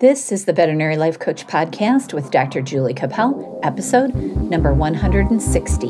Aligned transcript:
This 0.00 0.32
is 0.32 0.46
the 0.46 0.54
Veterinary 0.54 0.96
Life 0.96 1.18
Coach 1.18 1.46
Podcast 1.46 2.14
with 2.14 2.30
Dr. 2.30 2.62
Julie 2.62 2.94
Capel, 2.94 3.60
episode 3.62 4.14
number 4.14 4.72
160. 4.72 5.88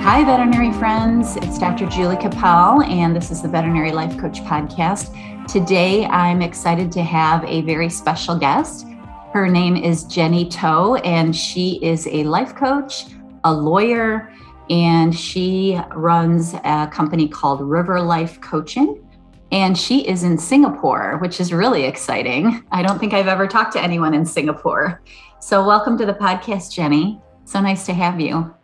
Hi, 0.00 0.24
veterinary 0.24 0.72
friends. 0.72 1.36
It's 1.36 1.58
Dr. 1.58 1.84
Julie 1.88 2.16
Capel, 2.16 2.82
and 2.84 3.14
this 3.14 3.30
is 3.30 3.42
the 3.42 3.48
Veterinary 3.48 3.92
Life 3.92 4.16
Coach 4.16 4.40
Podcast. 4.44 5.14
Today, 5.46 6.06
I'm 6.06 6.40
excited 6.40 6.90
to 6.92 7.02
have 7.02 7.44
a 7.44 7.60
very 7.60 7.90
special 7.90 8.38
guest. 8.38 8.86
Her 9.32 9.48
name 9.48 9.78
is 9.78 10.04
Jenny 10.04 10.46
Toh, 10.46 10.96
and 10.96 11.34
she 11.34 11.78
is 11.82 12.06
a 12.06 12.22
life 12.24 12.54
coach, 12.54 13.06
a 13.44 13.52
lawyer, 13.52 14.30
and 14.68 15.18
she 15.18 15.80
runs 15.94 16.52
a 16.52 16.86
company 16.92 17.28
called 17.28 17.62
River 17.62 17.98
Life 18.02 18.42
Coaching. 18.42 19.02
And 19.50 19.76
she 19.76 20.06
is 20.06 20.22
in 20.22 20.36
Singapore, 20.36 21.16
which 21.22 21.40
is 21.40 21.50
really 21.50 21.84
exciting. 21.84 22.62
I 22.72 22.82
don't 22.82 22.98
think 22.98 23.14
I've 23.14 23.26
ever 23.26 23.46
talked 23.46 23.72
to 23.72 23.82
anyone 23.82 24.12
in 24.12 24.26
Singapore. 24.26 25.02
So, 25.40 25.66
welcome 25.66 25.96
to 25.96 26.04
the 26.04 26.12
podcast, 26.12 26.70
Jenny. 26.70 27.18
So 27.46 27.58
nice 27.62 27.86
to 27.86 27.94
have 27.94 28.20
you. 28.20 28.54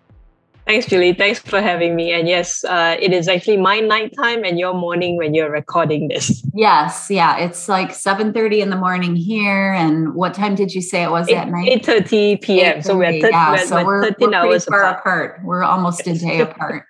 Thanks, 0.68 0.84
Julie. 0.84 1.14
Thanks 1.14 1.38
for 1.38 1.62
having 1.62 1.96
me. 1.96 2.12
And 2.12 2.28
yes, 2.28 2.62
uh, 2.62 2.94
it 3.00 3.10
is 3.14 3.26
actually 3.26 3.56
my 3.56 3.80
nighttime 3.80 4.44
and 4.44 4.58
your 4.58 4.74
morning 4.74 5.16
when 5.16 5.32
you're 5.32 5.50
recording 5.50 6.08
this. 6.08 6.44
Yes, 6.52 7.08
yeah, 7.08 7.38
it's 7.38 7.70
like 7.70 7.94
seven 7.94 8.34
thirty 8.34 8.60
in 8.60 8.68
the 8.68 8.76
morning 8.76 9.16
here. 9.16 9.72
And 9.72 10.14
what 10.14 10.34
time 10.34 10.54
did 10.54 10.74
you 10.74 10.82
say 10.82 11.02
it 11.02 11.10
was 11.10 11.26
8, 11.26 11.36
at 11.36 11.48
night? 11.48 11.68
Eight 11.68 11.86
thirty 11.86 12.36
p.m. 12.36 12.82
So 12.82 12.98
we're, 12.98 13.12
th- 13.12 13.22
yeah, 13.22 13.52
we're, 13.52 13.66
so 13.66 13.82
we're, 13.82 14.02
thirteen 14.02 14.28
we're 14.28 14.36
hours 14.36 14.66
far 14.66 14.82
apart. 14.82 14.98
apart. 14.98 15.40
We're 15.42 15.62
almost 15.62 16.06
a 16.06 16.12
day 16.12 16.40
apart. 16.48 16.84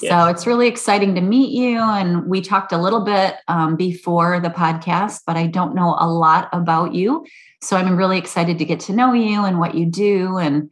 yes. 0.00 0.12
So 0.12 0.28
it's 0.28 0.46
really 0.46 0.68
exciting 0.68 1.16
to 1.16 1.20
meet 1.20 1.50
you. 1.50 1.80
And 1.80 2.26
we 2.26 2.40
talked 2.40 2.70
a 2.70 2.78
little 2.78 3.00
bit 3.04 3.34
um, 3.48 3.74
before 3.74 4.38
the 4.38 4.50
podcast, 4.50 5.22
but 5.26 5.36
I 5.36 5.48
don't 5.48 5.74
know 5.74 5.96
a 5.98 6.06
lot 6.08 6.48
about 6.52 6.94
you. 6.94 7.26
So 7.62 7.76
I'm 7.76 7.96
really 7.96 8.18
excited 8.18 8.58
to 8.58 8.64
get 8.64 8.78
to 8.80 8.92
know 8.92 9.12
you 9.12 9.44
and 9.44 9.58
what 9.58 9.74
you 9.74 9.86
do 9.86 10.38
and 10.38 10.70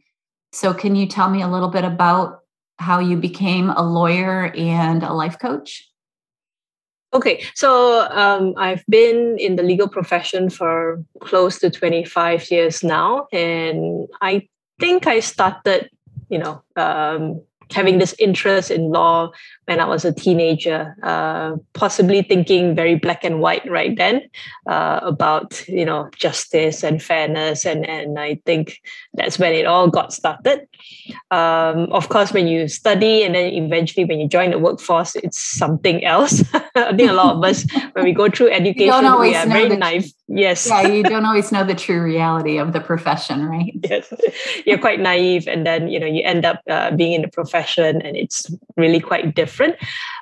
so, 0.57 0.73
can 0.73 0.95
you 0.95 1.05
tell 1.05 1.29
me 1.29 1.43
a 1.43 1.47
little 1.47 1.67
bit 1.67 1.83
about 1.83 2.39
how 2.79 2.97
you 2.97 3.15
became 3.15 3.69
a 3.69 3.83
lawyer 3.83 4.51
and 4.55 5.03
a 5.03 5.13
life 5.13 5.37
coach? 5.37 5.87
Okay, 7.13 7.43
so 7.53 8.09
um, 8.09 8.55
I've 8.57 8.83
been 8.89 9.37
in 9.37 9.55
the 9.55 9.61
legal 9.61 9.87
profession 9.87 10.49
for 10.49 11.03
close 11.21 11.59
to 11.59 11.69
25 11.69 12.49
years 12.49 12.83
now. 12.83 13.27
And 13.31 14.07
I 14.21 14.47
think 14.79 15.05
I 15.05 15.19
started, 15.19 15.91
you 16.29 16.39
know, 16.39 16.63
um, 16.75 17.39
having 17.71 17.99
this 17.99 18.15
interest 18.17 18.71
in 18.71 18.89
law 18.89 19.29
when 19.67 19.81
I 19.81 19.85
was 19.85 20.05
a 20.05 20.13
teenager, 20.13 20.95
uh, 21.03 21.57
possibly 21.73 22.21
thinking 22.21 22.73
very 22.73 22.95
black 22.95 23.25
and 23.25 23.41
white 23.41 23.69
right 23.69 23.95
then 23.97 24.21
uh, 24.65 25.01
about 25.03 25.67
you 25.67 25.83
know 25.83 26.09
justice 26.15 26.83
and 26.83 27.03
fairness, 27.03 27.65
and 27.65 27.85
and 27.85 28.17
I 28.17 28.39
think 28.45 28.79
that's 29.13 29.37
when 29.37 29.53
it 29.53 29.65
all 29.65 29.89
got 29.89 30.13
started. 30.13 30.67
Um, 31.31 31.91
of 31.91 32.07
course, 32.07 32.31
when 32.31 32.47
you 32.47 32.69
study 32.69 33.23
and 33.23 33.35
then 33.35 33.51
eventually 33.53 34.05
when 34.05 34.19
you 34.19 34.29
join 34.29 34.51
the 34.51 34.59
workforce, 34.59 35.17
it's 35.17 35.39
something 35.39 36.03
else. 36.05 36.43
I 36.75 36.95
think 36.95 37.09
a 37.09 37.13
lot 37.13 37.35
of 37.35 37.43
us 37.43 37.65
when 37.91 38.05
we 38.05 38.13
go 38.13 38.29
through 38.29 38.51
education, 38.51 39.19
we 39.19 39.35
are 39.35 39.45
very 39.47 39.75
naive. 39.75 40.13
Yes. 40.29 40.67
Yeah, 40.67 40.87
you 40.87 41.03
don't 41.11 41.25
always 41.25 41.51
know 41.51 41.65
the 41.65 41.75
true 41.75 42.01
reality 42.01 42.57
of 42.57 42.71
the 42.71 42.79
profession, 42.79 43.45
right? 43.45 43.73
Yes, 43.83 44.13
you're 44.65 44.77
quite 44.77 45.01
naive, 45.01 45.45
and 45.45 45.65
then 45.65 45.89
you 45.89 45.99
know 45.99 46.07
you 46.07 46.23
end 46.23 46.45
up 46.45 46.61
uh, 46.69 46.91
being 46.95 47.11
in 47.11 47.21
the 47.21 47.27
profession, 47.27 48.01
and 48.01 48.15
it's 48.15 48.49
really 48.77 49.01
quite 49.01 49.35
different 49.35 49.56
different. 49.57 49.75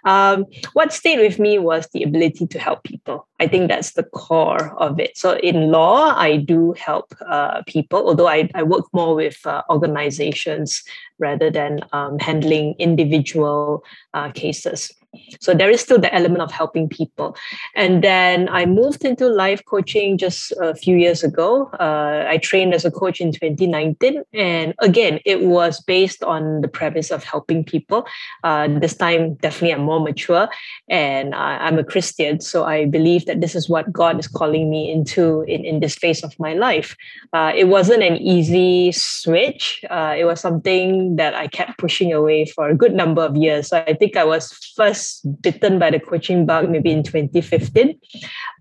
Um, 0.05 0.45
what 0.73 0.93
stayed 0.93 1.19
with 1.19 1.39
me 1.39 1.59
was 1.59 1.87
the 1.93 2.03
ability 2.03 2.47
to 2.47 2.59
help 2.59 2.83
people. 2.83 3.27
I 3.39 3.47
think 3.47 3.67
that's 3.67 3.93
the 3.93 4.03
core 4.03 4.75
of 4.77 4.99
it. 4.99 5.17
So 5.17 5.37
in 5.37 5.71
law, 5.71 6.15
I 6.15 6.37
do 6.37 6.73
help 6.77 7.13
uh, 7.27 7.63
people, 7.67 8.07
although 8.07 8.27
I, 8.27 8.49
I 8.55 8.63
work 8.63 8.85
more 8.93 9.15
with 9.15 9.45
uh, 9.45 9.63
organizations 9.69 10.83
rather 11.19 11.49
than 11.49 11.79
um, 11.91 12.19
handling 12.19 12.75
individual 12.79 13.83
uh, 14.13 14.31
cases. 14.31 14.91
So 15.39 15.53
there 15.53 15.69
is 15.69 15.81
still 15.81 15.99
the 15.99 16.13
element 16.13 16.41
of 16.41 16.51
helping 16.51 16.89
people. 16.89 17.35
And 17.75 18.03
then 18.03 18.49
I 18.49 18.65
moved 18.65 19.05
into 19.05 19.27
life 19.27 19.63
coaching 19.65 20.17
just 20.17 20.51
a 20.59 20.75
few 20.75 20.95
years 20.97 21.23
ago. 21.23 21.69
Uh, 21.79 22.25
I 22.27 22.37
trained 22.37 22.73
as 22.73 22.85
a 22.85 22.91
coach 22.91 23.19
in 23.19 23.31
2019. 23.31 24.23
And 24.33 24.73
again, 24.79 25.19
it 25.25 25.41
was 25.41 25.81
based 25.81 26.23
on 26.23 26.61
the 26.61 26.67
premise 26.67 27.11
of 27.11 27.23
helping 27.23 27.63
people. 27.63 28.05
Uh, 28.43 28.67
this 28.79 28.95
time, 28.95 29.35
definitely, 29.35 29.73
I'm 29.73 29.81
more 29.81 29.99
mature 29.99 30.47
and 30.89 31.33
I, 31.35 31.67
am 31.67 31.79
a 31.79 31.83
Christian. 31.83 32.39
So 32.39 32.65
I 32.65 32.85
believe 32.85 33.25
that 33.25 33.41
this 33.41 33.55
is 33.55 33.69
what 33.69 33.91
God 33.91 34.19
is 34.19 34.27
calling 34.27 34.69
me 34.69 34.91
into 34.91 35.41
in, 35.43 35.65
in 35.65 35.79
this 35.79 35.95
phase 35.95 36.23
of 36.23 36.37
my 36.39 36.53
life. 36.53 36.95
Uh, 37.33 37.51
it 37.55 37.65
wasn't 37.65 38.03
an 38.03 38.17
easy 38.17 38.91
switch, 38.91 39.83
uh, 39.89 40.15
it 40.17 40.25
was 40.25 40.39
something 40.39 41.15
that 41.15 41.33
I 41.33 41.47
kept 41.47 41.77
pushing 41.77 42.13
away 42.13 42.45
for 42.45 42.69
a 42.69 42.75
good 42.75 42.93
number 42.93 43.21
of 43.21 43.35
years. 43.35 43.69
So 43.69 43.83
I 43.87 43.93
think 43.93 44.17
I 44.17 44.23
was 44.23 44.51
first 44.75 45.04
bitten 45.41 45.79
by 45.79 45.91
the 45.91 45.99
coaching 45.99 46.45
bug 46.45 46.69
maybe 46.69 46.91
in 46.91 47.03
2015. 47.03 47.99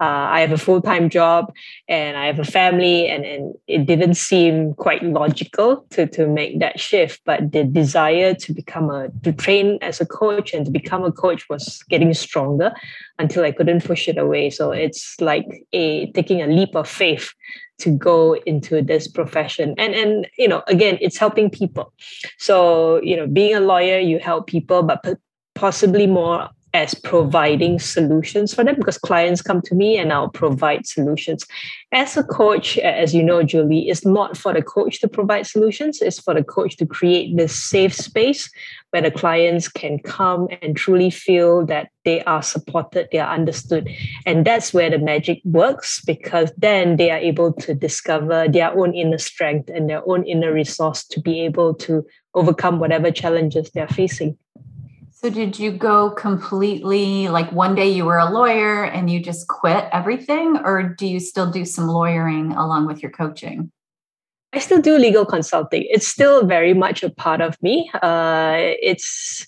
Uh, 0.01 0.05
I 0.05 0.41
have 0.41 0.53
a 0.53 0.59
full 0.59 0.81
time 0.81 1.09
job 1.09 1.53
and 1.89 2.17
I 2.17 2.27
have 2.27 2.39
a 2.39 2.45
family, 2.45 3.09
and, 3.09 3.25
and 3.25 3.55
it 3.67 3.87
didn't 3.87 4.15
seem 4.15 4.75
quite 4.75 5.03
logical 5.03 5.87
to, 5.91 6.07
to 6.09 6.27
make 6.27 6.61
that 6.61 6.81
shift. 6.81 7.21
But 7.25 7.53
the 7.53 7.65
desire 7.65 8.35
to 8.35 8.53
become 8.53 8.91
a, 8.91 9.09
to 9.23 9.33
train 9.33 9.79
as 9.83 10.01
a 10.01 10.07
coach 10.07 10.53
and 10.53 10.65
to 10.67 10.73
become 10.73 11.05
a 11.05 11.13
coach 11.13 11.49
was 11.49 11.83
getting 11.89 12.13
stronger 12.15 12.73
until 13.19 13.45
I 13.45 13.53
couldn't 13.53 13.85
push 13.85 14.09
it 14.09 14.19
away. 14.19 14.51
So 14.51 14.73
it's 14.73 15.21
like 15.21 15.47
a 15.73 16.11
taking 16.13 16.43
a 16.43 16.47
leap 16.47 16.75
of 16.75 16.89
faith 16.89 17.33
to 17.79 17.91
go 17.91 18.35
into 18.47 18.83
this 18.83 19.09
profession 19.09 19.75
and 19.79 19.95
and 19.95 20.29
you 20.39 20.47
know 20.47 20.63
again 20.69 20.97
it's 21.01 21.19
helping 21.19 21.51
people 21.51 21.93
so 22.39 23.01
you 23.03 23.17
know 23.17 23.27
being 23.27 23.55
a 23.55 23.61
lawyer 23.61 23.99
you 23.99 24.19
help 24.19 24.47
people 24.47 24.83
but 24.83 25.03
possibly 25.55 26.07
more 26.07 26.51
as 26.75 26.93
providing 26.93 27.79
solutions 27.79 28.53
for 28.53 28.65
them 28.65 28.75
because 28.75 28.99
clients 28.99 29.41
come 29.41 29.63
to 29.63 29.77
me 29.77 29.97
and 29.97 30.13
I'll 30.13 30.29
provide 30.29 30.87
solutions. 30.87 31.47
As 31.93 32.17
a 32.17 32.25
coach, 32.25 32.77
as 32.79 33.15
you 33.15 33.23
know, 33.23 33.45
Julie, 33.45 33.89
it's 33.89 34.05
not 34.05 34.37
for 34.37 34.53
the 34.53 34.61
coach 34.61 35.01
to 35.01 35.09
provide 35.09 35.47
solutions, 35.47 36.03
it's 36.03 36.19
for 36.19 36.35
the 36.35 36.43
coach 36.43 36.77
to 36.79 36.87
create 36.87 37.37
this 37.37 37.55
safe 37.55 37.95
space 37.95 38.51
where 38.91 39.03
the 39.03 39.13
clients 39.13 39.69
can 39.69 40.01
come 40.01 40.49
and 40.63 40.77
truly 40.77 41.11
feel 41.11 41.65
that 41.67 41.91
they 42.05 42.25
are 42.25 42.43
supported, 42.43 43.09
they 43.13 43.21
are 43.21 43.33
understood. 43.33 43.89
And 44.27 44.45
that's 44.45 44.75
where 44.75 44.91
the 44.91 44.99
magic 44.99 45.43
works 45.45 46.03
because 46.05 46.51
then 46.59 46.97
they 46.97 47.13
are 47.13 47.19
able 47.19 47.53
to 47.53 47.73
discover 47.73 48.49
their 48.49 48.77
own 48.77 48.95
inner 48.95 49.19
strength 49.19 49.71
and 49.71 49.89
their 49.89 50.03
own 50.09 50.25
inner 50.25 50.53
resource 50.53 51.05
to 51.05 51.21
be 51.21 51.43
able 51.43 51.75
to 51.75 52.05
overcome 52.35 52.81
whatever 52.81 53.13
challenges 53.13 53.71
they're 53.71 53.87
facing. 53.87 54.37
So 55.25 55.31
did 55.31 55.59
you 55.59 55.71
go 55.71 56.11
completely 56.11 57.29
like 57.29 57.51
one 57.51 57.75
day 57.75 57.89
you 57.89 58.05
were 58.05 58.19
a 58.19 58.31
lawyer 58.31 58.85
and 58.85 59.09
you 59.09 59.21
just 59.21 59.49
quit 59.49 59.89
everything 59.91 60.59
or 60.63 60.83
do 60.83 61.07
you 61.07 61.19
still 61.19 61.51
do 61.51 61.65
some 61.65 61.89
lawyering 61.89 62.53
along 62.53 62.87
with 62.87 63.03
your 63.03 63.11
coaching? 63.11 63.73
I 64.53 64.59
still 64.59 64.83
do 64.83 64.99
legal 64.99 65.25
consulting. 65.25 65.87
It's 65.89 66.07
still 66.07 66.45
very 66.45 66.75
much 66.75 67.03
a 67.03 67.09
part 67.09 67.41
of 67.41 67.57
me. 67.63 67.91
Uh, 68.03 68.57
it's 68.83 69.47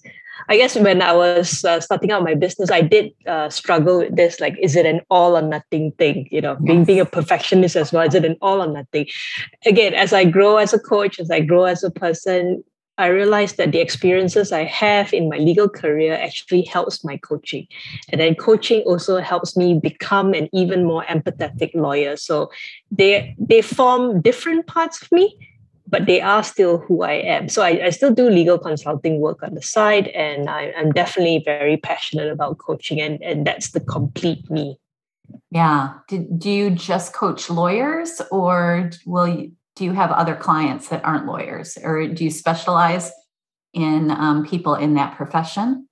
I 0.48 0.56
guess 0.56 0.76
when 0.76 1.03
I 1.03 1.12
was 1.12 1.62
uh, 1.62 1.81
starting 1.81 2.10
out 2.10 2.25
my 2.25 2.34
business, 2.34 2.70
I 2.70 2.81
did 2.81 3.12
uh, 3.26 3.50
struggle 3.50 3.98
with 3.98 4.16
this. 4.16 4.41
Like, 4.41 4.56
is 4.59 4.76
it 4.76 4.86
an 4.86 5.03
all 5.10 5.36
or 5.36 5.42
nothing 5.42 5.92
thing? 5.98 6.26
You 6.31 6.41
know, 6.41 6.53
yes. 6.53 6.62
being 6.65 6.84
being 6.84 7.00
a 7.00 7.04
perfectionist 7.04 7.76
as 7.76 7.92
well. 7.92 8.06
Is 8.06 8.15
it 8.15 8.25
an 8.25 8.36
all 8.41 8.62
or 8.62 8.72
nothing? 8.72 9.09
Again, 9.66 9.92
as 9.92 10.15
I 10.15 10.25
grow 10.25 10.56
as 10.56 10.72
a 10.72 10.78
coach, 10.78 11.20
as 11.20 11.31
I 11.31 11.41
grow 11.41 11.65
as 11.65 11.84
a 11.84 11.91
person, 11.91 12.65
I 12.98 13.09
realized 13.09 13.57
that 13.59 13.72
the 13.72 13.81
experiences 13.81 14.53
I 14.53 14.65
have 14.65 15.13
in 15.13 15.28
my 15.28 15.37
legal 15.37 15.69
career 15.69 16.15
actually 16.15 16.63
helps 16.63 17.04
my 17.04 17.16
coaching. 17.19 17.66
And 18.10 18.21
then 18.21 18.34
coaching 18.34 18.83
also 18.83 19.21
helps 19.21 19.57
me 19.57 19.78
become 19.78 20.33
an 20.33 20.48
even 20.53 20.84
more 20.84 21.04
empathetic 21.04 21.75
lawyer. 21.75 22.16
So 22.16 22.51
they 22.91 23.34
they 23.39 23.63
form 23.63 24.22
different 24.22 24.66
parts 24.66 25.03
of 25.03 25.13
me, 25.13 25.37
but 25.87 26.07
they 26.07 26.21
are 26.21 26.43
still 26.43 26.78
who 26.78 27.03
I 27.03 27.13
am. 27.13 27.48
So 27.48 27.63
I, 27.63 27.87
I 27.87 27.91
still 27.91 28.13
do 28.13 28.28
legal 28.28 28.59
consulting 28.59 29.21
work 29.21 29.43
on 29.43 29.54
the 29.54 29.63
side, 29.63 30.09
and 30.09 30.48
I, 30.48 30.72
I'm 30.77 30.93
definitely 30.93 31.43
very 31.45 31.77
passionate 31.77 32.31
about 32.33 32.59
coaching, 32.59 33.01
and, 33.01 33.22
and 33.22 33.47
that's 33.47 33.71
the 33.71 33.81
complete 33.81 34.51
me. 34.51 34.78
Yeah. 35.51 35.95
Do, 36.09 36.27
do 36.39 36.51
you 36.51 36.71
just 36.71 37.13
coach 37.13 37.51
lawyers 37.51 38.21
or 38.31 38.91
will 39.07 39.28
you, 39.28 39.53
do 39.76 39.84
you 39.84 39.92
have 39.92 40.10
other 40.10 40.34
clients 40.34 40.88
that 40.88 41.04
aren't 41.04 41.26
lawyers 41.26 41.78
or 41.82 42.06
do 42.08 42.24
you 42.24 42.30
specialize 42.30 43.12
in 43.72 44.10
um, 44.10 44.44
people 44.44 44.74
in 44.74 44.94
that 44.94 45.16
profession 45.16 45.86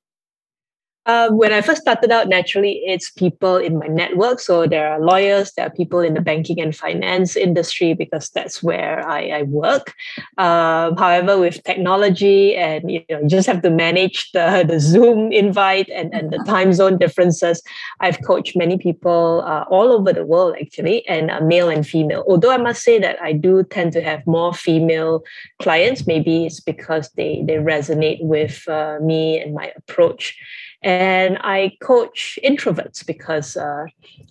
Um, 1.06 1.36
when 1.36 1.52
I 1.52 1.60
first 1.60 1.82
started 1.82 2.10
out, 2.10 2.28
naturally, 2.28 2.82
it's 2.86 3.10
people 3.10 3.56
in 3.56 3.78
my 3.78 3.86
network. 3.86 4.40
So 4.40 4.66
there 4.66 4.88
are 4.88 5.00
lawyers, 5.00 5.52
there 5.52 5.66
are 5.66 5.70
people 5.70 6.00
in 6.00 6.14
the 6.14 6.20
banking 6.20 6.60
and 6.60 6.74
finance 6.74 7.36
industry 7.36 7.92
because 7.92 8.30
that's 8.30 8.62
where 8.62 9.06
I, 9.06 9.28
I 9.28 9.42
work. 9.42 9.92
Um, 10.38 10.96
however, 10.96 11.38
with 11.38 11.62
technology 11.64 12.56
and 12.56 12.90
you 12.90 13.02
know, 13.10 13.20
you 13.20 13.28
just 13.28 13.46
have 13.46 13.62
to 13.62 13.70
manage 13.70 14.32
the, 14.32 14.64
the 14.68 14.80
Zoom 14.80 15.30
invite 15.30 15.88
and, 15.90 16.14
and 16.14 16.30
the 16.30 16.38
time 16.46 16.72
zone 16.72 16.96
differences. 16.96 17.62
I've 18.00 18.22
coached 18.22 18.56
many 18.56 18.78
people 18.78 19.42
uh, 19.46 19.64
all 19.68 19.92
over 19.92 20.12
the 20.12 20.24
world 20.24 20.56
actually, 20.60 21.06
and 21.06 21.30
uh, 21.30 21.40
male 21.40 21.68
and 21.68 21.86
female. 21.86 22.24
Although 22.26 22.50
I 22.50 22.56
must 22.58 22.82
say 22.82 22.98
that 22.98 23.20
I 23.20 23.32
do 23.32 23.62
tend 23.64 23.92
to 23.92 24.02
have 24.02 24.26
more 24.26 24.54
female 24.54 25.22
clients. 25.60 26.06
Maybe 26.06 26.46
it's 26.46 26.60
because 26.60 27.10
they 27.10 27.44
they 27.46 27.54
resonate 27.54 28.22
with 28.22 28.66
uh, 28.68 28.98
me 29.02 29.38
and 29.40 29.54
my 29.54 29.72
approach. 29.76 30.36
And 30.84 31.38
I 31.40 31.78
coach 31.80 32.38
introverts 32.44 33.06
because 33.06 33.56
uh, 33.56 33.86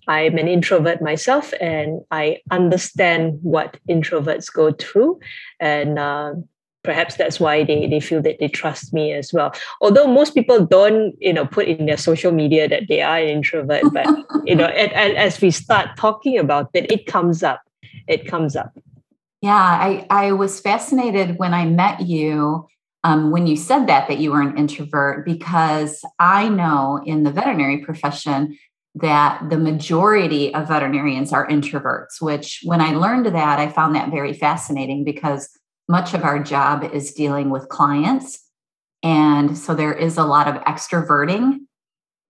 I'm 0.07 0.37
an 0.37 0.47
introvert 0.47 1.01
myself 1.01 1.51
and 1.59 2.01
I 2.11 2.41
understand 2.51 3.39
what 3.41 3.77
introverts 3.89 4.53
go 4.53 4.71
through. 4.71 5.19
And 5.59 5.97
uh, 5.97 6.33
perhaps 6.83 7.15
that's 7.15 7.39
why 7.39 7.63
they, 7.63 7.87
they 7.87 7.99
feel 7.99 8.21
that 8.21 8.37
they 8.39 8.49
trust 8.49 8.93
me 8.93 9.13
as 9.13 9.33
well. 9.33 9.51
Although 9.81 10.05
most 10.05 10.35
people 10.35 10.63
don't, 10.63 11.15
you 11.19 11.33
know, 11.33 11.47
put 11.47 11.67
in 11.67 11.87
their 11.87 11.97
social 11.97 12.31
media 12.31 12.69
that 12.69 12.83
they 12.87 13.01
are 13.01 13.17
an 13.17 13.29
introvert, 13.29 13.85
but, 13.91 14.05
you 14.45 14.55
know, 14.55 14.65
and, 14.65 14.91
and 14.93 15.17
as 15.17 15.41
we 15.41 15.49
start 15.49 15.97
talking 15.97 16.37
about 16.37 16.69
it, 16.75 16.91
it 16.91 17.07
comes 17.07 17.41
up. 17.41 17.63
It 18.07 18.27
comes 18.27 18.55
up. 18.55 18.77
Yeah, 19.41 19.55
I, 19.55 20.05
I 20.11 20.31
was 20.33 20.59
fascinated 20.59 21.39
when 21.39 21.53
I 21.53 21.65
met 21.65 22.01
you 22.01 22.67
um, 23.03 23.31
when 23.31 23.47
you 23.47 23.55
said 23.55 23.87
that 23.87 24.07
that 24.07 24.19
you 24.19 24.31
were 24.31 24.41
an 24.41 24.57
introvert 24.57 25.25
because 25.25 26.03
i 26.19 26.47
know 26.49 27.01
in 27.05 27.23
the 27.23 27.31
veterinary 27.31 27.79
profession 27.79 28.57
that 28.95 29.49
the 29.49 29.57
majority 29.57 30.53
of 30.53 30.67
veterinarians 30.67 31.33
are 31.33 31.47
introverts 31.47 32.21
which 32.21 32.61
when 32.63 32.81
i 32.81 32.91
learned 32.91 33.25
that 33.25 33.59
i 33.59 33.67
found 33.67 33.95
that 33.95 34.11
very 34.11 34.33
fascinating 34.33 35.03
because 35.03 35.49
much 35.87 36.13
of 36.13 36.23
our 36.23 36.41
job 36.41 36.83
is 36.83 37.13
dealing 37.13 37.49
with 37.49 37.69
clients. 37.69 38.39
And 39.01 39.57
so 39.57 39.75
there 39.75 39.93
is 39.93 40.17
a 40.17 40.23
lot 40.23 40.47
of 40.47 40.55
extroverting 40.63 41.59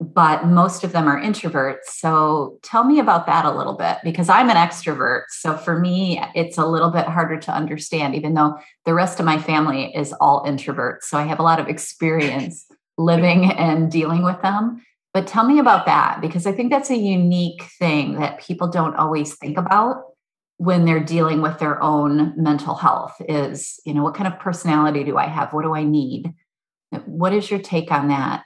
but 0.04 0.46
most 0.46 0.84
of 0.84 0.92
them 0.92 1.08
are 1.08 1.22
introverts. 1.22 1.86
So 1.88 2.60
tell 2.64 2.84
me 2.84 3.00
about 3.00 3.26
that 3.28 3.46
a 3.46 3.52
little 3.52 3.74
bit 3.74 3.98
because 4.04 4.30
I'm 4.30 4.50
an 4.50 4.56
extrovert. 4.56 5.24
So 5.30 5.56
for 5.56 5.80
me, 5.80 6.22
it's 6.36 6.58
a 6.58 6.66
little 6.66 6.90
bit 6.90 7.06
harder 7.06 7.40
to 7.40 7.52
understand, 7.52 8.16
even 8.16 8.34
though 8.34 8.58
the 8.86 8.94
rest 8.94 9.20
of 9.20 9.26
my 9.26 9.38
family 9.38 9.96
is 9.96 10.14
all 10.14 10.46
introverts. 10.46 11.04
So 11.04 11.18
I 11.18 11.24
have 11.24 11.40
a 11.40 11.44
lot 11.44 11.60
of 11.60 11.68
experience 11.68 12.66
living 12.98 13.52
and 13.52 13.92
dealing 13.92 14.24
with 14.24 14.42
them. 14.42 14.82
But 15.14 15.28
tell 15.28 15.46
me 15.46 15.60
about 15.60 15.86
that 15.86 16.22
because 16.22 16.48
I 16.48 16.52
think 16.52 16.72
that's 16.72 16.90
a 16.90 16.98
unique 16.98 17.64
thing 17.80 18.20
that 18.20 18.42
people 18.42 18.68
don't 18.68 18.96
always 18.96 19.36
think 19.36 19.58
about 19.58 20.04
when 20.58 20.86
they're 20.86 21.04
dealing 21.04 21.42
with 21.42 21.60
their 21.60 21.82
own 21.82 22.34
mental 22.36 22.76
health 22.76 23.16
is, 23.28 23.80
you 23.86 23.94
know, 23.94 24.04
what 24.04 24.16
kind 24.16 24.32
of 24.32 24.40
personality 24.40 25.04
do 25.04 25.18
I 25.18 25.28
have? 25.28 25.54
What 25.54 25.64
do 25.64 25.76
I 25.76 25.84
need? 25.84 26.34
What 27.06 27.34
is 27.34 27.50
your 27.50 27.60
take 27.60 27.92
on 27.92 28.08
that? 28.08 28.44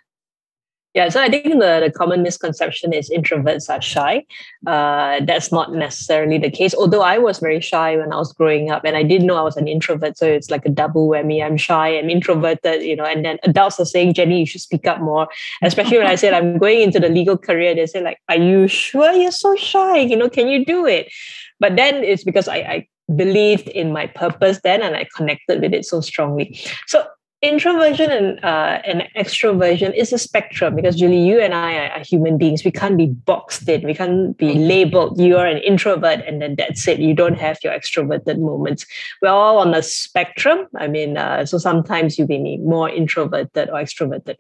Yeah, 0.94 1.10
so 1.10 1.22
I 1.22 1.30
think 1.30 1.44
the, 1.44 1.82
the 1.84 1.92
common 1.96 2.24
misconception 2.24 2.92
is 2.92 3.10
introverts 3.12 3.70
are 3.70 3.82
shy. 3.82 4.26
Uh, 4.66 5.20
that's 5.26 5.52
not 5.52 5.72
necessarily 5.74 6.40
the 6.40 6.50
case. 6.50 6.74
Although 6.74 7.02
I 7.02 7.20
was 7.20 7.38
very 7.38 7.60
shy 7.60 7.98
when 7.98 8.12
I 8.12 8.18
was 8.18 8.34
growing 8.34 8.72
up, 8.72 8.84
and 8.84 8.98
I 8.98 9.04
didn't 9.04 9.28
know 9.28 9.36
I 9.36 9.44
was 9.44 9.58
an 9.58 9.68
introvert, 9.68 10.18
so 10.18 10.26
it's 10.26 10.50
like 10.50 10.66
a 10.66 10.70
double 10.70 11.08
whammy. 11.08 11.44
I'm 11.46 11.58
shy, 11.58 11.90
I'm 11.90 12.10
introverted, 12.10 12.82
you 12.82 12.96
know. 12.96 13.06
And 13.06 13.24
then 13.24 13.38
adults 13.44 13.80
are 13.80 13.86
saying, 13.86 14.16
"Jenny, 14.16 14.40
you 14.40 14.48
should 14.48 14.62
speak 14.62 14.88
up 14.88 15.00
more." 15.00 15.28
Especially 15.62 16.00
when 16.00 16.08
I 16.08 16.16
said 16.16 16.34
I'm 16.34 16.58
going 16.58 16.82
into 16.82 17.00
the 17.00 17.10
legal 17.10 17.38
career, 17.38 17.76
they 17.76 17.86
say 17.86 18.02
like, 18.02 18.20
"Are 18.28 18.38
you 18.38 18.68
sure 18.68 19.12
you're 19.12 19.32
so 19.32 19.56
shy? 19.56 19.98
You 19.98 20.16
know, 20.16 20.30
can 20.30 20.48
you 20.48 20.66
do 20.66 20.88
it?" 20.88 21.12
But 21.60 21.76
then 21.76 22.04
it's 22.04 22.24
because 22.24 22.48
I, 22.48 22.58
I 22.58 22.88
believed 23.16 23.68
in 23.70 23.92
my 23.92 24.08
purpose 24.08 24.60
then 24.64 24.82
and 24.82 24.96
I 24.96 25.08
connected 25.16 25.62
with 25.62 25.74
it 25.74 25.86
so 25.86 26.02
strongly. 26.02 26.60
So 26.88 27.06
introversion 27.42 28.10
and 28.10 28.44
uh, 28.44 28.82
and 28.84 29.04
extroversion 29.16 29.94
is 29.94 30.12
a 30.12 30.18
spectrum 30.18 30.76
because 30.76 30.96
Julie, 30.96 31.24
you 31.24 31.40
and 31.40 31.54
I 31.54 31.88
are, 31.90 32.04
human 32.04 32.38
beings. 32.38 32.64
We 32.64 32.72
can't 32.72 32.98
be 32.98 33.08
boxed 33.08 33.68
in. 33.70 33.84
We 33.84 33.94
can't 33.94 34.36
be 34.38 34.54
labeled. 34.54 35.20
You 35.20 35.38
are 35.38 35.46
an 35.46 35.58
introvert, 35.60 36.22
and 36.26 36.42
then 36.42 36.56
that's 36.56 36.88
it. 36.88 37.00
You 37.00 37.14
don't 37.14 37.38
have 37.38 37.60
your 37.64 37.74
extroverted 37.74 38.40
moments. 38.40 38.86
We're 39.22 39.30
all 39.30 39.60
on 39.60 39.74
a 39.74 39.84
spectrum. 39.84 40.68
I 40.78 40.88
mean, 40.88 41.18
uh, 41.18 41.46
so 41.46 41.58
sometimes 41.58 42.18
you 42.18 42.26
may 42.28 42.42
be 42.42 42.58
more 42.58 42.90
introverted 42.90 43.70
or 43.70 43.76
extroverted. 43.76 44.36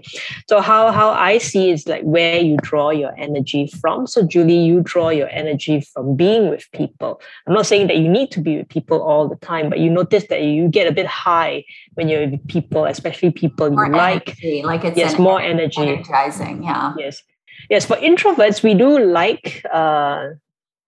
So 0.50 0.62
how 0.62 0.92
how 0.92 1.12
I 1.12 1.38
see 1.38 1.70
is 1.70 1.88
like 1.88 2.04
where 2.04 2.40
you 2.40 2.58
draw 2.62 2.90
your 2.90 3.14
energy 3.18 3.68
from. 3.80 4.08
So 4.08 4.26
Julie, 4.26 4.64
you 4.64 4.82
draw 4.82 5.10
your 5.10 5.30
energy 5.30 5.82
from 5.82 6.16
being 6.16 6.50
with 6.50 6.66
people. 6.72 7.22
I'm 7.46 7.54
not 7.54 7.68
saying 7.68 7.88
that 7.88 7.98
you 7.98 8.10
need 8.10 8.32
to 8.32 8.42
be 8.42 8.58
with 8.58 8.70
people 8.70 9.02
all 9.04 9.28
the 9.28 9.36
time, 9.38 9.70
but 9.70 9.80
you 9.80 9.90
notice 9.92 10.26
that 10.30 10.42
you 10.42 10.68
get 10.68 10.88
a 10.88 10.92
bit 10.92 11.06
high 11.06 11.64
when 11.98 12.08
you're 12.08 12.30
with 12.30 12.48
people, 12.48 12.86
especially 12.86 13.32
people 13.32 13.72
more 13.72 13.88
you 13.88 13.96
energy, 13.96 14.62
like. 14.64 14.84
Like 14.84 14.86
it's 14.86 14.98
yes, 14.98 15.20
more 15.20 15.42
energy, 15.42 15.82
energizing. 15.82 16.64
Yeah. 16.64 16.94
Yes, 16.98 17.24
yes. 17.70 17.86
For 17.86 17.98
introverts, 17.98 18.62
we 18.62 18.76
do 18.76 19.00
like 19.00 19.66
uh, 19.74 20.28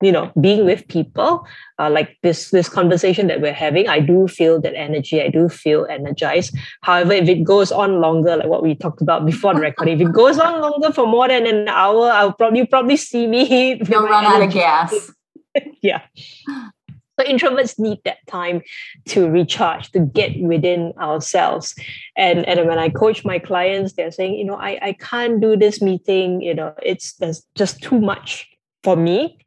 you 0.01 0.11
know 0.11 0.31
being 0.39 0.65
with 0.65 0.87
people 0.87 1.45
uh, 1.77 1.89
like 1.89 2.17
this 2.23 2.51
this 2.51 2.69
conversation 2.69 3.27
that 3.27 3.41
we're 3.41 3.53
having 3.53 3.87
i 3.89 3.99
do 3.99 4.27
feel 4.27 4.61
that 4.61 4.73
energy 4.75 5.21
i 5.21 5.27
do 5.27 5.49
feel 5.49 5.85
energized 5.89 6.55
however 6.81 7.11
if 7.13 7.27
it 7.27 7.43
goes 7.43 7.71
on 7.71 7.99
longer 7.99 8.37
like 8.37 8.47
what 8.47 8.63
we 8.63 8.75
talked 8.75 9.01
about 9.01 9.25
before 9.25 9.53
the 9.53 9.59
recording 9.59 9.99
if 9.99 10.07
it 10.07 10.13
goes 10.13 10.39
on 10.39 10.61
longer 10.61 10.91
for 10.93 11.05
more 11.05 11.27
than 11.27 11.45
an 11.45 11.67
hour 11.67 12.09
i'll 12.11 12.33
probably 12.33 12.65
probably 12.65 12.95
see 12.95 13.27
me 13.27 13.75
you'll 13.89 14.03
run 14.03 14.25
out 14.25 14.41
of 14.41 14.51
gas 14.51 15.11
yeah 15.81 16.01
so 17.19 17.25
introverts 17.25 17.77
need 17.77 17.99
that 18.05 18.25
time 18.27 18.61
to 19.07 19.29
recharge, 19.29 19.91
to 19.91 19.99
get 19.99 20.39
within 20.39 20.93
ourselves. 20.99 21.75
And, 22.15 22.47
and 22.47 22.67
when 22.67 22.79
I 22.79 22.89
coach 22.89 23.25
my 23.25 23.39
clients, 23.39 23.93
they're 23.93 24.11
saying, 24.11 24.35
you 24.35 24.45
know, 24.45 24.55
I, 24.55 24.79
I 24.81 24.93
can't 24.93 25.41
do 25.41 25.57
this 25.57 25.81
meeting, 25.81 26.41
you 26.41 26.53
know, 26.53 26.73
it's 26.81 27.13
there's 27.15 27.45
just 27.55 27.81
too 27.81 27.99
much 27.99 28.47
for 28.83 28.95
me. 28.95 29.45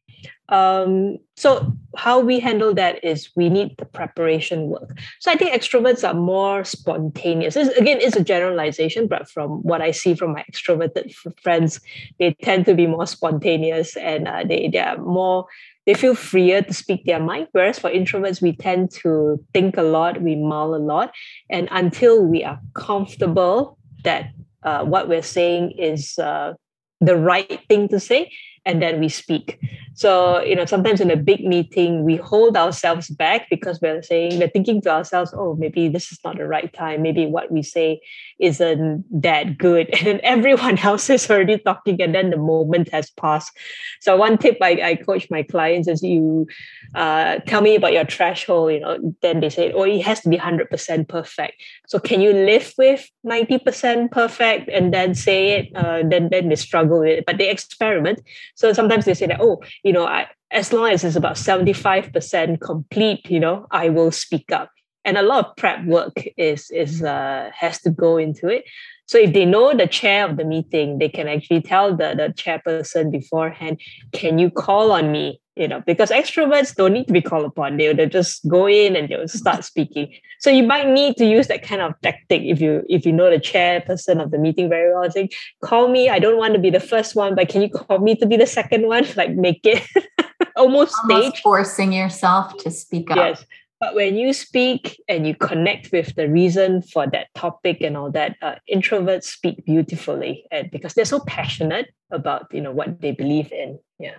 Um, 0.49 1.17
so 1.39 1.73
how 1.97 2.21
we 2.21 2.39
handle 2.39 2.75
that 2.75 3.03
is 3.03 3.31
we 3.37 3.49
need 3.49 3.75
the 3.79 3.87
preparation 3.87 4.67
work. 4.67 4.99
So 5.21 5.31
I 5.31 5.37
think 5.37 5.51
extroverts 5.53 6.07
are 6.07 6.15
more 6.15 6.63
spontaneous. 6.63 7.57
It's, 7.57 7.75
again, 7.79 7.99
it's 8.03 8.17
a 8.17 8.23
generalization, 8.23 9.07
but 9.07 9.31
from 9.31 9.63
what 9.63 9.81
I 9.81 9.93
see 9.93 10.15
from 10.15 10.35
my 10.35 10.45
extroverted 10.53 11.15
friends, 11.43 11.81
they 12.19 12.35
tend 12.43 12.67
to 12.67 12.75
be 12.75 12.87
more 12.87 13.07
spontaneous 13.07 13.97
and 13.97 14.29
uh, 14.29 14.45
they 14.45 14.69
they 14.71 14.79
are 14.79 14.99
more 14.99 15.47
they 15.87 15.95
feel 15.95 16.15
freer 16.15 16.63
to 16.63 16.73
speak 16.73 17.05
their 17.05 17.21
mind. 17.21 17.49
Whereas 17.53 17.79
for 17.79 17.91
introverts, 17.91 18.41
we 18.41 18.55
tend 18.55 18.91
to 19.03 19.45
think 19.53 19.77
a 19.77 19.83
lot, 19.83 20.23
we 20.23 20.37
mull 20.37 20.75
a 20.75 20.77
lot. 20.77 21.13
And 21.51 21.69
until 21.71 22.25
we 22.25 22.45
are 22.45 22.61
comfortable 22.75 23.79
that 24.05 24.31
uh, 24.63 24.85
what 24.85 25.09
we're 25.09 25.23
saying 25.23 25.73
is 25.73 26.19
uh, 26.19 26.55
the 27.01 27.17
right 27.17 27.61
thing 27.69 27.89
to 27.89 27.99
say, 27.99 28.31
and 28.65 28.81
then 28.81 29.01
we 29.01 29.09
speak. 29.09 29.59
So, 29.95 30.41
you 30.43 30.57
know, 30.57 30.65
sometimes 30.65 31.01
in 31.01 31.11
a 31.11 31.17
big 31.17 31.45
meeting, 31.45 32.05
we 32.05 32.17
hold 32.17 32.57
ourselves 32.57 33.09
back 33.09 33.49
because 33.51 33.81
we're 33.81 34.03
saying, 34.03 34.39
we're 34.39 34.49
thinking 34.49 34.81
to 34.83 34.91
ourselves, 34.91 35.35
oh, 35.37 35.55
maybe 35.57 35.89
this 35.89 36.13
is 36.13 36.19
not 36.25 36.39
the 36.39 36.47
right 36.47 36.73
time. 36.73 37.03
Maybe 37.03 37.27
what 37.27 37.51
we 37.51 37.63
say 37.63 38.01
isn't 38.39 39.05
that 39.23 39.59
good. 39.59 39.89
And 40.03 40.07
then 40.07 40.21
everyone 40.25 40.79
else 40.91 41.09
is 41.11 41.31
already 41.31 41.59
talking, 41.59 42.01
and 42.03 42.15
then 42.15 42.31
the 42.31 42.37
moment 42.37 42.89
has 42.91 43.11
passed. 43.11 43.53
So, 44.01 44.17
one 44.17 44.37
tip 44.37 44.59
I, 44.61 44.81
I 44.83 44.95
coach 44.97 45.31
my 45.31 45.43
clients 45.43 45.89
is 45.89 46.03
you 46.03 46.47
uh, 46.95 47.39
tell 47.47 47.61
me 47.61 47.77
about 47.77 47.93
your 47.93 48.05
threshold, 48.05 48.73
you 48.73 48.81
know, 48.81 49.15
then 49.23 49.41
they 49.41 49.49
say, 49.49 49.73
oh, 49.73 49.85
it 49.85 50.03
has 50.03 50.21
to 50.21 50.29
be 50.29 50.39
100% 50.39 51.09
perfect. 51.09 51.55
So, 51.87 51.99
can 51.99 52.21
you 52.21 52.33
live 52.33 52.75
with 52.77 53.09
90% 53.25 54.11
perfect 54.11 54.69
and 54.69 54.93
then 54.93 55.15
say 55.15 55.51
it? 55.59 55.77
Uh, 55.77 56.03
then, 56.05 56.29
then 56.31 56.49
they 56.49 56.57
struggle 56.57 57.01
with 57.01 57.19
it, 57.19 57.27
but 57.27 57.39
they 57.39 57.49
experiment. 57.49 58.21
So, 58.57 58.73
sometimes 58.73 59.05
they 59.05 59.15
say 59.15 59.27
that, 59.27 59.41
oh, 59.41 59.63
you 59.83 59.93
know, 59.93 60.07
I, 60.07 60.27
as 60.51 60.73
long 60.73 60.91
as 60.91 61.05
it's 61.05 61.17
about 61.17 61.37
75% 61.37 62.61
complete, 62.61 63.31
you 63.31 63.41
know, 63.41 63.67
I 63.71 63.89
will 63.89 64.11
speak 64.11 64.53
up. 64.53 64.71
And 65.05 65.17
a 65.17 65.23
lot 65.23 65.47
of 65.47 65.57
prep 65.57 65.85
work 65.85 66.13
is 66.37 66.71
is 66.71 67.03
uh, 67.03 67.51
has 67.53 67.81
to 67.81 67.91
go 67.91 68.19
into 68.19 68.47
it 68.47 68.65
so 69.13 69.19
if 69.19 69.35
they 69.35 69.45
know 69.45 69.77
the 69.77 69.87
chair 69.87 70.27
of 70.27 70.39
the 70.39 70.45
meeting 70.45 70.97
they 70.99 71.09
can 71.11 71.29
actually 71.29 71.61
tell 71.61 71.91
the, 71.95 72.15
the 72.17 72.33
chairperson 72.35 73.13
beforehand 73.13 73.79
can 74.13 74.39
you 74.39 74.51
call 74.51 74.91
on 74.91 75.13
me? 75.13 75.39
You 75.55 75.69
know 75.69 75.83
because 75.87 76.09
extroverts 76.11 76.75
don't 76.75 76.95
need 76.95 77.09
to 77.09 77.13
be 77.13 77.21
called 77.21 77.45
upon. 77.45 77.77
They'll, 77.77 77.95
they'll 77.95 78.09
just 78.09 78.49
go 78.49 78.67
in 78.67 78.97
and 78.97 79.07
they'll 79.11 79.29
start 79.29 79.67
speaking. 79.67 80.11
So 80.41 80.49
you 80.49 80.63
might 80.63 80.89
need 80.89 81.19
to 81.19 81.27
use 81.27 81.49
that 81.49 81.63
kind 81.63 81.83
of 81.83 81.93
tactic 82.01 82.41
if 82.41 82.59
you 82.59 82.83
if 82.89 83.05
you 83.05 83.13
know 83.13 83.29
the 83.29 83.37
chairperson 83.37 84.23
of 84.23 84.31
the 84.31 84.39
meeting 84.39 84.71
very 84.71 84.95
well 84.95 85.11
saying 85.11 85.29
call 85.63 85.89
me. 85.89 86.09
I 86.09 86.21
don't 86.21 86.39
want 86.39 86.55
to 86.55 86.59
be 86.59 86.71
the 86.71 86.81
first 86.81 87.15
one 87.15 87.35
but 87.35 87.51
can 87.51 87.61
you 87.61 87.69
call 87.69 87.99
me 87.99 88.15
to 88.17 88.25
be 88.27 88.39
the 88.39 88.47
second 88.47 88.87
one? 88.87 89.05
Like 89.17 89.35
make 89.35 89.61
it 89.65 89.83
almost, 90.57 90.97
almost 91.05 91.29
stage. 91.29 91.43
forcing 91.43 91.93
yourself 91.93 92.57
to 92.65 92.71
speak 92.71 93.11
up. 93.11 93.19
Yes 93.19 93.45
But 93.83 93.97
when 93.97 94.17
you 94.17 94.33
speak 94.33 95.03
and 95.09 95.27
you 95.27 95.35
connect 95.35 95.91
with 95.91 96.15
the 96.15 96.29
reason 96.29 96.83
for 96.83 97.05
that 97.09 97.27
topic 97.35 97.81
and 97.81 97.97
all 97.97 98.13
that, 98.13 98.37
uh, 98.41 98.55
introverts 98.73 99.25
speak 99.25 99.67
beautifully, 99.67 100.47
and 100.53 100.71
because 100.71 100.95
they're 100.95 101.05
so 101.05 101.19
passionate 101.19 101.93
about 102.13 102.47
you 102.53 102.61
know 102.61 102.71
what 102.71 103.01
they 103.01 103.11
believe 103.11 103.51
in. 103.51 103.81
Yeah. 103.99 104.15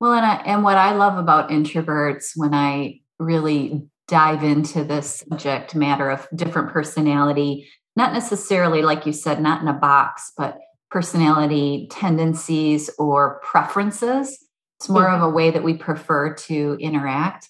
Well, 0.00 0.14
and 0.14 0.26
I, 0.26 0.34
and 0.44 0.64
what 0.64 0.78
I 0.78 0.96
love 0.96 1.16
about 1.16 1.50
introverts 1.50 2.32
when 2.34 2.54
I 2.54 2.98
really 3.20 3.86
dive 4.08 4.42
into 4.42 4.82
this 4.82 5.22
subject 5.28 5.76
matter 5.76 6.10
of 6.10 6.26
different 6.34 6.72
personality, 6.72 7.68
not 7.94 8.12
necessarily 8.12 8.82
like 8.82 9.06
you 9.06 9.12
said, 9.12 9.40
not 9.40 9.62
in 9.62 9.68
a 9.68 9.74
box, 9.74 10.32
but 10.36 10.58
personality 10.90 11.86
tendencies 11.88 12.90
or 12.98 13.40
preferences. 13.44 14.44
It's 14.80 14.88
more 14.88 15.04
mm-hmm. 15.04 15.22
of 15.22 15.30
a 15.30 15.32
way 15.32 15.52
that 15.52 15.62
we 15.62 15.74
prefer 15.74 16.34
to 16.34 16.76
interact. 16.80 17.48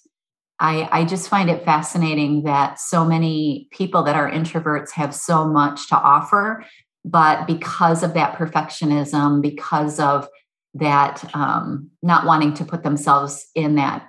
I, 0.59 0.87
I 0.91 1.05
just 1.05 1.29
find 1.29 1.49
it 1.49 1.65
fascinating 1.65 2.43
that 2.43 2.79
so 2.79 3.03
many 3.05 3.67
people 3.71 4.03
that 4.03 4.15
are 4.15 4.29
introverts 4.29 4.91
have 4.91 5.13
so 5.13 5.45
much 5.47 5.89
to 5.89 5.95
offer, 5.95 6.63
but 7.03 7.47
because 7.47 8.03
of 8.03 8.13
that 8.13 8.37
perfectionism, 8.37 9.41
because 9.41 9.99
of 9.99 10.27
that 10.75 11.23
um, 11.35 11.89
not 12.01 12.25
wanting 12.25 12.53
to 12.55 12.65
put 12.65 12.83
themselves 12.83 13.45
in 13.55 13.75
that 13.75 14.07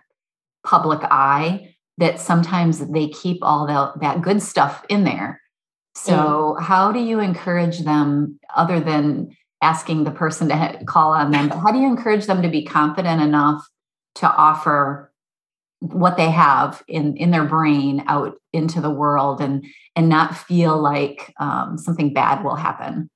public 0.65 1.01
eye, 1.05 1.75
that 1.99 2.21
sometimes 2.21 2.79
they 2.91 3.09
keep 3.09 3.39
all 3.43 3.67
the, 3.67 4.01
that 4.01 4.23
good 4.23 4.43
stuff 4.43 4.85
in 4.89 5.05
there. 5.05 5.41
So, 5.97 6.57
mm. 6.59 6.63
how 6.63 6.91
do 6.91 6.99
you 6.99 7.21
encourage 7.21 7.81
them, 7.81 8.39
other 8.55 8.81
than 8.81 9.37
asking 9.63 10.05
the 10.05 10.11
person 10.11 10.49
to 10.49 10.79
call 10.87 11.13
on 11.13 11.31
them, 11.31 11.49
but 11.49 11.59
how 11.59 11.73
do 11.73 11.79
you 11.79 11.87
encourage 11.87 12.27
them 12.27 12.43
to 12.43 12.49
be 12.49 12.65
confident 12.65 13.23
enough 13.23 13.67
to 14.17 14.31
offer 14.31 15.13
what 15.93 16.17
they 16.17 16.31
have 16.31 16.83
in 16.89 17.17
in 17.17 17.31
their 17.31 17.45
brain 17.45 18.05
out 18.07 18.37
into 18.53 18.81
the 18.81 18.91
world 18.91 19.41
and 19.41 19.65
and 19.97 20.09
not 20.09 20.37
feel 20.37 20.81
like 20.81 21.33
um, 21.39 21.79
something 21.79 22.13
bad 22.13 22.43
will 22.43 22.57
happen. 22.57 23.11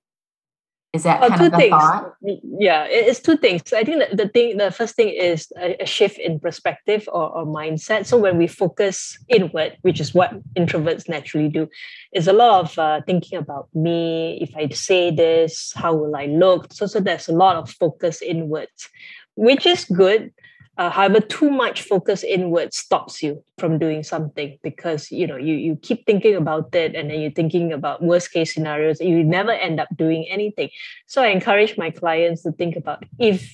Is 0.93 1.03
that 1.03 1.23
oh, 1.23 1.29
kind 1.29 1.41
of 1.43 1.51
the 1.53 1.57
things. 1.57 1.71
thought? 1.71 2.15
Yeah 2.23 2.85
it's 2.89 3.21
two 3.21 3.37
things. 3.37 3.73
I 3.73 3.85
think 3.85 4.01
that 4.01 4.17
the 4.17 4.29
thing 4.29 4.59
the 4.59 4.71
first 4.71 4.97
thing 4.97 5.09
is 5.09 5.51
a, 5.59 5.77
a 5.81 5.87
shift 5.87 6.19
in 6.19 6.41
perspective 6.41 7.09
or, 7.13 7.29
or, 7.31 7.47
mindset. 7.47 8.07
So 8.07 8.17
when 8.19 8.37
we 8.37 8.47
focus 8.47 9.19
inward 9.29 9.77
which 9.83 10.01
is 10.01 10.15
what 10.15 10.33
introverts 10.55 11.09
naturally 11.09 11.49
do 11.49 11.69
is 12.13 12.29
a 12.29 12.33
lot 12.33 12.65
of 12.65 12.79
uh, 12.79 13.01
thinking 13.07 13.39
about 13.39 13.69
me. 13.75 14.39
If 14.43 14.57
i 14.57 14.69
say 14.69 15.11
this 15.11 15.73
how 15.75 15.95
will 15.95 16.15
i 16.17 16.27
look? 16.27 16.73
So 16.73 16.87
so 16.87 17.01
there's 17.01 17.29
a 17.29 17.33
lot 17.33 17.57
of 17.57 17.71
focus 17.71 18.21
inwards 18.21 18.89
which 19.37 19.65
is 19.67 19.85
good 19.85 20.33
uh, 20.79 20.91
however, 20.91 21.21
too 21.21 21.51
much 21.51 21.83
focus 21.83 22.23
inward 22.23 22.73
stops 22.73 23.21
you 23.21 23.43
from 23.59 23.79
doing 23.79 24.05
something 24.05 24.57
because 24.63 25.11
you 25.11 25.27
know 25.27 25.37
you 25.37 25.55
you 25.55 25.77
keep 25.83 26.07
thinking 26.07 26.37
about 26.37 26.73
it 26.73 26.95
and 26.95 27.11
then 27.11 27.21
you're 27.21 27.33
thinking 27.33 27.73
about 27.73 28.01
worst 28.01 28.33
case 28.33 28.55
scenarios. 28.55 29.01
You 29.01 29.25
never 29.25 29.51
end 29.51 29.81
up 29.81 29.89
doing 29.97 30.25
anything. 30.31 30.71
So 31.07 31.23
I 31.23 31.29
encourage 31.29 31.77
my 31.77 31.91
clients 31.91 32.45
to 32.45 32.53
think 32.53 32.77
about 32.77 33.05
if 33.19 33.53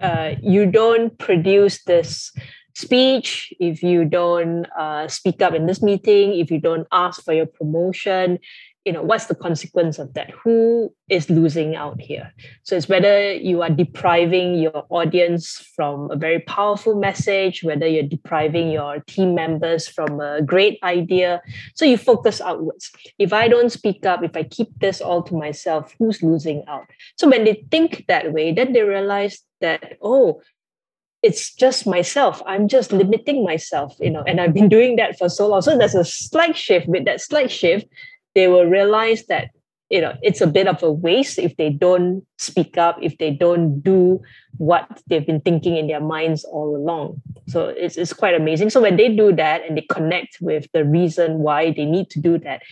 uh, 0.00 0.34
you 0.42 0.66
don't 0.66 1.16
produce 1.18 1.84
this 1.84 2.32
speech, 2.74 3.52
if 3.60 3.82
you 3.82 4.04
don't 4.04 4.66
uh, 4.76 5.06
speak 5.06 5.42
up 5.42 5.54
in 5.54 5.66
this 5.66 5.82
meeting, 5.82 6.38
if 6.38 6.50
you 6.50 6.60
don't 6.60 6.86
ask 6.92 7.22
for 7.22 7.34
your 7.34 7.46
promotion, 7.46 8.38
you 8.88 8.94
know 8.94 9.02
what's 9.02 9.26
the 9.26 9.34
consequence 9.34 9.98
of 9.98 10.14
that 10.14 10.30
who 10.30 10.90
is 11.10 11.28
losing 11.28 11.76
out 11.76 12.00
here 12.00 12.32
so 12.62 12.74
it's 12.74 12.88
whether 12.88 13.34
you 13.34 13.60
are 13.60 13.68
depriving 13.68 14.54
your 14.54 14.86
audience 14.88 15.58
from 15.76 16.10
a 16.10 16.16
very 16.16 16.40
powerful 16.40 16.94
message 16.94 17.62
whether 17.62 17.86
you're 17.86 18.14
depriving 18.16 18.70
your 18.70 19.00
team 19.00 19.34
members 19.34 19.86
from 19.86 20.20
a 20.20 20.40
great 20.40 20.78
idea 20.82 21.42
so 21.74 21.84
you 21.84 21.98
focus 21.98 22.40
outwards 22.40 22.90
if 23.18 23.30
i 23.30 23.46
don't 23.46 23.72
speak 23.72 24.06
up 24.06 24.24
if 24.24 24.34
i 24.34 24.42
keep 24.42 24.70
this 24.78 25.02
all 25.02 25.22
to 25.22 25.34
myself 25.34 25.94
who's 25.98 26.22
losing 26.22 26.64
out 26.66 26.86
so 27.18 27.28
when 27.28 27.44
they 27.44 27.62
think 27.70 28.06
that 28.08 28.32
way 28.32 28.52
then 28.52 28.72
they 28.72 28.80
realize 28.80 29.42
that 29.60 29.98
oh 30.00 30.40
it's 31.20 31.52
just 31.52 31.84
myself. 31.84 32.40
I'm 32.46 32.68
just 32.68 32.92
limiting 32.92 33.42
myself, 33.42 33.96
you 33.98 34.08
know, 34.08 34.22
and 34.24 34.40
I've 34.40 34.54
been 34.54 34.68
doing 34.76 34.94
that 34.96 35.18
for 35.18 35.28
so 35.28 35.48
long. 35.48 35.62
So 35.62 35.76
there's 35.76 35.96
a 35.96 36.04
slight 36.04 36.56
shift. 36.56 36.86
With 36.86 37.06
that 37.06 37.20
slight 37.20 37.50
shift, 37.50 37.88
they 38.38 38.46
will 38.46 38.66
realize 38.66 39.26
that 39.26 39.50
you 39.90 40.00
know 40.00 40.14
it's 40.22 40.40
a 40.40 40.46
bit 40.46 40.68
of 40.68 40.80
a 40.82 40.92
waste 40.92 41.38
if 41.38 41.56
they 41.56 41.70
don't 41.70 42.24
speak 42.36 42.78
up 42.78 42.96
if 43.02 43.18
they 43.18 43.30
don't 43.30 43.80
do 43.80 44.20
what 44.58 44.86
they've 45.08 45.26
been 45.26 45.40
thinking 45.40 45.76
in 45.76 45.86
their 45.86 46.00
minds 46.00 46.44
all 46.44 46.76
along. 46.76 47.22
So 47.46 47.68
it's, 47.68 47.96
it's 47.96 48.12
quite 48.12 48.34
amazing. 48.34 48.70
So 48.70 48.80
when 48.80 48.96
they 48.96 49.08
do 49.14 49.32
that 49.36 49.62
and 49.64 49.76
they 49.76 49.86
connect 49.88 50.38
with 50.40 50.66
the 50.72 50.84
reason 50.84 51.38
why 51.38 51.70
they 51.70 51.84
need 51.84 52.10
to 52.10 52.20
do 52.20 52.38
that 52.38 52.62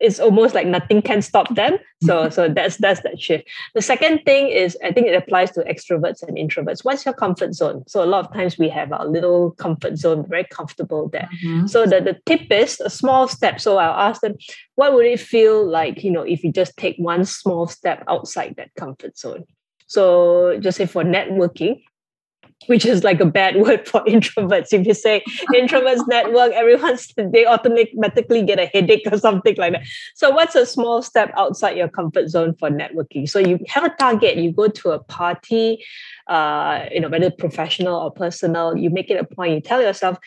it's 0.00 0.20
almost 0.20 0.54
like 0.54 0.66
nothing 0.66 1.02
can 1.02 1.22
stop 1.22 1.54
them. 1.54 1.78
So 2.02 2.14
mm-hmm. 2.14 2.32
so 2.32 2.48
that's 2.48 2.76
that's 2.76 3.02
that 3.02 3.20
shift. 3.20 3.48
The 3.74 3.82
second 3.82 4.20
thing 4.24 4.48
is 4.48 4.76
I 4.84 4.92
think 4.92 5.06
it 5.06 5.14
applies 5.14 5.50
to 5.52 5.64
extroverts 5.64 6.22
and 6.22 6.36
introverts. 6.36 6.84
What's 6.84 7.04
your 7.04 7.14
comfort 7.14 7.54
zone? 7.54 7.84
So 7.86 8.02
a 8.02 8.06
lot 8.06 8.26
of 8.26 8.32
times 8.32 8.58
we 8.58 8.68
have 8.68 8.92
our 8.92 9.06
little 9.06 9.52
comfort 9.52 9.96
zone, 9.96 10.24
very 10.28 10.44
comfortable 10.44 11.08
there. 11.08 11.28
Mm-hmm. 11.44 11.66
So 11.66 11.86
the, 11.86 12.00
the 12.00 12.16
tip 12.26 12.50
is 12.50 12.80
a 12.80 12.90
small 12.90 13.28
step. 13.28 13.60
So 13.60 13.78
I'll 13.78 14.08
ask 14.08 14.20
them, 14.20 14.36
what 14.76 14.94
would 14.94 15.06
it 15.06 15.20
feel 15.20 15.66
like, 15.66 16.04
you 16.04 16.10
know, 16.10 16.22
if 16.22 16.44
you 16.44 16.52
just 16.52 16.76
take 16.76 16.96
one 16.96 17.24
small 17.24 17.66
step 17.66 18.04
outside 18.08 18.54
that 18.56 18.74
comfort 18.76 19.18
zone? 19.18 19.44
So 19.86 20.58
just 20.60 20.78
say 20.78 20.86
for 20.86 21.02
networking, 21.02 21.82
which 22.66 22.84
is 22.84 23.04
like 23.04 23.20
a 23.20 23.26
bad 23.26 23.56
word 23.60 23.88
for 23.88 24.04
introverts. 24.04 24.72
If 24.72 24.86
you 24.86 24.94
say 24.94 25.22
introverts 25.54 26.06
network, 26.08 26.52
everyone's 26.52 27.12
they 27.16 27.46
automatically 27.46 28.42
get 28.42 28.58
a 28.58 28.66
headache 28.66 29.06
or 29.10 29.18
something 29.18 29.54
like 29.56 29.72
that. 29.72 29.86
So 30.14 30.30
what's 30.30 30.54
a 30.54 30.66
small 30.66 31.02
step 31.02 31.32
outside 31.36 31.76
your 31.76 31.88
comfort 31.88 32.28
zone 32.28 32.54
for 32.58 32.70
networking? 32.70 33.28
So 33.28 33.38
you 33.38 33.58
have 33.68 33.84
a 33.84 33.90
target, 33.90 34.36
you 34.36 34.52
go 34.52 34.68
to 34.68 34.90
a 34.90 34.98
party, 34.98 35.84
uh, 36.26 36.86
you 36.92 37.00
know, 37.00 37.08
whether 37.08 37.30
professional 37.30 37.94
or 37.94 38.10
personal, 38.10 38.76
you 38.76 38.90
make 38.90 39.10
it 39.10 39.20
a 39.20 39.24
point, 39.24 39.54
you 39.54 39.60
tell 39.60 39.80
yourself, 39.80 40.18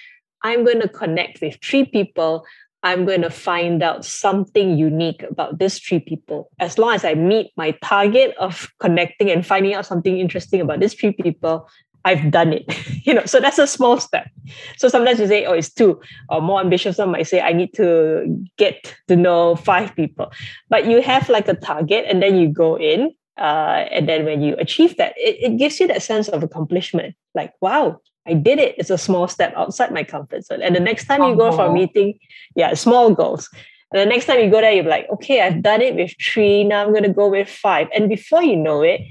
I'm 0.44 0.64
going 0.64 0.82
to 0.82 0.90
connect 0.90 1.42
with 1.42 1.58
three 1.62 1.86
people 1.86 2.46
I'm 2.84 3.06
going 3.06 3.22
to 3.22 3.30
find 3.30 3.84
out 3.84 4.06
something 4.06 4.78
unique 4.78 5.22
about 5.24 5.60
these 5.60 5.78
three 5.78 6.00
people. 6.00 6.50
As 6.60 6.80
long 6.80 6.96
as 6.96 7.06
I 7.06 7.14
meet 7.14 7.52
my 7.56 7.72
target 7.84 8.36
of 8.40 8.72
connecting 8.80 9.30
and 9.30 9.46
finding 9.46 9.76
out 9.76 9.86
something 9.86 10.18
interesting 10.18 10.62
about 10.62 10.80
these 10.80 10.96
three 10.96 11.12
people, 11.12 11.70
I've 12.05 12.31
done 12.31 12.53
it. 12.53 12.65
you 13.05 13.13
know, 13.13 13.25
so 13.25 13.39
that's 13.39 13.60
a 13.60 13.67
small 13.67 14.00
step. 14.00 14.29
So 14.77 14.88
sometimes 14.88 15.20
you 15.20 15.27
say, 15.27 15.46
oh, 15.46 15.53
it's 15.53 15.72
two, 15.72 16.00
or 16.29 16.41
more 16.41 16.60
ambitious, 16.60 16.98
some 16.98 17.12
might 17.12 17.27
say, 17.27 17.41
I 17.41 17.53
need 17.53 17.74
to 17.75 18.46
get 18.58 18.96
to 19.08 19.15
know 19.15 19.55
five 19.55 19.96
people. 19.96 20.31
But 20.70 20.88
you 20.88 21.01
have 21.01 21.29
like 21.29 21.48
a 21.48 21.53
target 21.53 22.05
and 22.08 22.22
then 22.22 22.38
you 22.38 22.48
go 22.48 22.77
in. 22.77 23.13
Uh, 23.38 23.86
and 23.91 24.08
then 24.08 24.25
when 24.25 24.41
you 24.41 24.55
achieve 24.58 24.98
that, 24.98 25.13
it, 25.17 25.38
it 25.41 25.58
gives 25.58 25.79
you 25.79 25.88
that 25.88 26.01
sense 26.01 26.27
of 26.27 26.43
accomplishment. 26.43 27.15
Like, 27.34 27.53
wow, 27.62 28.01
I 28.27 28.34
did 28.34 28.60
it. 28.60 28.75
It's 28.77 28.89
a 28.89 28.98
small 28.98 29.27
step 29.27 29.53
outside 29.55 29.91
my 29.91 30.03
comfort 30.03 30.46
zone. 30.46 30.62
And 30.62 30.75
the 30.75 30.79
next 30.79 31.05
time 31.05 31.24
you 31.24 31.36
go 31.36 31.51
for 31.51 31.65
a 31.65 31.74
meeting, 31.74 32.20
yeah, 32.55 32.74
small 32.74 33.13
goals. 33.13 33.50
And 33.91 34.01
the 34.01 34.05
next 34.05 34.25
time 34.25 34.39
you 34.39 34.50
go 34.50 34.62
there, 34.62 34.72
you're 34.72 34.86
like, 34.86 35.08
okay, 35.12 35.41
I've 35.41 35.62
done 35.62 35.81
it 35.81 35.96
with 35.96 36.13
three. 36.22 36.63
Now 36.63 36.84
I'm 36.84 36.91
going 36.91 37.03
to 37.03 37.13
go 37.13 37.27
with 37.27 37.50
five. 37.50 37.88
And 37.96 38.10
before 38.10 38.43
you 38.43 38.55
know 38.55 38.81
it, 38.81 39.01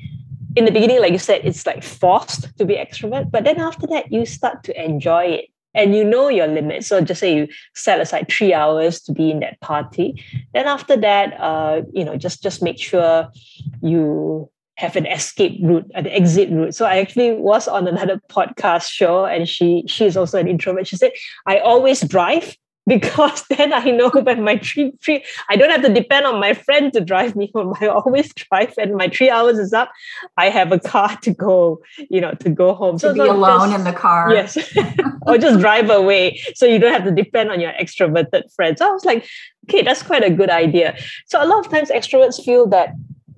in 0.57 0.65
the 0.65 0.71
beginning, 0.71 1.01
like 1.01 1.13
you 1.13 1.19
said, 1.19 1.43
it's 1.45 1.67
like 1.67 1.83
forced 1.83 2.57
to 2.59 2.65
be 2.65 2.75
extrovert. 2.75 3.31
But 3.31 3.45
then 3.45 3.61
after 3.61 3.87
that, 3.89 4.13
you 4.13 4.27
start 4.27 4.65
to 4.65 4.85
enjoy 4.85 5.25
it 5.25 5.51
and 5.75 5.95
you 5.95 6.05
know 6.05 6.29
your 6.29 6.47
limits. 6.47 6.89
So 6.89 7.01
just 7.01 7.21
say 7.21 7.35
you 7.35 7.49
set 7.75 8.01
aside 8.01 8.29
three 8.29 8.53
hours 8.53 9.01
to 9.03 9.13
be 9.13 9.31
in 9.31 9.41
that 9.41 9.61
party. 9.61 10.23
Then 10.53 10.67
after 10.67 10.97
that, 10.97 11.41
uh, 11.41 11.83
you 11.93 12.05
know, 12.05 12.17
just 12.17 12.43
just 12.43 12.63
make 12.63 12.81
sure 12.81 13.29
you 13.83 14.51
have 14.77 14.97
an 14.97 15.07
escape 15.07 15.61
route, 15.63 15.91
an 15.95 16.07
exit 16.07 16.51
route. 16.51 16.75
So 16.75 16.87
I 16.87 16.99
actually 16.99 17.33
was 17.33 17.69
on 17.69 17.87
another 17.87 18.21
podcast 18.31 18.91
show, 18.91 19.27
and 19.27 19.49
she 19.49 19.85
she's 19.87 20.17
also 20.17 20.39
an 20.39 20.49
introvert. 20.49 20.87
She 20.87 20.97
said, 20.97 21.13
"I 21.47 21.59
always 21.59 22.01
drive 22.01 22.57
because 22.91 23.45
then 23.51 23.73
I 23.73 23.85
know 23.85 24.11
when 24.11 24.43
my 24.43 24.59
three, 24.59 24.93
three 25.01 25.25
I 25.49 25.57
don't 25.57 25.71
have 25.71 25.83
to 25.83 25.93
depend 25.93 26.27
on 26.27 26.41
my 26.41 26.53
friend 26.53 26.93
to 26.93 27.01
drive 27.01 27.37
me 27.37 27.51
home. 27.55 27.75
I 27.81 27.87
always 27.87 28.35
drive 28.43 28.75
and 28.77 28.97
my 28.97 29.09
three 29.09 29.31
hours 29.31 29.59
is 29.59 29.73
up. 29.73 29.91
I 30.37 30.51
have 30.51 30.73
a 30.73 30.81
car 30.81 31.17
to 31.23 31.31
go, 31.33 31.81
you 32.11 32.21
know, 32.21 32.33
to 32.41 32.51
go 32.51 32.75
home. 32.75 32.97
To 32.97 33.01
so 33.01 33.13
be 33.15 33.21
so 33.21 33.33
alone 33.33 33.71
just, 33.71 33.79
in 33.79 33.85
the 33.85 33.93
car. 33.93 34.35
Yes. 34.35 34.59
or 35.27 35.39
just 35.39 35.61
drive 35.61 35.89
away. 35.89 36.41
So 36.55 36.67
you 36.67 36.79
don't 36.79 36.93
have 36.93 37.05
to 37.05 37.13
depend 37.13 37.51
on 37.51 37.61
your 37.61 37.73
extroverted 37.73 38.53
friends. 38.55 38.81
So 38.81 38.89
I 38.89 38.91
was 38.91 39.05
like, 39.05 39.27
okay, 39.65 39.83
that's 39.83 40.03
quite 40.03 40.25
a 40.25 40.31
good 40.31 40.51
idea. 40.51 40.97
So 41.27 41.43
a 41.43 41.47
lot 41.47 41.65
of 41.65 41.71
times 41.71 41.91
extroverts 41.91 42.45
feel 42.45 42.67
that 42.69 42.91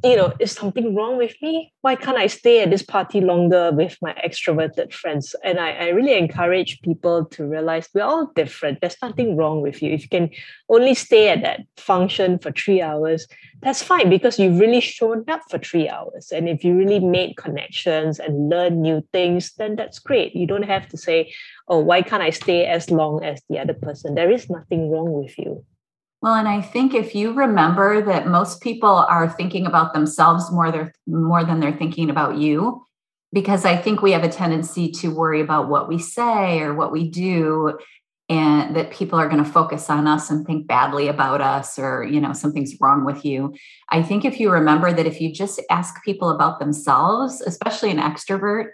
you 0.05 0.17
know, 0.17 0.33
is 0.41 0.53
something 0.53 0.95
wrong 0.95 1.17
with 1.17 1.35
me? 1.41 1.73
Why 1.83 1.95
can't 1.95 2.17
I 2.17 2.27
stay 2.27 2.63
at 2.63 2.71
this 2.71 2.83
party 2.83 3.21
longer 3.21 3.71
with 3.71 3.97
my 4.03 4.13
extroverted 4.15 4.93
friends? 4.93 5.35
And 5.45 5.61
I, 5.61 5.71
I 5.71 5.89
really 5.89 6.15
encourage 6.15 6.83
people 6.83 7.25
to 7.27 7.45
realize 7.45 7.89
we're 7.95 8.03
all 8.03 8.33
different. 8.35 8.81
There's 8.81 8.97
nothing 9.01 9.37
wrong 9.37 9.63
with 9.63 9.81
you. 9.81 9.93
If 9.93 10.03
you 10.03 10.09
can 10.09 10.31
only 10.69 10.95
stay 10.95 11.29
at 11.29 11.43
that 11.43 11.61
function 11.77 12.39
for 12.41 12.51
three 12.51 12.83
hours, 12.83 13.29
that's 13.61 13.83
fine 13.83 14.11
because 14.11 14.41
you've 14.41 14.59
really 14.59 14.81
shown 14.81 15.25
up 15.29 15.43
for 15.49 15.59
three 15.59 15.89
hours. 15.89 16.33
And 16.33 16.49
if 16.49 16.65
you 16.65 16.75
really 16.77 17.01
made 17.01 17.37
connections 17.37 18.19
and 18.19 18.49
learn 18.49 18.83
new 18.83 19.07
things, 19.13 19.53
then 19.55 19.77
that's 19.77 20.01
great. 20.01 20.35
You 20.35 20.49
don't 20.49 20.65
have 20.65 20.89
to 20.89 20.97
say, 20.97 21.33
oh, 21.69 21.79
why 21.79 22.03
can't 22.03 22.23
I 22.23 22.31
stay 22.31 22.67
as 22.67 22.91
long 22.91 23.23
as 23.23 23.41
the 23.49 23.61
other 23.61 23.75
person? 23.75 24.17
There 24.17 24.31
is 24.31 24.51
nothing 24.51 24.91
wrong 24.91 25.13
with 25.13 25.39
you. 25.39 25.65
Well, 26.23 26.35
and 26.35 26.47
I 26.47 26.61
think 26.61 26.95
if 26.95 27.17
you 27.17 27.33
remember 27.33 28.01
that 28.01 28.29
most 28.29 28.61
people 28.61 28.89
are 28.89 29.29
thinking 29.29 29.67
about 29.67 29.93
themselves 29.93 30.53
more, 30.53 30.93
more 31.09 31.45
than 31.45 31.59
they're 31.59 31.77
thinking 31.77 32.11
about 32.11 32.39
you, 32.39 32.85
because 33.33 33.65
I 33.65 33.77
think 33.77 34.03
we 34.03 34.13
have 34.13 34.23
a 34.23 34.29
tendency 34.29 34.93
to 34.93 35.13
worry 35.13 35.41
about 35.41 35.69
what 35.69 35.89
we 35.89 35.99
say 35.99 36.61
or 36.61 36.75
what 36.75 36.93
we 36.93 37.11
do, 37.11 37.77
and 38.29 38.77
that 38.77 38.93
people 38.93 39.19
are 39.19 39.29
going 39.29 39.43
to 39.43 39.51
focus 39.51 39.91
on 39.91 40.07
us 40.07 40.31
and 40.31 40.47
think 40.47 40.69
badly 40.69 41.09
about 41.09 41.41
us 41.41 41.77
or, 41.77 42.05
you 42.05 42.21
know, 42.21 42.33
something's 42.33 42.81
wrong 42.81 43.05
with 43.05 43.25
you. 43.25 43.53
I 43.91 44.01
think 44.03 44.25
if 44.25 44.39
you 44.39 44.49
remember 44.49 44.93
that 44.93 45.07
if 45.07 45.21
you 45.21 45.33
just 45.33 45.61
ask 45.71 46.05
people 46.05 46.31
about 46.31 46.61
themselves, 46.61 47.41
especially 47.41 47.91
an 47.91 47.99
extrovert, 47.99 48.69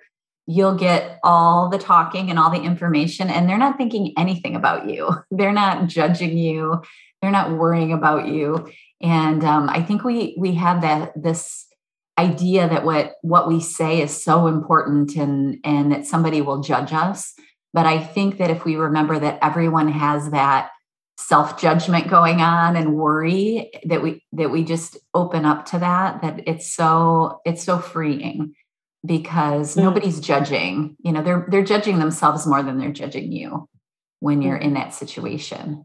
you'll 0.47 0.77
get 0.77 1.19
all 1.25 1.71
the 1.71 1.79
talking 1.79 2.29
and 2.29 2.39
all 2.39 2.51
the 2.51 2.61
information, 2.61 3.31
and 3.31 3.49
they're 3.49 3.59
not 3.59 3.79
thinking 3.79 4.13
anything 4.19 4.55
about 4.55 4.89
you. 4.89 5.11
They're 5.31 5.53
not 5.53 5.89
judging 5.89 6.39
you 6.39 6.83
they're 7.21 7.31
not 7.31 7.53
worrying 7.53 7.93
about 7.93 8.29
you. 8.29 8.71
And 9.01 9.45
um, 9.45 9.69
i 9.69 9.83
think 9.83 10.05
we 10.05 10.35
we 10.39 10.55
have 10.55 10.83
that 10.83 11.13
this 11.15 11.67
idea 12.19 12.69
that 12.69 12.85
what 12.85 13.15
what 13.23 13.47
we 13.47 13.61
say 13.61 14.01
is 14.01 14.25
so 14.25 14.49
important 14.49 15.15
and 15.15 15.59
and 15.65 15.93
that 15.93 16.07
somebody 16.07 16.41
will 16.41 16.63
judge 16.63 16.93
us. 16.93 17.35
But 17.73 17.87
i 17.87 18.03
think 18.03 18.39
that 18.39 18.51
if 18.51 18.65
we 18.65 18.77
remember 18.77 19.19
that 19.19 19.39
everyone 19.43 19.89
has 19.89 20.31
that 20.31 20.71
self 21.19 21.61
judgment 21.61 22.09
going 22.09 22.41
on 22.41 22.77
and 22.77 22.95
worry 22.97 23.71
that 23.85 24.03
we 24.03 24.25
that 24.33 24.51
we 24.51 24.65
just 24.65 24.97
open 25.15 25.45
up 25.45 25.67
to 25.67 25.79
that 25.79 26.23
that 26.23 26.41
it's 26.47 26.73
so 26.73 27.41
it's 27.45 27.63
so 27.63 27.79
freeing 27.79 28.55
because 29.05 29.77
nobody's 29.77 30.21
judging. 30.21 30.97
You 31.01 31.13
know 31.13 31.23
they're 31.23 31.47
they're 31.49 31.65
judging 31.65 31.99
themselves 31.99 32.47
more 32.47 32.63
than 32.63 32.79
they're 32.79 32.93
judging 32.93 33.31
you 33.31 33.69
when 34.21 34.43
you're 34.43 34.57
in 34.57 34.75
that 34.75 34.95
situation 34.95 35.85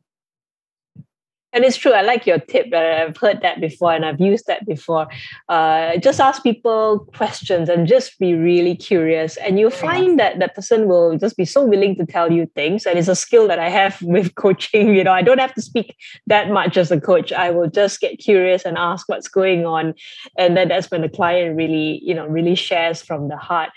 and 1.54 1.64
it's 1.64 1.78
true. 1.78 1.94
I 1.94 2.02
like 2.02 2.26
your 2.26 2.40
tip. 2.40 2.74
I've 2.74 3.16
heard 3.16 3.42
that 3.42 3.62
before 3.62 3.94
and 3.94 4.04
I've 4.04 4.20
used 4.20 4.48
that 4.48 4.66
before. 4.66 5.08
Uh, 5.48 5.98
just 5.98 6.20
ask 6.20 6.42
people 6.42 7.08
questions 7.16 7.70
and 7.70 7.88
just 7.88 8.18
be 8.18 8.34
really 8.34 8.76
curious. 8.76 9.38
And 9.38 9.60
you'll 9.60 9.70
find 9.70 10.20
that 10.20 10.40
that 10.40 10.56
person 10.56 10.88
will 10.88 11.16
just 11.18 11.38
be 11.38 11.46
so 11.46 11.64
willing 11.64 11.96
to 11.98 12.08
tell 12.08 12.32
you 12.32 12.48
things. 12.56 12.88
And 12.88 12.98
it's 12.98 13.08
a 13.08 13.16
skill 13.16 13.48
that 13.48 13.60
I 13.60 13.70
have 13.70 14.02
with 14.02 14.34
coaching. 14.34 14.96
You 14.96 15.04
know, 15.04 15.14
I 15.14 15.22
don't 15.22 15.40
have 15.40 15.54
to 15.54 15.62
speak 15.62 15.96
that 16.26 16.50
much 16.50 16.76
as 16.76 16.90
a 16.90 17.00
coach. 17.00 17.32
I 17.32 17.52
will 17.52 17.70
just 17.70 18.02
get 18.02 18.18
curious 18.18 18.66
and 18.66 18.76
ask 18.76 19.08
what's 19.08 19.28
going 19.28 19.66
on. 19.66 19.94
And 20.38 20.58
then 20.58 20.70
that's 20.70 20.90
when 20.90 21.02
the 21.02 21.10
client 21.10 21.56
really, 21.56 22.00
you 22.04 22.16
know, 22.16 22.26
really 22.26 22.56
shares 22.56 23.04
from 23.04 23.28
the 23.28 23.38
heart. 23.38 23.70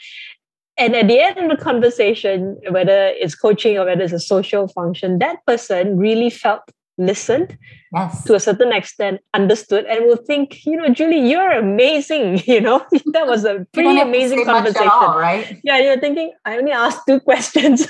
And 0.78 0.95
at 0.95 1.09
the 1.09 1.21
end 1.21 1.38
of 1.38 1.50
the 1.59 1.62
conversation, 1.62 2.59
whether 2.68 3.06
it's 3.06 3.35
coaching 3.35 3.78
or 3.78 3.87
whether 3.87 4.02
it's 4.02 4.12
a 4.12 4.21
social 4.21 4.68
function, 4.68 5.18
that 5.21 5.45
person 5.47 5.97
really 5.97 6.28
felt 6.28 6.62
listened 6.99 7.59
yes. 7.93 8.25
to 8.25 8.35
a 8.35 8.41
certain 8.41 8.73
extent, 8.73 9.21
understood, 9.35 9.85
and 9.87 10.07
will 10.07 10.17
think, 10.17 10.65
you 10.65 10.76
know, 10.76 10.88
Julie, 10.88 11.29
you're 11.29 11.53
amazing. 11.53 12.43
You 12.47 12.61
know, 12.61 12.85
that 13.12 13.26
was 13.26 13.45
a 13.45 13.67
pretty 13.73 14.00
amazing 14.00 14.45
conversation, 14.45 14.88
all, 14.88 15.19
right? 15.19 15.61
Yeah, 15.65 15.79
you're 15.79 15.99
thinking, 15.99 16.33
I 16.45 16.57
only 16.57 16.73
asked 16.73 17.03
two 17.07 17.21
questions, 17.31 17.87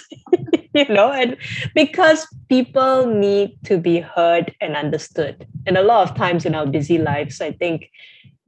you 0.75 0.89
know, 0.89 1.13
and 1.13 1.37
because 1.75 2.27
people 2.49 3.07
need 3.07 3.59
to 3.65 3.79
be 3.79 4.01
heard 4.01 4.55
and 4.61 4.77
understood. 4.77 5.47
And 5.67 5.77
a 5.77 5.83
lot 5.83 6.09
of 6.09 6.17
times 6.17 6.47
in 6.47 6.55
our 6.55 6.67
busy 6.67 6.99
lives, 6.99 7.41
I 7.41 7.53
think 7.53 7.91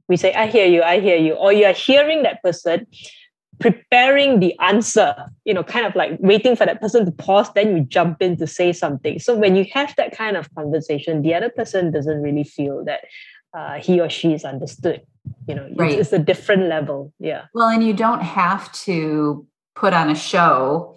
we 0.07 0.17
say, 0.17 0.33
I 0.33 0.47
hear 0.47 0.65
you, 0.65 0.81
I 0.81 0.99
hear 0.99 1.17
you, 1.17 1.33
or 1.33 1.53
you're 1.53 1.73
hearing 1.73 2.23
that 2.23 2.41
person 2.41 2.87
preparing 3.59 4.39
the 4.39 4.57
answer, 4.59 5.15
you 5.45 5.53
know, 5.53 5.63
kind 5.63 5.85
of 5.85 5.95
like 5.95 6.17
waiting 6.19 6.55
for 6.55 6.65
that 6.65 6.81
person 6.81 7.05
to 7.05 7.11
pause, 7.11 7.51
then 7.53 7.75
you 7.75 7.83
jump 7.83 8.21
in 8.21 8.37
to 8.37 8.47
say 8.47 8.71
something. 8.71 9.19
So 9.19 9.35
when 9.35 9.55
you 9.55 9.65
have 9.73 9.93
that 9.97 10.15
kind 10.15 10.37
of 10.37 10.53
conversation, 10.55 11.21
the 11.21 11.33
other 11.33 11.49
person 11.49 11.91
doesn't 11.91 12.21
really 12.21 12.43
feel 12.43 12.85
that 12.85 13.01
uh, 13.53 13.75
he 13.79 13.99
or 13.99 14.09
she 14.09 14.33
is 14.33 14.45
understood. 14.45 15.01
You 15.47 15.55
know, 15.55 15.69
right. 15.75 15.91
it's, 15.91 15.99
it's 15.99 16.13
a 16.13 16.19
different 16.19 16.63
level. 16.63 17.13
Yeah. 17.19 17.45
Well, 17.53 17.67
and 17.67 17.83
you 17.83 17.93
don't 17.93 18.21
have 18.21 18.71
to 18.83 19.45
put 19.75 19.93
on 19.93 20.09
a 20.09 20.15
show 20.15 20.95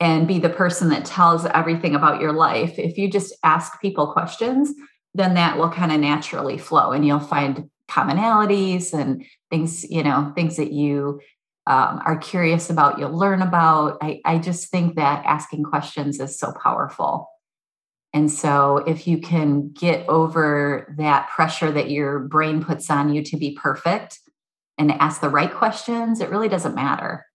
and 0.00 0.28
be 0.28 0.38
the 0.38 0.50
person 0.50 0.88
that 0.90 1.04
tells 1.04 1.46
everything 1.46 1.94
about 1.94 2.20
your 2.20 2.32
life. 2.32 2.78
If 2.78 2.96
you 2.98 3.10
just 3.10 3.34
ask 3.42 3.80
people 3.80 4.12
questions, 4.12 4.72
then 5.14 5.34
that 5.34 5.56
will 5.56 5.70
kind 5.70 5.92
of 5.92 6.00
naturally 6.00 6.58
flow 6.58 6.92
and 6.92 7.06
you'll 7.06 7.20
find 7.20 7.70
commonalities 7.88 8.92
and 8.92 9.24
things, 9.50 9.84
you 9.84 10.02
know, 10.02 10.32
things 10.34 10.56
that 10.56 10.72
you 10.72 11.20
um, 11.66 12.00
are 12.04 12.18
curious 12.18 12.68
about, 12.70 12.98
you'll 12.98 13.16
learn 13.16 13.42
about. 13.42 13.98
I, 14.02 14.20
I 14.24 14.38
just 14.38 14.70
think 14.70 14.96
that 14.96 15.24
asking 15.24 15.64
questions 15.64 16.20
is 16.20 16.38
so 16.38 16.52
powerful. 16.62 17.28
And 18.12 18.30
so, 18.30 18.76
if 18.78 19.08
you 19.08 19.18
can 19.18 19.72
get 19.72 20.08
over 20.08 20.94
that 20.98 21.28
pressure 21.30 21.72
that 21.72 21.90
your 21.90 22.20
brain 22.20 22.62
puts 22.62 22.88
on 22.88 23.12
you 23.12 23.22
to 23.24 23.36
be 23.36 23.58
perfect 23.60 24.20
and 24.78 24.92
ask 24.92 25.20
the 25.20 25.28
right 25.28 25.52
questions, 25.52 26.20
it 26.20 26.30
really 26.30 26.48
doesn't 26.48 26.76
matter 26.76 27.26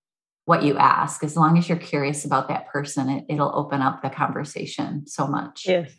what 0.45 0.63
you 0.63 0.77
ask. 0.77 1.23
As 1.23 1.35
long 1.35 1.57
as 1.57 1.67
you're 1.67 1.77
curious 1.77 2.23
about 2.23 2.47
that 2.47 2.67
person, 2.69 3.09
it, 3.09 3.25
it'll 3.27 3.53
open 3.53 3.81
up 3.81 4.01
the 4.01 4.09
conversation 4.09 5.05
so 5.05 5.27
much. 5.27 5.65
Yes. 5.67 5.91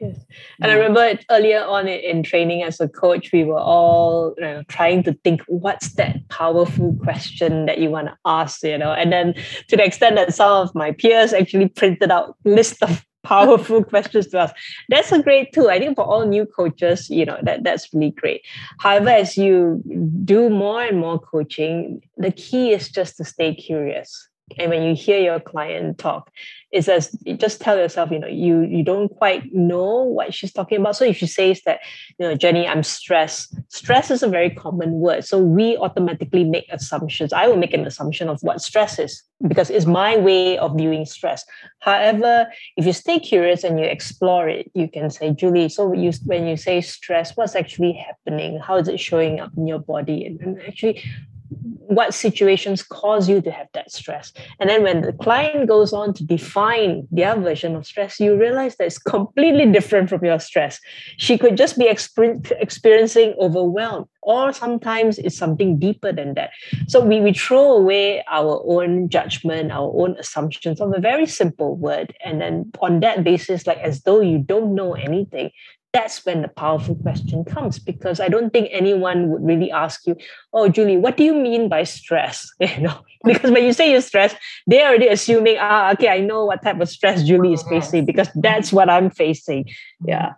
Yes. 0.00 0.16
And. 0.60 0.70
I 0.70 0.74
mm. 0.74 0.78
remember 0.78 1.18
earlier 1.30 1.64
on 1.64 1.88
in 1.88 2.22
training 2.22 2.62
as 2.62 2.80
a 2.80 2.88
coach, 2.88 3.32
we 3.32 3.44
were 3.44 3.58
all 3.58 4.34
you 4.36 4.44
know, 4.44 4.62
trying 4.68 5.02
to 5.04 5.12
think 5.24 5.42
what's 5.48 5.94
that 5.94 6.28
powerful 6.28 6.96
question 7.02 7.66
that 7.66 7.78
you 7.78 7.90
want 7.90 8.08
to 8.08 8.16
ask, 8.24 8.62
you 8.62 8.78
know, 8.78 8.92
and 8.92 9.12
then 9.12 9.34
to 9.68 9.76
the 9.76 9.84
extent 9.84 10.16
that 10.16 10.34
some 10.34 10.50
of 10.50 10.74
my 10.74 10.92
peers 10.92 11.32
actually 11.32 11.68
printed 11.68 12.10
out 12.10 12.36
list 12.44 12.82
of 12.82 13.04
powerful 13.24 13.84
questions 13.84 14.28
to 14.28 14.38
us. 14.38 14.52
That's 14.88 15.12
a 15.12 15.22
great 15.22 15.52
tool. 15.52 15.68
I 15.68 15.78
think 15.78 15.96
for 15.96 16.04
all 16.04 16.26
new 16.26 16.46
coaches, 16.46 17.10
you 17.10 17.26
know, 17.26 17.38
that, 17.42 17.64
that's 17.64 17.92
really 17.92 18.12
great. 18.12 18.42
However, 18.78 19.10
as 19.10 19.36
you 19.36 19.82
do 20.24 20.48
more 20.48 20.82
and 20.82 20.98
more 20.98 21.18
coaching, 21.18 22.00
the 22.16 22.30
key 22.30 22.72
is 22.72 22.88
just 22.88 23.16
to 23.16 23.24
stay 23.24 23.54
curious 23.54 24.27
and 24.58 24.70
when 24.70 24.82
you 24.82 24.94
hear 24.94 25.20
your 25.20 25.40
client 25.40 25.98
talk 25.98 26.30
it 26.70 26.84
says 26.84 27.16
just 27.36 27.60
tell 27.60 27.78
yourself 27.78 28.10
you 28.10 28.18
know 28.18 28.28
you 28.28 28.62
you 28.62 28.82
don't 28.82 29.08
quite 29.08 29.52
know 29.54 30.02
what 30.02 30.34
she's 30.34 30.52
talking 30.52 30.78
about. 30.78 30.96
So 30.96 31.04
if 31.04 31.16
she 31.16 31.26
says 31.26 31.62
that 31.64 31.80
you 32.18 32.28
know 32.28 32.34
jenny 32.34 32.66
i'm 32.66 32.82
stressed 32.82 33.56
stress 33.68 34.10
is 34.10 34.22
a 34.22 34.28
very 34.28 34.50
common 34.50 34.92
word. 34.92 35.24
So 35.24 35.38
we 35.38 35.76
automatically 35.76 36.44
make 36.44 36.66
assumptions. 36.70 37.32
I 37.32 37.46
will 37.46 37.56
make 37.56 37.74
an 37.74 37.86
assumption 37.86 38.28
of 38.28 38.40
what 38.42 38.60
stress 38.60 38.98
is 38.98 39.22
because 39.46 39.70
it's 39.70 39.86
my 39.86 40.16
way 40.16 40.58
of 40.58 40.76
viewing 40.76 41.06
stress. 41.06 41.44
However 41.80 42.48
if 42.76 42.84
you 42.84 42.92
stay 42.92 43.18
curious 43.18 43.64
and 43.64 43.78
you 43.78 43.86
explore 43.86 44.48
it 44.48 44.70
you 44.74 44.88
can 44.88 45.10
say 45.10 45.32
julie 45.32 45.68
so 45.68 45.92
you 45.92 46.12
when 46.26 46.46
you 46.46 46.56
say 46.56 46.80
stress 46.80 47.36
what's 47.36 47.56
actually 47.56 47.92
happening? 47.92 48.58
How 48.58 48.76
is 48.76 48.88
it 48.88 49.00
showing 49.00 49.40
up 49.40 49.52
in 49.56 49.66
your 49.66 49.78
body? 49.78 50.26
And, 50.26 50.40
and 50.40 50.60
actually 50.62 51.02
what 51.50 52.12
situations 52.12 52.82
cause 52.82 53.28
you 53.28 53.40
to 53.40 53.50
have 53.50 53.68
that 53.72 53.90
stress. 53.90 54.32
And 54.60 54.68
then 54.68 54.82
when 54.82 55.00
the 55.00 55.12
client 55.14 55.68
goes 55.68 55.92
on 55.92 56.12
to 56.14 56.24
define 56.24 57.08
their 57.10 57.34
version 57.36 57.74
of 57.74 57.86
stress, 57.86 58.20
you 58.20 58.36
realize 58.36 58.76
that 58.76 58.84
it's 58.84 58.98
completely 58.98 59.64
different 59.72 60.10
from 60.10 60.22
your 60.22 60.38
stress. 60.38 60.78
She 61.16 61.38
could 61.38 61.56
just 61.56 61.78
be 61.78 61.86
exper- 61.86 62.52
experiencing 62.60 63.34
overwhelm, 63.40 64.04
or 64.20 64.52
sometimes 64.52 65.18
it's 65.18 65.36
something 65.36 65.78
deeper 65.78 66.12
than 66.12 66.34
that. 66.34 66.50
So 66.88 67.00
we, 67.00 67.20
we 67.20 67.32
throw 67.32 67.72
away 67.72 68.22
our 68.28 68.62
own 68.66 69.08
judgment, 69.08 69.72
our 69.72 69.90
own 69.96 70.16
assumptions 70.18 70.82
of 70.82 70.92
a 70.94 71.00
very 71.00 71.26
simple 71.26 71.76
word. 71.76 72.14
And 72.22 72.40
then 72.40 72.70
on 72.80 73.00
that 73.00 73.24
basis, 73.24 73.66
like 73.66 73.78
as 73.78 74.02
though 74.02 74.20
you 74.20 74.38
don't 74.38 74.74
know 74.74 74.92
anything, 74.92 75.50
that's 75.92 76.24
when 76.26 76.42
the 76.42 76.48
powerful 76.48 76.94
question 76.96 77.44
comes 77.44 77.78
because 77.78 78.20
I 78.20 78.28
don't 78.28 78.52
think 78.52 78.68
anyone 78.70 79.30
would 79.30 79.44
really 79.44 79.70
ask 79.70 80.06
you, 80.06 80.16
"Oh, 80.52 80.68
Julie, 80.68 80.96
what 80.96 81.16
do 81.16 81.24
you 81.24 81.34
mean 81.34 81.68
by 81.68 81.84
stress?" 81.84 82.50
You 82.60 82.80
know, 82.82 83.00
because 83.24 83.50
when 83.50 83.64
you 83.64 83.72
say 83.72 83.90
you're 83.90 84.00
stressed, 84.00 84.36
they're 84.66 84.88
already 84.88 85.08
assuming, 85.08 85.56
"Ah, 85.58 85.92
okay, 85.92 86.08
I 86.08 86.20
know 86.20 86.44
what 86.44 86.62
type 86.62 86.80
of 86.80 86.88
stress 86.88 87.22
Julie 87.22 87.54
is 87.54 87.62
facing 87.62 88.04
because 88.04 88.28
that's 88.34 88.72
what 88.72 88.90
I'm 88.90 89.10
facing." 89.10 89.68
Yeah. 90.04 90.32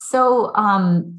So, 0.00 0.54
um, 0.54 1.18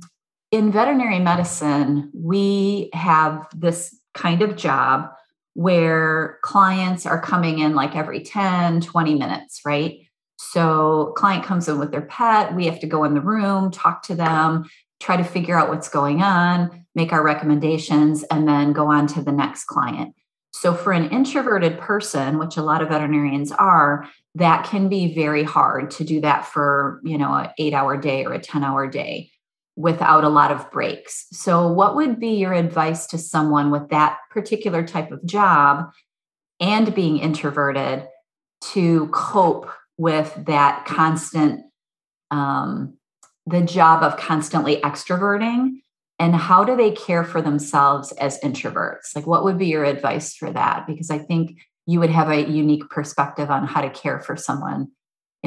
in 0.52 0.72
veterinary 0.72 1.20
medicine, 1.20 2.10
we 2.14 2.90
have 2.94 3.46
this 3.54 3.94
kind 4.14 4.42
of 4.42 4.56
job 4.56 5.10
where 5.54 6.38
clients 6.44 7.06
are 7.06 7.20
coming 7.20 7.60
in 7.60 7.76
like 7.76 7.96
every 7.96 8.24
10, 8.24 8.80
20 8.82 9.16
minutes, 9.16 9.62
right? 9.66 10.07
So 10.38 11.14
client 11.18 11.44
comes 11.44 11.68
in 11.68 11.80
with 11.80 11.92
their 11.92 12.02
pet, 12.02 12.56
we 12.56 12.66
have 12.66 12.80
to 12.80 12.88
go 12.88 13.04
in 13.04 13.14
the 13.14 13.22
room, 13.22 13.72
talk 13.72 14.04
to 14.04 14.16
them, 14.16 14.70
try 15.00 15.18
to 15.18 15.24
figure 15.24 15.58
out 15.58 15.70
what's 15.70 15.90
going 15.90 16.22
on, 16.22 16.86
make 16.96 17.12
our 17.12 17.24
recommendations, 17.24 18.24
and 18.24 18.48
then 18.48 18.74
go 18.74 18.88
on 18.88 19.08
to 19.08 19.22
the 19.22 19.32
next 19.32 19.66
client. 19.66 20.14
So, 20.52 20.74
for 20.74 20.92
an 20.92 21.10
introverted 21.10 21.80
person, 21.80 22.40
which 22.40 22.58
a 22.58 22.64
lot 22.64 22.82
of 22.82 22.90
veterinarians 22.90 23.52
are, 23.52 24.08
that 24.36 24.66
can 24.66 24.90
be 24.90 25.14
very 25.14 25.44
hard 25.44 25.92
to 25.92 26.04
do 26.04 26.22
that 26.22 26.46
for, 26.46 27.02
you 27.04 27.18
know, 27.18 27.34
an 27.34 27.50
eight 27.60 27.74
hour 27.74 27.98
day 27.98 28.26
or 28.26 28.34
a 28.34 28.40
10 28.40 28.64
hour 28.64 28.88
day 28.88 29.32
without 29.76 30.24
a 30.24 30.30
lot 30.30 30.52
of 30.52 30.72
breaks. 30.72 31.28
So, 31.32 31.72
what 31.72 31.96
would 31.96 32.20
be 32.20 32.36
your 32.38 32.54
advice 32.54 33.06
to 33.08 33.18
someone 33.18 33.70
with 33.70 33.90
that 33.90 34.18
particular 34.32 34.86
type 34.86 35.12
of 35.12 35.24
job 35.26 35.92
and 36.60 36.96
being 36.96 37.20
introverted 37.20 38.08
to 38.72 39.08
cope 39.10 39.70
with 39.98 40.34
that 40.46 40.86
constant, 40.86 41.62
um, 42.32 42.98
the 43.46 43.62
job 43.62 44.04
of 44.04 44.18
constantly 44.18 44.78
extroverting? 44.78 45.82
And 46.20 46.36
how 46.36 46.64
do 46.64 46.76
they 46.76 46.92
care 46.92 47.24
for 47.24 47.42
themselves 47.42 48.12
as 48.14 48.40
introverts? 48.40 49.16
Like, 49.16 49.28
what 49.28 49.44
would 49.44 49.58
be 49.58 49.68
your 49.68 49.86
advice 49.86 50.36
for 50.36 50.52
that? 50.52 50.88
Because 50.88 51.12
I 51.12 51.20
think 51.20 51.60
you 51.86 52.00
would 52.00 52.10
have 52.10 52.30
a 52.30 52.50
unique 52.50 52.90
perspective 52.90 53.52
on 53.52 53.66
how 53.66 53.82
to 53.82 53.90
care 53.90 54.20
for 54.20 54.36
someone 54.36 54.90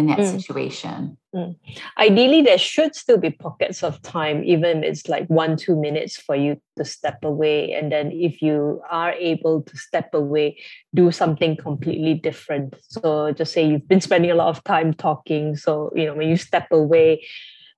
in 0.01 0.07
that 0.07 0.19
mm. 0.19 0.41
situation. 0.41 1.17
Mm. 1.35 1.57
Ideally, 1.99 2.43
there 2.43 2.59
should 2.59 2.97
still 2.97 3.19
be 3.19 3.31
pockets 3.31 3.85
of 3.85 4.01
time, 4.03 4.43
even 4.45 4.83
if 4.83 4.91
it's 4.91 5.09
like 5.09 5.27
one, 5.29 5.57
two 5.57 5.77
minutes 5.77 6.17
for 6.17 6.35
you 6.35 6.61
to 6.77 6.85
step 6.85 7.23
away. 7.23 7.73
And 7.73 7.93
then 7.93 8.11
if 8.11 8.43
you 8.43 8.83
are 8.91 9.13
able 9.13 9.63
to 9.63 9.77
step 9.77 10.13
away, 10.15 10.59
do 10.95 11.13
something 11.13 11.57
completely 11.57 12.15
different. 12.15 12.75
So 12.89 13.33
just 13.33 13.53
say 13.53 13.65
you've 13.65 13.87
been 13.87 14.01
spending 14.01 14.31
a 14.31 14.35
lot 14.35 14.49
of 14.49 14.65
time 14.65 14.95
talking. 14.95 15.57
So, 15.57 15.93
you 15.95 16.07
know, 16.07 16.15
when 16.15 16.29
you 16.29 16.37
step 16.37 16.67
away, 16.73 17.25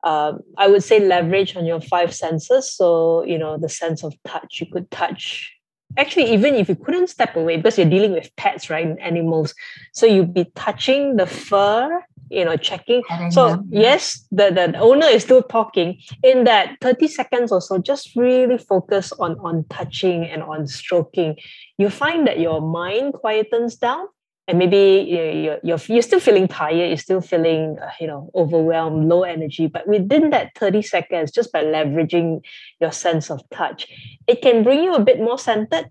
um, 0.05 0.41
I 0.57 0.69
would 0.69 0.83
say 0.83 1.01
leverage 1.01 1.57
on 1.57 1.67
your 1.67 1.81
five 1.81 2.15
senses. 2.15 2.73
So, 2.73 3.25
you 3.25 3.39
know, 3.39 3.59
the 3.59 3.69
sense 3.69 4.03
of 4.03 4.15
touch, 4.25 4.61
you 4.61 4.67
could 4.73 4.91
touch 4.91 5.53
actually 5.99 6.33
even 6.33 6.55
if 6.55 6.69
you 6.69 6.77
couldn't 6.77 7.09
step 7.09 7.37
away 7.37 7.57
because 7.57 7.77
you're 7.77 7.89
dealing 7.89 8.13
with 8.13 8.35
pets 8.37 8.71
right 8.71 8.97
animals 9.01 9.55
so 9.93 10.07
you'd 10.07 10.33
be 10.33 10.47
touching 10.55 11.17
the 11.17 11.27
fur 11.27 12.03
you 12.33 12.45
know 12.45 12.57
checking. 12.57 13.03
So 13.31 13.63
yes 13.71 14.27
the, 14.31 14.51
the 14.51 14.79
owner 14.79 15.07
is 15.07 15.23
still 15.23 15.43
talking 15.43 16.01
in 16.23 16.45
that 16.45 16.77
30 16.81 17.09
seconds 17.09 17.53
or 17.53 17.61
so 17.61 17.79
just 17.79 18.17
really 18.17 18.59
focus 18.59 19.13
on 19.13 19.39
on 19.41 19.65
touching 19.69 20.25
and 20.25 20.43
on 20.43 20.67
stroking. 20.67 21.37
You 21.79 21.91
find 21.91 22.27
that 22.27 22.39
your 22.39 22.61
mind 22.61 23.15
quietens 23.15 23.79
down 23.79 24.07
and 24.49 24.59
maybe 24.59 25.07
you're, 25.09 25.59
you're, 25.63 25.79
you're 25.89 26.03
still 26.03 26.21
feeling 26.21 26.49
tired 26.49 26.89
you're 26.89 26.97
still 26.97 27.21
feeling 27.21 27.79
uh, 27.81 27.91
you 28.01 28.07
know 28.07 28.31
overwhelmed 28.35 29.09
low 29.09 29.23
energy 29.23 29.67
but 29.67 29.87
within 29.87 30.31
that 30.31 30.51
30 30.57 30.83
seconds 30.83 31.31
just 31.31 31.53
by 31.53 31.63
leveraging 31.63 32.41
your 32.81 32.93
sense 32.93 33.31
of 33.31 33.41
touch 33.51 33.87
it 34.27 34.43
can 34.43 34.63
bring 34.63 34.83
you 34.83 34.95
a 34.95 35.01
bit 35.01 35.19
more 35.19 35.39
centered 35.39 35.89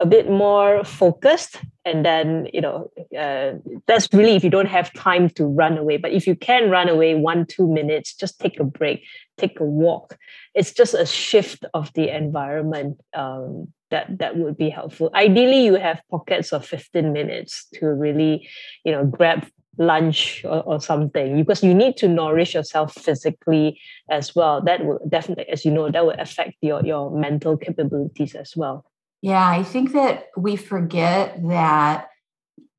a 0.00 0.06
bit 0.06 0.30
more 0.30 0.82
focused 0.82 1.58
and 1.84 2.04
then 2.04 2.48
you 2.52 2.60
know 2.60 2.90
uh, 3.18 3.52
that's 3.86 4.12
really 4.12 4.34
if 4.34 4.42
you 4.42 4.50
don't 4.50 4.66
have 4.66 4.92
time 4.94 5.28
to 5.30 5.44
run 5.44 5.76
away. 5.76 5.98
But 5.98 6.12
if 6.12 6.26
you 6.26 6.34
can 6.34 6.70
run 6.70 6.88
away 6.88 7.14
one 7.14 7.46
two 7.46 7.70
minutes 7.70 8.14
just 8.14 8.40
take 8.40 8.58
a 8.58 8.64
break 8.64 9.04
take 9.36 9.60
a 9.60 9.64
walk. 9.64 10.16
It's 10.54 10.72
just 10.72 10.94
a 10.94 11.06
shift 11.06 11.64
of 11.74 11.92
the 11.94 12.14
environment 12.14 13.00
um, 13.14 13.68
that 13.90 14.18
that 14.18 14.36
would 14.36 14.56
be 14.56 14.70
helpful. 14.70 15.10
Ideally 15.14 15.64
you 15.64 15.74
have 15.74 16.00
pockets 16.10 16.52
of 16.52 16.66
15 16.66 17.12
minutes 17.12 17.66
to 17.74 17.86
really 17.86 18.48
you 18.84 18.92
know 18.92 19.04
grab 19.04 19.46
lunch 19.78 20.44
or, 20.44 20.62
or 20.62 20.80
something 20.80 21.36
because 21.36 21.62
you 21.62 21.74
need 21.74 21.96
to 21.96 22.08
nourish 22.08 22.54
yourself 22.54 22.94
physically 22.94 23.78
as 24.08 24.34
well. 24.34 24.62
That 24.62 24.84
will 24.84 25.00
definitely 25.08 25.48
as 25.48 25.66
you 25.66 25.70
know 25.70 25.90
that 25.90 26.06
will 26.06 26.18
affect 26.18 26.54
your 26.62 26.84
your 26.84 27.10
mental 27.10 27.58
capabilities 27.58 28.34
as 28.34 28.56
well 28.56 28.86
yeah 29.22 29.48
i 29.48 29.62
think 29.62 29.92
that 29.92 30.26
we 30.36 30.56
forget 30.56 31.40
that 31.48 32.08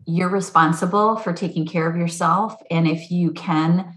you're 0.06 0.30
responsible 0.30 1.16
for 1.16 1.34
taking 1.34 1.66
care 1.66 1.90
of 1.90 1.96
yourself 1.96 2.56
and 2.70 2.88
if 2.88 3.12
you 3.12 3.32
can 3.32 3.94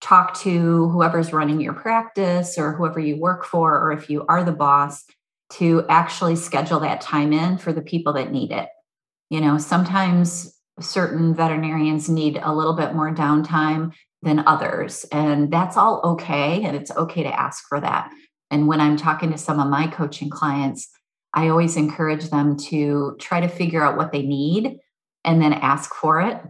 talk 0.00 0.34
to 0.34 0.88
whoever's 0.88 1.32
running 1.32 1.60
your 1.60 1.74
practice 1.74 2.56
or 2.56 2.72
whoever 2.72 2.98
you 2.98 3.16
work 3.16 3.44
for 3.44 3.78
or 3.78 3.92
if 3.92 4.08
you 4.08 4.24
are 4.28 4.42
the 4.42 4.52
boss 4.52 5.04
to 5.50 5.84
actually 5.88 6.36
schedule 6.36 6.80
that 6.80 7.00
time 7.00 7.32
in 7.32 7.58
for 7.58 7.72
the 7.72 7.82
people 7.82 8.12
that 8.14 8.32
need 8.32 8.52
it. 8.52 8.68
You 9.30 9.40
know, 9.40 9.58
sometimes 9.58 10.56
certain 10.80 11.34
veterinarians 11.34 12.08
need 12.08 12.40
a 12.42 12.54
little 12.54 12.74
bit 12.74 12.94
more 12.94 13.14
downtime 13.14 13.92
than 14.22 14.46
others, 14.46 15.04
and 15.12 15.50
that's 15.50 15.76
all 15.76 16.00
okay. 16.04 16.62
And 16.62 16.76
it's 16.76 16.90
okay 16.90 17.22
to 17.22 17.40
ask 17.40 17.64
for 17.68 17.80
that. 17.80 18.10
And 18.50 18.66
when 18.66 18.80
I'm 18.80 18.96
talking 18.96 19.30
to 19.32 19.38
some 19.38 19.60
of 19.60 19.68
my 19.68 19.86
coaching 19.86 20.30
clients, 20.30 20.88
I 21.34 21.48
always 21.48 21.76
encourage 21.76 22.30
them 22.30 22.56
to 22.68 23.16
try 23.20 23.40
to 23.40 23.48
figure 23.48 23.82
out 23.82 23.96
what 23.96 24.12
they 24.12 24.22
need 24.22 24.78
and 25.24 25.40
then 25.40 25.52
ask 25.52 25.94
for 25.94 26.20
it 26.20 26.40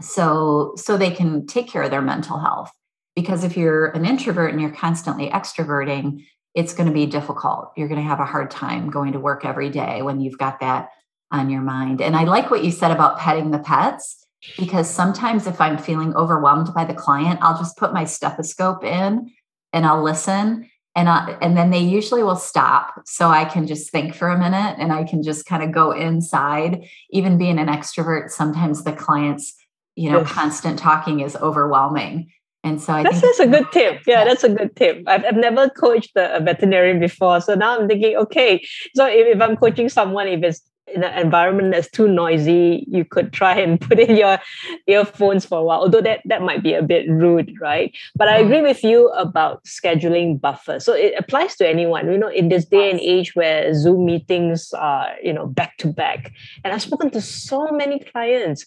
so 0.00 0.74
so 0.76 0.96
they 0.96 1.10
can 1.10 1.46
take 1.46 1.68
care 1.68 1.82
of 1.82 1.90
their 1.90 2.02
mental 2.02 2.38
health 2.38 2.70
because 3.14 3.44
if 3.44 3.56
you're 3.56 3.86
an 3.86 4.04
introvert 4.04 4.50
and 4.52 4.60
you're 4.60 4.70
constantly 4.70 5.30
extroverting 5.30 6.24
it's 6.54 6.72
going 6.72 6.86
to 6.86 6.94
be 6.94 7.06
difficult. 7.06 7.72
You're 7.76 7.88
going 7.88 8.00
to 8.00 8.08
have 8.08 8.20
a 8.20 8.24
hard 8.24 8.50
time 8.50 8.88
going 8.88 9.12
to 9.12 9.20
work 9.20 9.44
every 9.44 9.70
day 9.70 10.02
when 10.02 10.20
you've 10.20 10.38
got 10.38 10.60
that 10.60 10.88
on 11.30 11.50
your 11.50 11.62
mind. 11.62 12.00
And 12.00 12.14
I 12.14 12.24
like 12.24 12.50
what 12.50 12.64
you 12.64 12.70
said 12.70 12.92
about 12.92 13.18
petting 13.18 13.50
the 13.50 13.58
pets 13.58 14.24
because 14.56 14.88
sometimes 14.88 15.46
if 15.46 15.60
I'm 15.60 15.78
feeling 15.78 16.14
overwhelmed 16.14 16.72
by 16.72 16.84
the 16.84 16.94
client, 16.94 17.40
I'll 17.42 17.58
just 17.58 17.76
put 17.76 17.92
my 17.92 18.04
stethoscope 18.04 18.84
in 18.84 19.32
and 19.72 19.84
I'll 19.84 20.02
listen 20.02 20.70
and 20.96 21.08
I, 21.08 21.36
and 21.42 21.56
then 21.56 21.70
they 21.70 21.80
usually 21.80 22.22
will 22.22 22.36
stop 22.36 23.02
so 23.04 23.28
I 23.28 23.44
can 23.44 23.66
just 23.66 23.90
think 23.90 24.14
for 24.14 24.28
a 24.28 24.38
minute 24.38 24.76
and 24.78 24.92
I 24.92 25.04
can 25.04 25.22
just 25.22 25.44
kind 25.44 25.62
of 25.62 25.72
go 25.72 25.90
inside. 25.90 26.88
Even 27.10 27.36
being 27.36 27.58
an 27.58 27.66
extrovert, 27.66 28.30
sometimes 28.30 28.84
the 28.84 28.92
clients, 28.92 29.54
you 29.96 30.10
know, 30.10 30.20
yes. 30.20 30.30
constant 30.30 30.78
talking 30.78 31.20
is 31.20 31.34
overwhelming. 31.36 32.30
And 32.62 32.80
so 32.80 32.94
I 32.94 33.02
that's, 33.02 33.20
that's 33.20 33.40
a 33.40 33.46
good 33.46 33.70
tip. 33.72 34.02
Yeah, 34.06 34.24
that's 34.24 34.44
a 34.44 34.48
good 34.48 34.74
tip. 34.76 35.02
I've, 35.06 35.24
I've 35.24 35.36
never 35.36 35.68
coached 35.68 36.12
a, 36.16 36.40
veterinarian 36.40 36.98
before. 36.98 37.40
So 37.40 37.54
now 37.54 37.78
I'm 37.78 37.88
thinking, 37.88 38.16
okay, 38.16 38.64
so 38.94 39.06
if, 39.06 39.36
if 39.36 39.42
I'm 39.42 39.56
coaching 39.56 39.88
someone, 39.88 40.28
if 40.28 40.42
it's 40.42 40.62
in 40.94 41.04
an 41.04 41.18
environment 41.18 41.72
that's 41.72 41.90
too 41.90 42.08
noisy, 42.08 42.84
you 42.88 43.04
could 43.04 43.32
try 43.32 43.58
and 43.58 43.80
put 43.88 43.98
in 43.98 44.16
your 44.16 44.38
earphones 44.86 45.44
for 45.44 45.58
a 45.58 45.64
while, 45.64 45.80
although 45.80 46.00
that, 46.00 46.20
that 46.24 46.42
might 46.42 46.62
be 46.62 46.74
a 46.74 46.82
bit 46.82 47.08
rude, 47.08 47.52
right? 47.60 47.94
But 48.14 48.28
I 48.28 48.40
mm. 48.40 48.46
agree 48.46 48.62
with 48.62 48.82
you 48.84 49.08
about 49.10 49.64
scheduling 49.64 50.40
buffers. 50.40 50.84
So 50.84 50.92
it 50.92 51.14
applies 51.18 51.56
to 51.56 51.68
anyone, 51.68 52.10
you 52.10 52.18
know, 52.18 52.28
in 52.28 52.48
this 52.48 52.64
day 52.64 52.90
and 52.90 53.00
age 53.00 53.34
where 53.34 53.72
Zoom 53.74 54.06
meetings 54.06 54.72
are, 54.72 55.08
you 55.22 55.32
know, 55.32 55.46
back 55.46 55.76
to 55.78 55.88
back. 55.88 56.32
And 56.62 56.72
I've 56.72 56.82
spoken 56.82 57.10
to 57.10 57.20
so 57.20 57.68
many 57.70 57.98
clients. 57.98 58.66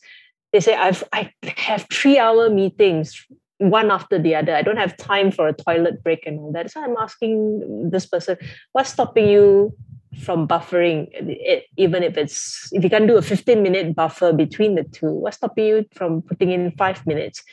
They 0.54 0.60
say, 0.60 0.76
I've 0.76 1.04
I 1.12 1.32
have 1.58 1.88
three 1.92 2.18
hour 2.18 2.50
meetings 2.50 3.26
one 3.60 3.92
after 3.92 4.20
the 4.20 4.36
other. 4.36 4.56
I 4.56 4.62
don't 4.62 4.78
have 4.78 4.98
time 4.98 5.32
for 5.32 5.48
a 5.48 5.54
toilet 5.54 6.04
break 6.04 6.26
and 6.26 6.40
all 6.40 6.52
that. 6.52 6.72
So 6.72 6.84
I'm 6.84 6.96
asking 6.98 7.90
this 7.90 8.06
person, 8.06 8.38
what's 8.74 8.92
stopping 8.92 9.28
you 9.28 9.76
from 10.22 10.48
buffering 10.48 11.08
it, 11.12 11.66
even 11.78 12.04
if 12.04 12.18
it's 12.18 12.70
if 12.72 12.84
you 12.84 12.90
can 12.90 13.08
do 13.08 13.18
a 13.18 13.22
15 13.22 13.62
minute 13.62 13.96
buffer 13.96 14.34
between 14.34 14.76
the 14.76 14.84
two, 14.84 15.12
what's 15.12 15.38
stopping 15.38 15.66
you 15.66 15.86
from 15.94 16.22
putting 16.22 16.52
in 16.52 16.72
five 16.72 17.06
minutes? 17.06 17.44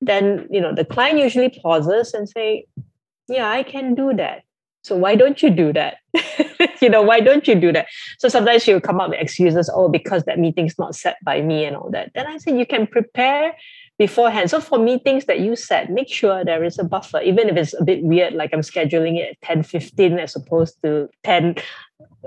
Then 0.00 0.46
you 0.50 0.60
know 0.60 0.74
the 0.74 0.84
client 0.84 1.18
usually 1.18 1.48
pauses 1.48 2.14
and 2.14 2.28
say, 2.28 2.66
Yeah, 3.28 3.48
I 3.48 3.62
can 3.62 3.94
do 3.94 4.12
that. 4.14 4.42
So 4.82 4.96
why 4.96 5.14
don't 5.14 5.42
you 5.42 5.48
do 5.48 5.72
that? 5.72 5.96
you 6.82 6.90
know, 6.90 7.00
why 7.00 7.20
don't 7.20 7.48
you 7.48 7.54
do 7.54 7.72
that? 7.72 7.86
So 8.18 8.28
sometimes 8.28 8.62
she'll 8.62 8.82
come 8.82 9.00
up 9.00 9.10
with 9.10 9.18
excuses, 9.18 9.70
oh, 9.74 9.88
because 9.88 10.24
that 10.24 10.38
meeting's 10.38 10.78
not 10.78 10.94
set 10.94 11.16
by 11.24 11.40
me 11.40 11.64
and 11.64 11.74
all 11.74 11.90
that. 11.92 12.10
Then 12.14 12.26
I 12.26 12.36
said, 12.36 12.58
you 12.58 12.66
can 12.66 12.86
prepare 12.86 13.54
beforehand. 13.98 14.50
So 14.50 14.60
for 14.60 14.78
meetings 14.78 15.26
that 15.26 15.40
you 15.40 15.56
set, 15.56 15.90
make 15.90 16.08
sure 16.08 16.44
there 16.44 16.64
is 16.64 16.78
a 16.78 16.84
buffer, 16.84 17.20
even 17.20 17.48
if 17.48 17.56
it's 17.56 17.74
a 17.74 17.84
bit 17.84 18.02
weird, 18.02 18.34
like 18.34 18.50
I'm 18.52 18.60
scheduling 18.60 19.18
it 19.18 19.30
at 19.30 19.40
10 19.42 19.62
15 19.62 20.18
as 20.18 20.36
opposed 20.36 20.80
to 20.82 21.08
10 21.22 21.56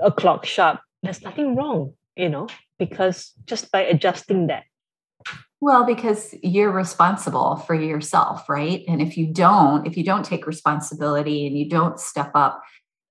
o'clock 0.02 0.46
sharp. 0.46 0.80
There's 1.02 1.22
nothing 1.22 1.56
wrong, 1.56 1.92
you 2.16 2.28
know, 2.28 2.48
because 2.78 3.32
just 3.46 3.70
by 3.70 3.82
adjusting 3.82 4.46
that. 4.48 4.64
Well, 5.60 5.84
because 5.84 6.34
you're 6.42 6.70
responsible 6.70 7.56
for 7.56 7.74
yourself, 7.74 8.48
right? 8.48 8.84
And 8.86 9.02
if 9.02 9.16
you 9.16 9.26
don't, 9.26 9.86
if 9.86 9.96
you 9.96 10.04
don't 10.04 10.24
take 10.24 10.46
responsibility 10.46 11.46
and 11.46 11.58
you 11.58 11.68
don't 11.68 11.98
step 11.98 12.30
up 12.34 12.62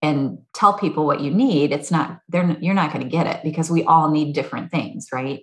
and 0.01 0.37
tell 0.53 0.73
people 0.73 1.05
what 1.05 1.19
you 1.19 1.31
need, 1.31 1.71
it's 1.73 1.91
not 1.91 2.21
they're 2.29 2.57
you're 2.61 2.73
not 2.73 2.93
going 2.93 3.03
to 3.03 3.09
get 3.09 3.27
it 3.27 3.41
because 3.43 3.69
we 3.69 3.83
all 3.83 4.09
need 4.11 4.33
different 4.33 4.71
things, 4.71 5.09
right? 5.11 5.41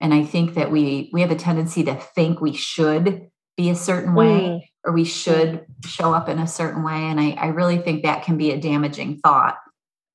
And 0.00 0.14
i 0.14 0.24
think 0.24 0.54
that 0.54 0.70
we 0.70 1.10
we 1.12 1.20
have 1.20 1.30
a 1.30 1.36
tendency 1.36 1.84
to 1.84 1.94
think 1.94 2.40
we 2.40 2.52
should 2.52 3.28
be 3.56 3.70
a 3.70 3.74
certain 3.74 4.14
way 4.14 4.40
mm. 4.40 4.60
or 4.84 4.92
we 4.92 5.04
should 5.04 5.64
show 5.84 6.12
up 6.12 6.28
in 6.28 6.38
a 6.38 6.46
certain 6.46 6.82
way 6.82 6.92
and 6.92 7.20
I, 7.20 7.30
I 7.30 7.46
really 7.48 7.78
think 7.78 8.02
that 8.02 8.22
can 8.22 8.36
be 8.36 8.50
a 8.50 8.60
damaging 8.60 9.18
thought 9.18 9.56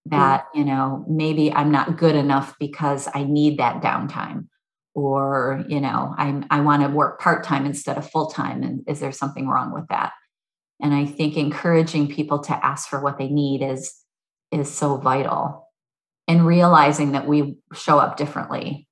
that 0.06 0.46
mm. 0.46 0.60
you 0.60 0.66
know 0.66 1.06
maybe 1.08 1.52
i'm 1.54 1.72
not 1.72 1.98
good 1.98 2.16
enough 2.16 2.56
because 2.60 3.08
i 3.14 3.24
need 3.24 3.60
that 3.60 3.82
downtime 3.82 4.48
or 4.94 5.64
you 5.68 5.80
know 5.80 6.14
I'm, 6.18 6.46
i 6.52 6.60
want 6.62 6.84
to 6.84 6.90
work 6.90 7.20
part-time 7.20 7.66
instead 7.66 7.98
of 7.98 8.10
full-time 8.10 8.64
and 8.64 8.84
is 8.88 9.00
there 9.00 9.12
something 9.12 9.48
wrong 9.48 9.74
with 9.74 9.88
that 9.90 10.12
And 10.84 10.94
I 10.94 11.06
think 11.06 11.38
encouraging 11.38 12.08
people 12.08 12.40
to 12.40 12.66
ask 12.66 12.90
for 12.90 13.00
what 13.00 13.18
they 13.18 13.30
need 13.30 13.62
is 13.62 13.94
is 14.52 14.70
so 14.70 14.98
vital. 14.98 15.70
And 16.28 16.46
realizing 16.46 17.14
that 17.14 17.28
we 17.28 17.58
show 17.74 18.00
up 18.00 18.18
differently 18.18 18.88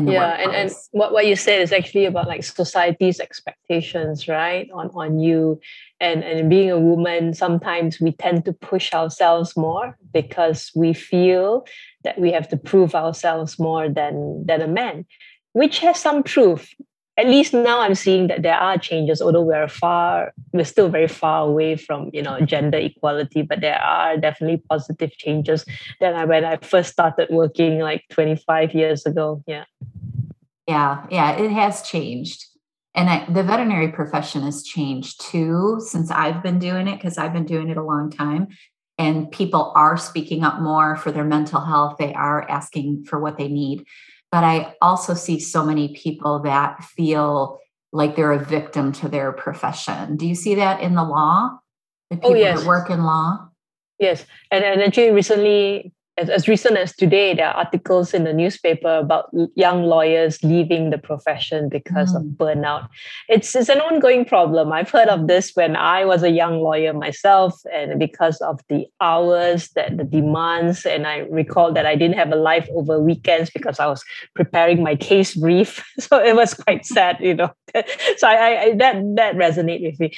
yeah 0.00 0.40
and, 0.40 0.52
and 0.52 0.70
what, 0.92 1.12
what 1.12 1.26
you 1.26 1.36
said 1.36 1.60
is 1.60 1.70
actually 1.70 2.06
about 2.06 2.26
like 2.26 2.42
society's 2.42 3.20
expectations 3.20 4.26
right 4.26 4.68
on 4.72 4.90
on 4.94 5.18
you. 5.18 5.60
And 6.00 6.24
and 6.24 6.48
being 6.48 6.70
a 6.70 6.78
woman 6.78 7.34
sometimes 7.34 8.00
we 8.00 8.12
tend 8.12 8.44
to 8.46 8.52
push 8.52 8.92
ourselves 8.92 9.56
more 9.56 9.98
because 10.12 10.70
we 10.74 10.94
feel 10.94 11.66
that 12.04 12.18
we 12.18 12.32
have 12.32 12.48
to 12.48 12.56
prove 12.56 12.94
ourselves 12.94 13.58
more 13.58 13.88
than 13.88 14.44
than 14.46 14.62
a 14.62 14.68
man 14.68 15.04
which 15.52 15.78
has 15.80 16.00
some 16.00 16.22
truth 16.22 16.74
at 17.18 17.26
least 17.26 17.52
now 17.52 17.80
i'm 17.80 17.94
seeing 17.94 18.26
that 18.26 18.42
there 18.42 18.56
are 18.56 18.78
changes 18.78 19.20
although 19.20 19.42
we're 19.42 19.68
far 19.68 20.32
we're 20.52 20.64
still 20.64 20.88
very 20.88 21.08
far 21.08 21.46
away 21.46 21.76
from 21.76 22.10
you 22.12 22.22
know 22.22 22.40
gender 22.40 22.78
equality 22.78 23.42
but 23.42 23.60
there 23.60 23.78
are 23.78 24.16
definitely 24.16 24.62
positive 24.68 25.10
changes 25.12 25.64
than 26.00 26.14
I, 26.14 26.24
when 26.24 26.44
i 26.44 26.56
first 26.56 26.92
started 26.92 27.28
working 27.30 27.80
like 27.80 28.04
25 28.10 28.74
years 28.74 29.04
ago. 29.06 29.42
Yeah. 29.46 29.64
Yeah 30.66 31.06
yeah 31.10 31.32
it 31.32 31.50
has 31.50 31.82
changed. 31.82 32.46
And 32.94 33.08
I, 33.08 33.24
the 33.24 33.42
veterinary 33.42 33.88
profession 33.88 34.42
has 34.42 34.62
changed 34.62 35.20
too 35.20 35.80
since 35.80 36.10
i've 36.10 36.42
been 36.42 36.58
doing 36.58 36.88
it 36.88 36.96
because 36.96 37.18
i've 37.18 37.32
been 37.32 37.46
doing 37.46 37.68
it 37.68 37.76
a 37.76 37.82
long 37.82 38.10
time. 38.10 38.48
And 38.98 39.30
people 39.30 39.72
are 39.74 39.96
speaking 39.96 40.44
up 40.44 40.60
more 40.60 40.96
for 40.96 41.10
their 41.10 41.24
mental 41.24 41.60
health. 41.60 41.96
They 41.98 42.12
are 42.14 42.48
asking 42.48 43.04
for 43.04 43.18
what 43.18 43.36
they 43.36 43.48
need 43.48 43.84
but 44.32 44.44
I 44.44 44.74
also 44.80 45.12
see 45.12 45.38
so 45.38 45.64
many 45.64 45.94
people 45.94 46.40
that 46.40 46.82
feel 46.82 47.60
like 47.92 48.16
they're 48.16 48.32
a 48.32 48.42
victim 48.42 48.90
to 48.92 49.08
their 49.08 49.30
profession. 49.30 50.16
Do 50.16 50.26
you 50.26 50.34
see 50.34 50.54
that 50.54 50.80
in 50.80 50.94
the 50.94 51.04
law? 51.04 51.58
The 52.10 52.16
oh, 52.16 52.20
people 52.20 52.30
oh, 52.30 52.34
yes. 52.36 52.60
that 52.60 52.66
work 52.66 52.88
in 52.88 53.04
law? 53.04 53.50
Yes. 53.98 54.24
And, 54.50 54.64
and 54.64 54.82
actually 54.82 55.10
recently 55.10 55.92
as, 56.22 56.28
as 56.30 56.48
recent 56.48 56.76
as 56.76 56.94
today, 56.94 57.34
there 57.34 57.48
are 57.48 57.54
articles 57.54 58.14
in 58.14 58.24
the 58.24 58.32
newspaper 58.32 58.96
about 58.98 59.30
young 59.56 59.82
lawyers 59.82 60.42
leaving 60.44 60.90
the 60.90 60.98
profession 60.98 61.68
because 61.68 62.12
mm. 62.12 62.16
of 62.16 62.22
burnout. 62.38 62.88
It's, 63.28 63.54
it's 63.56 63.68
an 63.68 63.80
ongoing 63.80 64.24
problem. 64.24 64.72
I've 64.72 64.90
heard 64.90 65.08
of 65.08 65.26
this 65.26 65.52
when 65.54 65.74
I 65.74 66.04
was 66.04 66.22
a 66.22 66.30
young 66.30 66.60
lawyer 66.60 66.92
myself, 66.92 67.60
and 67.72 67.98
because 67.98 68.40
of 68.40 68.60
the 68.68 68.86
hours 69.00 69.70
that 69.70 69.96
the 69.96 70.04
demands, 70.04 70.86
and 70.86 71.06
I 71.06 71.18
recall 71.30 71.72
that 71.72 71.86
I 71.86 71.96
didn't 71.96 72.16
have 72.16 72.32
a 72.32 72.36
life 72.36 72.68
over 72.74 73.00
weekends 73.00 73.50
because 73.50 73.80
I 73.80 73.86
was 73.86 74.04
preparing 74.34 74.82
my 74.82 74.96
case 74.96 75.34
brief. 75.34 75.84
So 76.02 76.18
it 76.22 76.34
was 76.34 76.54
quite 76.54 76.84
sad, 76.84 77.18
you 77.20 77.34
know. 77.34 77.52
so 78.16 78.26
I, 78.26 78.62
I 78.62 78.74
that 78.76 78.96
that 79.16 79.34
resonated 79.36 79.92
with 79.92 80.00
me. 80.00 80.12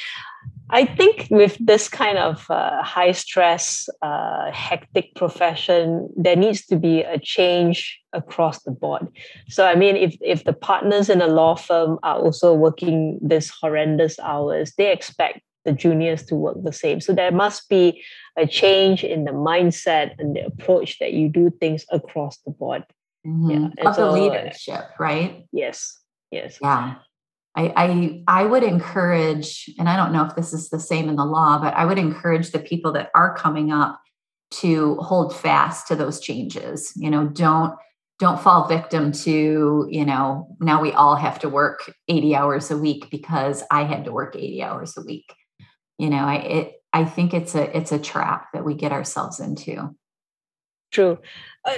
I 0.74 0.86
think 0.86 1.28
with 1.30 1.56
this 1.60 1.88
kind 1.88 2.18
of 2.18 2.50
uh, 2.50 2.82
high 2.82 3.12
stress, 3.12 3.88
uh, 4.02 4.50
hectic 4.50 5.14
profession, 5.14 6.08
there 6.16 6.34
needs 6.34 6.66
to 6.66 6.76
be 6.76 7.02
a 7.02 7.16
change 7.16 8.00
across 8.12 8.60
the 8.64 8.72
board. 8.72 9.06
So, 9.48 9.66
I 9.66 9.76
mean, 9.76 9.94
if, 9.94 10.16
if 10.20 10.42
the 10.42 10.52
partners 10.52 11.08
in 11.08 11.22
a 11.22 11.28
law 11.28 11.54
firm 11.54 12.00
are 12.02 12.18
also 12.18 12.52
working 12.52 13.20
this 13.22 13.50
horrendous 13.50 14.18
hours, 14.18 14.72
they 14.76 14.90
expect 14.90 15.42
the 15.64 15.70
juniors 15.70 16.24
to 16.24 16.34
work 16.34 16.56
the 16.64 16.72
same. 16.72 17.00
So, 17.00 17.14
there 17.14 17.30
must 17.30 17.68
be 17.68 18.02
a 18.36 18.44
change 18.44 19.04
in 19.04 19.26
the 19.26 19.30
mindset 19.30 20.18
and 20.18 20.34
the 20.34 20.44
approach 20.44 20.98
that 20.98 21.12
you 21.12 21.28
do 21.28 21.50
things 21.50 21.84
across 21.92 22.38
the 22.38 22.50
board. 22.50 22.82
Mm-hmm. 23.24 23.50
Yeah. 23.50 23.88
Of 23.88 23.94
so, 23.94 24.06
the 24.06 24.20
leadership, 24.20 24.90
right? 24.98 25.46
Yes. 25.52 26.00
Yes. 26.32 26.58
Yeah. 26.60 26.96
I, 27.56 27.72
I 27.76 28.22
I 28.42 28.44
would 28.44 28.64
encourage, 28.64 29.70
and 29.78 29.88
I 29.88 29.96
don't 29.96 30.12
know 30.12 30.24
if 30.24 30.34
this 30.34 30.52
is 30.52 30.70
the 30.70 30.80
same 30.80 31.08
in 31.08 31.16
the 31.16 31.24
law, 31.24 31.58
but 31.58 31.74
I 31.74 31.84
would 31.84 31.98
encourage 31.98 32.50
the 32.50 32.58
people 32.58 32.92
that 32.92 33.10
are 33.14 33.36
coming 33.36 33.70
up 33.70 34.00
to 34.52 34.96
hold 34.96 35.34
fast 35.36 35.88
to 35.88 35.96
those 35.96 36.20
changes. 36.20 36.92
You 36.96 37.10
know, 37.10 37.26
don't 37.26 37.74
don't 38.18 38.40
fall 38.40 38.68
victim 38.68 39.12
to 39.12 39.86
you 39.90 40.04
know 40.04 40.56
now 40.60 40.80
we 40.80 40.92
all 40.92 41.16
have 41.16 41.38
to 41.40 41.48
work 41.48 41.92
80 42.08 42.36
hours 42.36 42.70
a 42.70 42.78
week 42.78 43.10
because 43.10 43.64
i 43.70 43.82
had 43.82 44.04
to 44.04 44.12
work 44.12 44.36
80 44.36 44.62
hours 44.62 44.96
a 44.96 45.02
week. 45.02 45.32
You 45.98 46.10
know 46.10 46.24
i 46.24 46.36
it 46.36 46.72
i 46.92 47.04
think 47.04 47.34
it's 47.34 47.54
a 47.54 47.76
it's 47.76 47.92
a 47.92 47.98
trap 47.98 48.46
that 48.52 48.64
we 48.64 48.74
get 48.74 48.92
ourselves 48.92 49.40
into. 49.40 49.94
True. 50.92 51.18
Uh, 51.64 51.72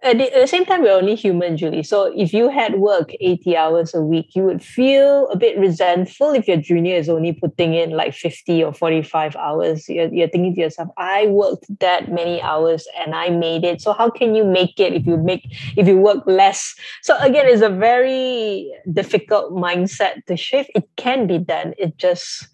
at 0.00 0.16
the, 0.16 0.46
same 0.46 0.64
time, 0.64 0.82
we're 0.82 0.92
only 0.92 1.16
human, 1.16 1.56
Julie. 1.56 1.82
So 1.82 2.12
if 2.16 2.32
you 2.32 2.48
had 2.48 2.76
work 2.76 3.12
80 3.20 3.56
hours 3.56 3.94
a 3.94 4.00
week, 4.00 4.36
you 4.36 4.44
would 4.44 4.62
feel 4.62 5.28
a 5.28 5.36
bit 5.36 5.58
resentful 5.58 6.30
if 6.34 6.46
your 6.46 6.56
junior 6.56 6.94
is 6.94 7.08
only 7.08 7.32
putting 7.32 7.74
in 7.74 7.90
like 7.90 8.14
50 8.14 8.62
or 8.62 8.72
45 8.72 9.34
hours. 9.34 9.88
You're, 9.88 10.12
you're 10.14 10.28
thinking 10.28 10.54
to 10.54 10.60
yourself, 10.60 10.90
I 10.96 11.26
worked 11.26 11.66
that 11.80 12.12
many 12.12 12.40
hours 12.40 12.86
and 12.96 13.12
I 13.12 13.30
made 13.30 13.64
it. 13.64 13.80
So 13.80 13.92
how 13.92 14.08
can 14.08 14.36
you 14.36 14.44
make 14.44 14.78
it 14.78 14.92
if 14.92 15.04
you 15.04 15.16
make 15.16 15.42
if 15.76 15.88
you 15.88 15.96
work 15.96 16.22
less? 16.26 16.76
So 17.02 17.16
again, 17.18 17.46
it's 17.48 17.62
a 17.62 17.68
very 17.68 18.72
difficult 18.92 19.52
mindset 19.52 20.24
to 20.26 20.36
shift. 20.36 20.70
It 20.76 20.88
can 20.96 21.26
be 21.26 21.38
done. 21.38 21.74
It 21.76 21.96
just 21.96 22.46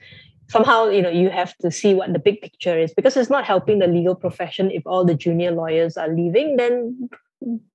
somehow 0.48 0.88
you 0.88 1.02
know 1.02 1.08
you 1.08 1.30
have 1.30 1.56
to 1.56 1.70
see 1.70 1.94
what 1.94 2.12
the 2.12 2.18
big 2.18 2.40
picture 2.40 2.78
is 2.78 2.92
because 2.92 3.16
it's 3.16 3.30
not 3.30 3.44
helping 3.44 3.78
the 3.78 3.86
legal 3.86 4.14
profession 4.14 4.70
if 4.70 4.82
all 4.86 5.02
the 5.04 5.14
junior 5.14 5.50
lawyers 5.50 5.96
are 5.96 6.08
leaving 6.08 6.56
then 6.56 7.08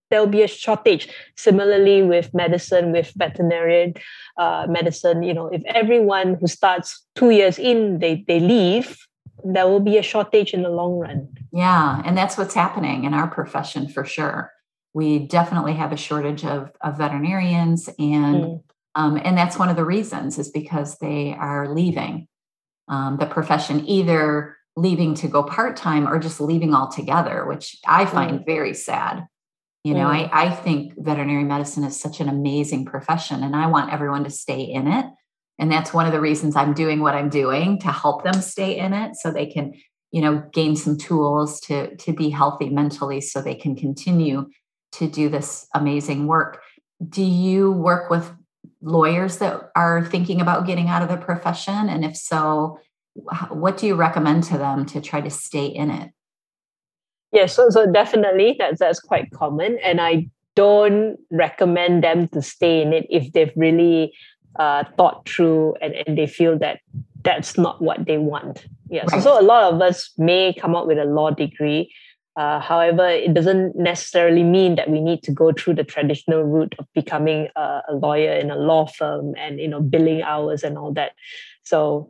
there'll 0.09 0.27
be 0.27 0.41
a 0.41 0.47
shortage. 0.47 1.07
Similarly, 1.37 2.03
with 2.03 2.33
medicine, 2.33 2.91
with 2.91 3.11
veterinarian 3.15 3.93
uh, 4.37 4.67
medicine, 4.69 5.23
you 5.23 5.33
know, 5.33 5.47
if 5.47 5.63
everyone 5.65 6.37
who 6.39 6.47
starts 6.47 7.05
two 7.15 7.29
years 7.29 7.59
in 7.59 7.99
they 7.99 8.23
they 8.27 8.39
leave, 8.39 8.97
there 9.43 9.67
will 9.67 9.79
be 9.79 9.97
a 9.97 10.03
shortage 10.03 10.53
in 10.53 10.63
the 10.63 10.69
long 10.69 10.99
run. 10.99 11.27
Yeah, 11.51 12.01
and 12.05 12.17
that's 12.17 12.37
what's 12.37 12.53
happening 12.53 13.03
in 13.03 13.13
our 13.13 13.27
profession 13.27 13.87
for 13.87 14.05
sure. 14.05 14.51
We 14.93 15.19
definitely 15.19 15.73
have 15.73 15.91
a 15.91 15.97
shortage 15.97 16.43
of, 16.43 16.71
of 16.81 16.97
veterinarians, 16.97 17.87
and 17.99 18.43
mm. 18.43 18.63
um, 18.95 19.19
and 19.23 19.37
that's 19.37 19.57
one 19.57 19.69
of 19.69 19.75
the 19.75 19.85
reasons 19.85 20.39
is 20.39 20.49
because 20.49 20.97
they 20.97 21.35
are 21.39 21.73
leaving 21.73 22.27
um, 22.87 23.17
the 23.17 23.25
profession 23.25 23.87
either 23.87 24.57
leaving 24.75 25.13
to 25.13 25.27
go 25.27 25.43
part 25.43 25.75
time 25.75 26.07
or 26.07 26.19
just 26.19 26.39
leaving 26.39 26.73
altogether, 26.73 27.45
which 27.45 27.77
I 27.85 28.05
find 28.05 28.39
mm. 28.39 28.45
very 28.45 28.73
sad. 28.73 29.27
You 29.83 29.93
know, 29.93 30.07
mm. 30.07 30.29
I, 30.31 30.47
I 30.47 30.49
think 30.51 30.93
veterinary 30.97 31.45
medicine 31.45 31.83
is 31.83 31.99
such 31.99 32.19
an 32.19 32.27
amazing 32.27 32.85
profession 32.85 33.43
and 33.43 33.55
I 33.55 33.67
want 33.67 33.93
everyone 33.93 34.25
to 34.25 34.29
stay 34.29 34.61
in 34.61 34.87
it. 34.87 35.05
And 35.57 35.71
that's 35.71 35.93
one 35.93 36.05
of 36.05 36.11
the 36.11 36.21
reasons 36.21 36.55
I'm 36.55 36.73
doing 36.73 36.99
what 36.99 37.15
I'm 37.15 37.29
doing 37.29 37.79
to 37.79 37.91
help 37.91 38.23
them 38.23 38.41
stay 38.41 38.77
in 38.77 38.93
it 38.93 39.15
so 39.15 39.31
they 39.31 39.45
can, 39.45 39.73
you 40.11 40.21
know, 40.21 40.43
gain 40.53 40.75
some 40.75 40.97
tools 40.97 41.59
to, 41.61 41.95
to 41.95 42.13
be 42.13 42.29
healthy 42.29 42.69
mentally 42.69 43.21
so 43.21 43.41
they 43.41 43.55
can 43.55 43.75
continue 43.75 44.49
to 44.93 45.07
do 45.07 45.29
this 45.29 45.67
amazing 45.73 46.27
work. 46.27 46.61
Do 47.07 47.23
you 47.23 47.71
work 47.71 48.09
with 48.09 48.31
lawyers 48.81 49.37
that 49.37 49.69
are 49.75 50.05
thinking 50.05 50.41
about 50.41 50.65
getting 50.65 50.87
out 50.87 51.01
of 51.01 51.09
the 51.09 51.17
profession? 51.17 51.89
And 51.89 52.03
if 52.03 52.15
so, 52.15 52.79
what 53.49 53.77
do 53.77 53.87
you 53.87 53.95
recommend 53.95 54.43
to 54.45 54.57
them 54.57 54.85
to 54.87 55.01
try 55.01 55.21
to 55.21 55.29
stay 55.29 55.65
in 55.65 55.91
it? 55.91 56.11
Yeah, 57.31 57.45
so 57.45 57.69
so 57.69 57.91
definitely 57.91 58.55
that's 58.57 58.79
that's 58.79 58.99
quite 58.99 59.31
common, 59.31 59.77
and 59.83 60.01
I 60.01 60.29
don't 60.55 61.17
recommend 61.31 62.03
them 62.03 62.27
to 62.29 62.41
stay 62.41 62.81
in 62.81 62.91
it 62.91 63.05
if 63.09 63.31
they've 63.33 63.53
really 63.55 64.11
uh, 64.57 64.83
thought 64.97 65.27
through 65.27 65.75
and, 65.81 65.93
and 66.05 66.17
they 66.17 66.27
feel 66.27 66.57
that 66.59 66.79
that's 67.23 67.57
not 67.57 67.81
what 67.81 68.05
they 68.05 68.17
want. 68.17 68.65
Yeah, 68.89 69.01
right. 69.01 69.11
so, 69.11 69.19
so 69.19 69.39
a 69.39 69.43
lot 69.43 69.71
of 69.71 69.81
us 69.81 70.11
may 70.17 70.53
come 70.53 70.75
up 70.75 70.87
with 70.87 70.97
a 70.97 71.05
law 71.05 71.29
degree. 71.29 71.93
Uh, 72.35 72.59
however, 72.59 73.07
it 73.07 73.33
doesn't 73.33 73.75
necessarily 73.75 74.43
mean 74.43 74.75
that 74.75 74.89
we 74.89 75.01
need 75.01 75.21
to 75.23 75.31
go 75.31 75.51
through 75.51 75.75
the 75.75 75.83
traditional 75.83 76.43
route 76.43 76.73
of 76.79 76.85
becoming 76.93 77.47
a, 77.55 77.81
a 77.89 77.93
lawyer 77.93 78.33
in 78.33 78.49
a 78.49 78.55
law 78.55 78.85
firm 78.85 79.33
and 79.37 79.59
you 79.59 79.67
know 79.67 79.81
billing 79.81 80.21
hours 80.21 80.63
and 80.63 80.77
all 80.77 80.93
that. 80.93 81.11
So 81.63 82.09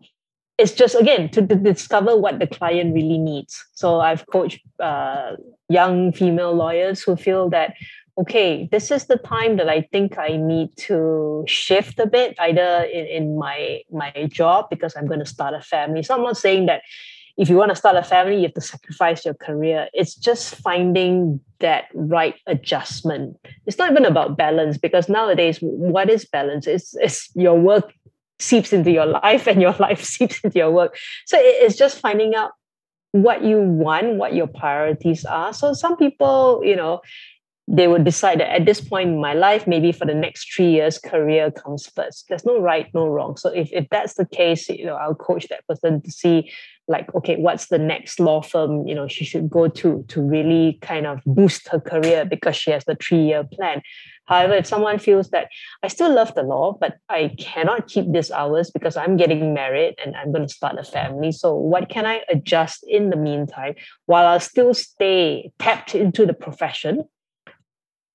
it's 0.60 0.74
just 0.74 0.96
again 0.96 1.30
to, 1.30 1.46
to, 1.48 1.56
discover 1.56 2.16
what 2.18 2.40
the 2.40 2.48
client 2.48 2.94
really 2.94 3.18
needs. 3.18 3.66
So 3.74 4.00
i've 4.02 4.26
coached 4.28 4.60
uh, 4.80 5.36
young 5.70 6.12
female 6.12 6.54
lawyers 6.54 7.02
who 7.02 7.16
feel 7.16 7.50
that 7.50 7.74
okay 8.18 8.68
this 8.72 8.92
is 8.92 9.06
the 9.06 9.18
time 9.18 9.56
that 9.56 9.70
i 9.70 9.82
think 9.94 10.18
i 10.18 10.36
need 10.36 10.76
to 10.76 11.46
shift 11.48 11.98
a 12.00 12.06
bit 12.06 12.36
either 12.40 12.84
in, 12.92 13.06
in 13.06 13.38
my 13.38 13.80
my 13.92 14.12
job 14.28 14.70
because 14.70 14.94
i'm 14.96 15.08
going 15.08 15.20
to 15.20 15.26
start 15.26 15.54
a 15.54 15.62
family. 15.62 16.04
So 16.04 16.16
i'm 16.16 16.24
not 16.24 16.38
saying 16.38 16.66
that 16.66 16.82
if 17.38 17.48
you 17.48 17.56
want 17.56 17.70
to 17.70 17.76
start 17.76 17.96
a 17.96 18.04
family 18.04 18.36
you 18.36 18.44
have 18.44 18.54
to 18.54 18.62
sacrifice 18.62 19.24
your 19.24 19.34
career. 19.34 19.88
It's 19.94 20.14
just 20.14 20.56
finding 20.56 21.40
that 21.60 21.86
right 21.94 22.36
adjustment. 22.48 23.38
It's 23.66 23.78
not 23.78 23.92
even 23.92 24.06
about 24.06 24.36
balance 24.38 24.78
because 24.78 25.08
nowadays 25.08 25.58
what 25.62 26.10
is 26.10 26.26
balance? 26.26 26.68
It's, 26.68 26.96
it's 26.98 27.30
your 27.36 27.58
work 27.58 27.94
seeps 28.40 28.74
into 28.74 28.92
your 28.92 29.06
life 29.06 29.48
and 29.48 29.62
your 29.62 29.74
life 29.80 30.04
seeps 30.04 30.40
into 30.44 30.58
your 30.58 30.72
work. 30.72 30.98
So 31.26 31.38
it's 31.40 31.76
just 31.76 32.00
finding 32.00 32.36
out 32.36 32.52
what 33.12 33.44
you 33.44 33.60
want, 33.60 34.16
what 34.16 34.34
your 34.34 34.48
priorities 34.48 35.26
are. 35.26 35.54
So 35.54 35.74
some 35.74 35.98
people, 35.98 36.62
you 36.64 36.76
know, 36.76 37.02
they 37.68 37.88
would 37.88 38.04
decide 38.04 38.40
that 38.40 38.52
at 38.52 38.66
this 38.66 38.82
point 38.82 39.10
in 39.10 39.22
my 39.22 39.34
life, 39.34 39.68
maybe 39.68 39.92
for 39.92 40.06
the 40.06 40.14
next 40.14 40.52
three 40.54 40.72
years, 40.72 40.98
career 40.98 41.52
comes 41.52 41.86
first. 41.88 42.26
There's 42.28 42.46
no 42.46 42.60
right, 42.60 42.88
no 42.96 43.08
wrong. 43.08 43.38
So 43.38 43.50
if, 43.50 43.70
if 43.72 43.88
that's 43.92 44.16
the 44.16 44.26
case, 44.26 44.68
you 44.70 44.86
know, 44.86 44.96
I'll 44.96 45.14
coach 45.14 45.48
that 45.50 45.68
person 45.68 46.02
to 46.02 46.12
see 46.12 46.52
like, 46.90 47.14
okay, 47.16 47.38
what's 47.38 47.68
the 47.68 47.78
next 47.78 48.20
law 48.20 48.42
firm, 48.42 48.86
you 48.88 48.94
know, 48.94 49.08
she 49.08 49.24
should 49.24 49.50
go 49.50 49.68
to 49.68 50.04
to 50.10 50.22
really 50.22 50.80
kind 50.82 51.06
of 51.08 51.22
boost 51.26 51.70
her 51.70 51.80
career 51.80 52.26
because 52.26 52.56
she 52.56 52.72
has 52.72 52.84
the 52.86 52.96
three-year 52.96 53.46
plan. 53.54 53.82
However, 54.26 54.56
if 54.56 54.66
someone 54.66 55.00
feels 55.00 55.30
that 55.30 55.48
I 55.82 55.88
still 55.88 56.14
love 56.14 56.36
the 56.36 56.44
law, 56.44 56.78
but 56.80 56.98
I 57.08 57.36
cannot 57.40 57.88
keep 57.88 58.12
these 58.12 58.32
hours 58.32 58.70
because 58.70 58.98
I'm 58.98 59.18
getting 59.18 59.54
married 59.54 59.96
and 60.04 60.16
I'm 60.16 60.32
going 60.32 60.48
to 60.48 60.54
start 60.54 60.78
a 60.78 60.84
family. 60.84 61.32
So 61.32 61.56
what 61.56 61.90
can 61.90 62.06
I 62.06 62.22
adjust 62.30 62.84
in 62.88 63.10
the 63.10 63.16
meantime 63.16 63.76
while 64.06 64.28
I 64.28 64.40
still 64.40 64.74
stay 64.74 65.52
tapped 65.60 65.96
into 65.96 66.26
the 66.26 66.34
profession? 66.34 67.06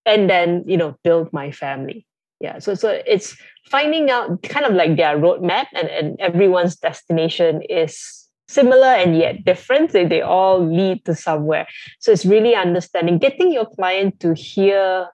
and 0.06 0.28
then 0.28 0.64
you 0.66 0.76
know 0.76 0.96
build 1.02 1.32
my 1.32 1.50
family 1.50 2.06
yeah 2.40 2.58
so 2.58 2.74
so 2.74 3.00
it's 3.06 3.36
finding 3.66 4.10
out 4.10 4.42
kind 4.42 4.66
of 4.66 4.74
like 4.74 4.96
their 4.96 5.18
roadmap 5.18 5.66
and, 5.72 5.88
and 5.88 6.20
everyone's 6.20 6.76
destination 6.76 7.62
is 7.62 8.23
similar 8.48 8.88
and 8.88 9.16
yet 9.16 9.44
different 9.44 9.92
they, 9.92 10.06
they 10.06 10.20
all 10.20 10.64
lead 10.64 11.04
to 11.04 11.14
somewhere 11.14 11.66
so 11.98 12.12
it's 12.12 12.26
really 12.26 12.54
understanding 12.54 13.18
getting 13.18 13.52
your 13.52 13.66
client 13.66 14.18
to 14.20 14.34
hear 14.34 15.08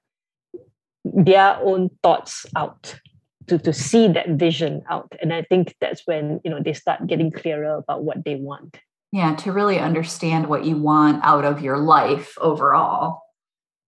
their 1.05 1.57
own 1.63 1.89
thoughts 2.03 2.45
out 2.57 2.99
to, 3.47 3.59
to 3.59 3.73
see 3.73 4.09
that 4.09 4.29
vision 4.31 4.83
out 4.91 5.13
and 5.23 5.33
i 5.33 5.43
think 5.43 5.75
that's 5.81 6.03
when 6.07 6.41
you 6.45 6.51
know 6.51 6.61
they 6.63 6.73
start 6.73 7.07
getting 7.07 7.31
clearer 7.31 7.77
about 7.77 8.05
what 8.05 8.25
they 8.25 8.35
want 8.35 8.79
yeah 9.13 9.35
to 9.35 9.53
really 9.53 9.79
understand 9.79 10.47
what 10.47 10.65
you 10.65 10.77
want 10.77 11.23
out 11.25 11.45
of 11.45 11.61
your 11.61 11.79
life 11.79 12.37
overall 12.39 13.23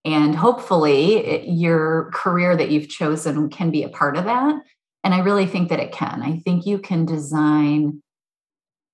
and 0.05 0.35
hopefully, 0.35 1.16
it, 1.16 1.48
your 1.48 2.11
career 2.12 2.57
that 2.57 2.70
you've 2.70 2.88
chosen 2.88 3.48
can 3.50 3.70
be 3.70 3.85
a 3.85 3.88
part 3.88 4.16
of 4.16 4.24
that. 4.24 4.61
And 5.05 5.14
I 5.14 5.20
really 5.20 5.46
think 5.46 5.68
that 5.68 5.81
it 5.81 5.92
can. 5.92 6.22
I 6.22 6.38
think 6.38 6.66
you 6.66 6.78
can 6.78 7.05
design 7.05 8.02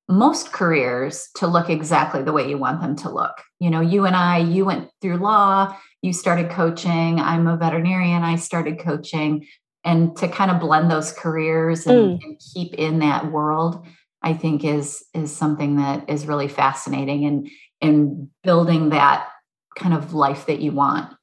most 0.09 0.53
careers 0.53 1.29
to 1.37 1.47
look 1.47 1.68
exactly 1.68 2.23
the 2.23 2.33
way 2.33 2.49
you 2.49 2.57
want 2.57 2.81
them 2.81 2.97
to 2.97 3.11
look. 3.11 3.42
You 3.61 3.71
know, 3.71 3.81
you 3.81 4.07
and 4.07 4.16
I, 4.16 4.38
you 4.38 4.64
went 4.64 4.90
through 5.03 5.18
law, 5.18 5.77
you 6.03 6.12
started 6.12 6.51
coaching. 6.51 7.21
I'm 7.21 7.47
a 7.47 7.57
veterinarian, 7.57 8.23
I 8.23 8.37
started 8.37 8.79
coaching. 8.79 9.47
And 9.85 10.16
to 10.16 10.29
kind 10.29 10.51
of 10.51 10.61
blend 10.61 10.90
those 10.90 11.12
careers 11.12 11.87
and, 11.87 12.18
mm. 12.18 12.25
and 12.25 12.40
keep 12.55 12.75
in 12.75 12.99
that 13.01 13.31
world, 13.31 13.87
I 14.23 14.35
think 14.35 14.64
is 14.64 15.05
is 15.14 15.35
something 15.35 15.77
that 15.77 16.11
is 16.11 16.27
really 16.27 16.49
fascinating 16.49 17.25
and 17.25 17.49
and 17.81 18.29
building 18.42 18.90
that 18.90 19.29
kind 19.77 19.94
of 19.94 20.12
life 20.12 20.47
that 20.47 20.61
you 20.61 20.73
want 20.73 21.14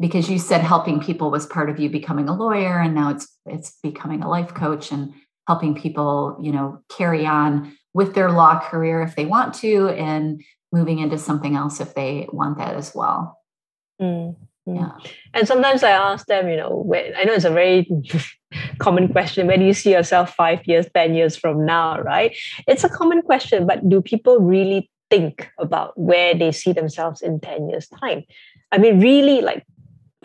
because 0.00 0.28
you 0.28 0.38
said 0.38 0.60
helping 0.60 1.00
people 1.00 1.30
was 1.30 1.46
part 1.46 1.70
of 1.70 1.78
you 1.78 1.88
becoming 1.88 2.28
a 2.28 2.36
lawyer 2.36 2.80
and 2.80 2.94
now 2.94 3.10
it's 3.10 3.28
it's 3.46 3.78
becoming 3.82 4.22
a 4.22 4.28
life 4.28 4.52
coach 4.54 4.90
and 4.90 5.14
helping 5.46 5.74
people 5.74 6.38
you 6.42 6.52
know 6.52 6.82
carry 6.88 7.24
on 7.24 7.76
with 7.96 8.14
their 8.14 8.30
law 8.30 8.60
career 8.60 9.00
if 9.00 9.16
they 9.16 9.24
want 9.24 9.54
to 9.54 9.88
and 9.88 10.42
moving 10.70 10.98
into 10.98 11.16
something 11.16 11.56
else 11.56 11.80
if 11.80 11.94
they 11.94 12.28
want 12.30 12.58
that 12.58 12.76
as 12.76 12.94
well. 12.94 13.40
Mm, 13.98 14.36
yeah. 14.66 14.92
And 15.32 15.48
sometimes 15.48 15.82
i 15.82 15.90
ask 15.90 16.26
them 16.26 16.50
you 16.50 16.56
know 16.56 16.92
i 16.94 17.24
know 17.24 17.32
it's 17.32 17.46
a 17.46 17.50
very 17.50 17.88
common 18.78 19.08
question 19.08 19.46
where 19.46 19.56
do 19.56 19.64
you 19.64 19.72
see 19.72 19.92
yourself 19.92 20.34
five 20.34 20.66
years 20.66 20.86
ten 20.94 21.14
years 21.14 21.36
from 21.36 21.64
now 21.64 21.98
right? 22.02 22.36
It's 22.68 22.84
a 22.84 22.90
common 22.90 23.22
question 23.22 23.66
but 23.66 23.88
do 23.88 24.02
people 24.02 24.40
really 24.40 24.90
think 25.08 25.48
about 25.58 25.98
where 25.98 26.34
they 26.34 26.52
see 26.52 26.72
themselves 26.72 27.22
in 27.22 27.40
10 27.40 27.70
years 27.70 27.88
time? 27.88 28.24
I 28.72 28.76
mean 28.76 29.00
really 29.00 29.40
like 29.40 29.64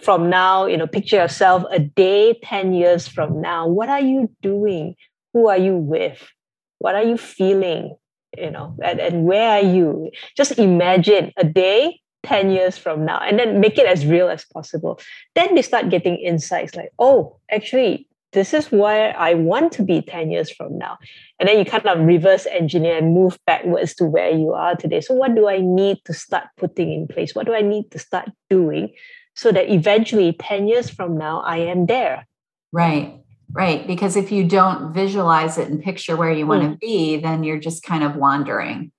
from 0.01 0.29
now 0.29 0.65
you 0.65 0.75
know 0.75 0.88
picture 0.88 1.15
yourself 1.23 1.63
a 1.71 1.79
day 1.79 2.38
10 2.43 2.73
years 2.73 3.07
from 3.07 3.39
now 3.39 3.65
what 3.65 3.88
are 3.88 4.01
you 4.01 4.29
doing? 4.41 4.95
Who 5.34 5.47
are 5.47 5.57
you 5.69 5.77
with 5.77 6.19
what 6.82 6.96
are 6.96 7.04
you 7.04 7.17
feeling 7.17 7.96
you 8.38 8.52
know 8.52 8.76
and, 8.84 9.00
and 9.00 9.26
where 9.26 9.52
are 9.52 9.63
you 9.63 10.10
just 10.36 10.58
imagine 10.58 11.32
a 11.38 11.44
day 11.44 12.00
10 12.24 12.52
years 12.52 12.78
from 12.78 13.04
now 13.06 13.20
and 13.20 13.39
then 13.39 13.60
make 13.60 13.78
it 13.78 13.88
as 13.88 14.06
real 14.06 14.30
as 14.30 14.46
possible 14.46 15.00
then 15.36 15.56
they 15.56 15.62
start 15.62 15.89
getting 15.89 16.17
insights 16.17 16.76
like 16.76 16.91
oh 17.00 17.38
actually 17.52 18.08
this 18.34 18.54
is 18.54 18.72
where 18.72 19.17
I 19.17 19.34
want 19.34 19.74
to 19.74 19.84
be 19.84 20.02
10 20.02 20.32
years 20.32 20.50
from 20.50 20.78
now. 20.78 20.98
And 21.39 21.50
then 21.50 21.58
you 21.58 21.65
kind 21.65 21.86
of 21.86 22.00
reverse 22.00 22.46
engineer 22.46 22.98
and 22.98 23.13
move 23.13 23.38
backwards 23.46 23.94
to 23.96 24.06
where 24.06 24.32
you 24.32 24.54
are 24.54 24.76
today. 24.76 25.02
So, 25.02 25.13
what 25.13 25.36
do 25.36 25.50
I 25.50 25.60
need 25.60 25.98
to 26.06 26.13
start 26.13 26.46
putting 26.58 26.94
in 26.94 27.08
place? 27.08 27.36
What 27.36 27.46
do 27.46 27.54
I 27.54 27.62
need 27.62 27.91
to 27.91 28.00
start 28.00 28.30
doing 28.50 28.94
so 29.36 29.52
that 29.52 29.70
eventually 29.70 30.34
10 30.34 30.67
years 30.67 30.89
from 30.89 31.17
now, 31.17 31.41
I 31.41 31.58
am 31.58 31.88
there? 31.88 32.28
Right, 32.72 33.22
right. 33.54 33.86
Because 33.86 34.16
if 34.16 34.32
you 34.32 34.44
don't 34.44 34.94
visualize 34.94 35.58
it 35.58 35.70
and 35.70 35.82
picture 35.82 36.16
where 36.16 36.32
you 36.32 36.48
want 36.48 36.64
mm. 36.64 36.72
to 36.72 36.78
be, 36.78 37.18
then 37.18 37.44
you're 37.44 37.60
just 37.60 37.84
kind 37.84 38.04
of 38.04 38.16
wandering. 38.16 38.92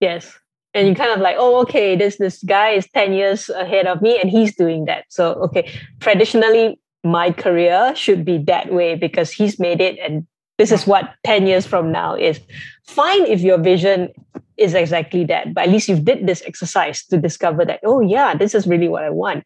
Yes. 0.00 0.38
And 0.74 0.88
you 0.88 0.94
kind 0.94 1.12
of 1.12 1.20
like, 1.20 1.36
oh, 1.38 1.60
okay, 1.62 1.94
this 1.94 2.16
this 2.16 2.42
guy 2.42 2.70
is 2.70 2.88
10 2.90 3.12
years 3.12 3.48
ahead 3.48 3.86
of 3.86 4.02
me 4.02 4.18
and 4.20 4.28
he's 4.28 4.56
doing 4.56 4.86
that. 4.86 5.04
So, 5.08 5.34
okay, 5.34 5.70
traditionally, 6.00 6.80
my 7.04 7.30
career 7.30 7.94
should 7.94 8.24
be 8.24 8.38
that 8.38 8.72
way 8.72 8.96
because 8.96 9.30
he's 9.30 9.60
made 9.60 9.80
it 9.80 9.98
and 9.98 10.26
this 10.56 10.72
is 10.72 10.86
what 10.86 11.14
10 11.24 11.46
years 11.46 11.66
from 11.66 11.92
now 11.92 12.14
is 12.14 12.40
fine 12.86 13.26
if 13.26 13.40
your 13.40 13.58
vision 13.58 14.08
is 14.56 14.72
exactly 14.72 15.24
that 15.24 15.52
but 15.52 15.64
at 15.64 15.70
least 15.70 15.88
you've 15.88 16.04
did 16.04 16.26
this 16.26 16.42
exercise 16.46 17.04
to 17.04 17.18
discover 17.18 17.64
that 17.64 17.80
oh 17.84 18.00
yeah 18.00 18.34
this 18.34 18.54
is 18.54 18.66
really 18.66 18.88
what 18.88 19.04
i 19.04 19.10
want 19.10 19.44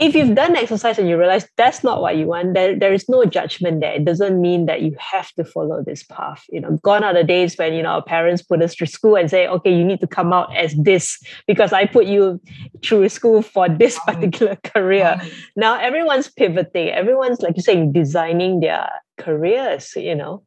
if 0.00 0.14
you've 0.14 0.34
done 0.34 0.56
exercise 0.56 0.98
and 0.98 1.10
you 1.10 1.18
realize 1.18 1.46
that's 1.58 1.84
not 1.84 2.00
what 2.00 2.16
you 2.16 2.26
want, 2.26 2.54
there, 2.54 2.76
there 2.76 2.92
is 2.92 3.06
no 3.06 3.26
judgment 3.26 3.82
there. 3.82 3.92
It 3.92 4.06
doesn't 4.06 4.40
mean 4.40 4.64
that 4.64 4.80
you 4.80 4.96
have 4.98 5.30
to 5.32 5.44
follow 5.44 5.84
this 5.84 6.02
path. 6.02 6.42
You 6.48 6.62
know, 6.62 6.78
gone 6.82 7.04
are 7.04 7.12
the 7.12 7.22
days 7.22 7.56
when, 7.58 7.74
you 7.74 7.82
know, 7.82 7.90
our 7.90 8.02
parents 8.02 8.40
put 8.40 8.62
us 8.62 8.74
through 8.74 8.86
school 8.86 9.14
and 9.14 9.28
say, 9.28 9.46
okay, 9.46 9.70
you 9.70 9.84
need 9.84 10.00
to 10.00 10.06
come 10.06 10.32
out 10.32 10.56
as 10.56 10.74
this 10.74 11.22
because 11.46 11.74
I 11.74 11.84
put 11.84 12.06
you 12.06 12.40
through 12.82 13.10
school 13.10 13.42
for 13.42 13.68
this 13.68 13.98
particular 14.06 14.56
career. 14.64 15.20
Now 15.54 15.78
everyone's 15.78 16.30
pivoting. 16.30 16.88
Everyone's, 16.88 17.42
like 17.42 17.56
you're 17.56 17.62
saying, 17.62 17.92
designing 17.92 18.60
their 18.60 18.88
careers, 19.18 19.92
you 19.96 20.14
know. 20.14 20.44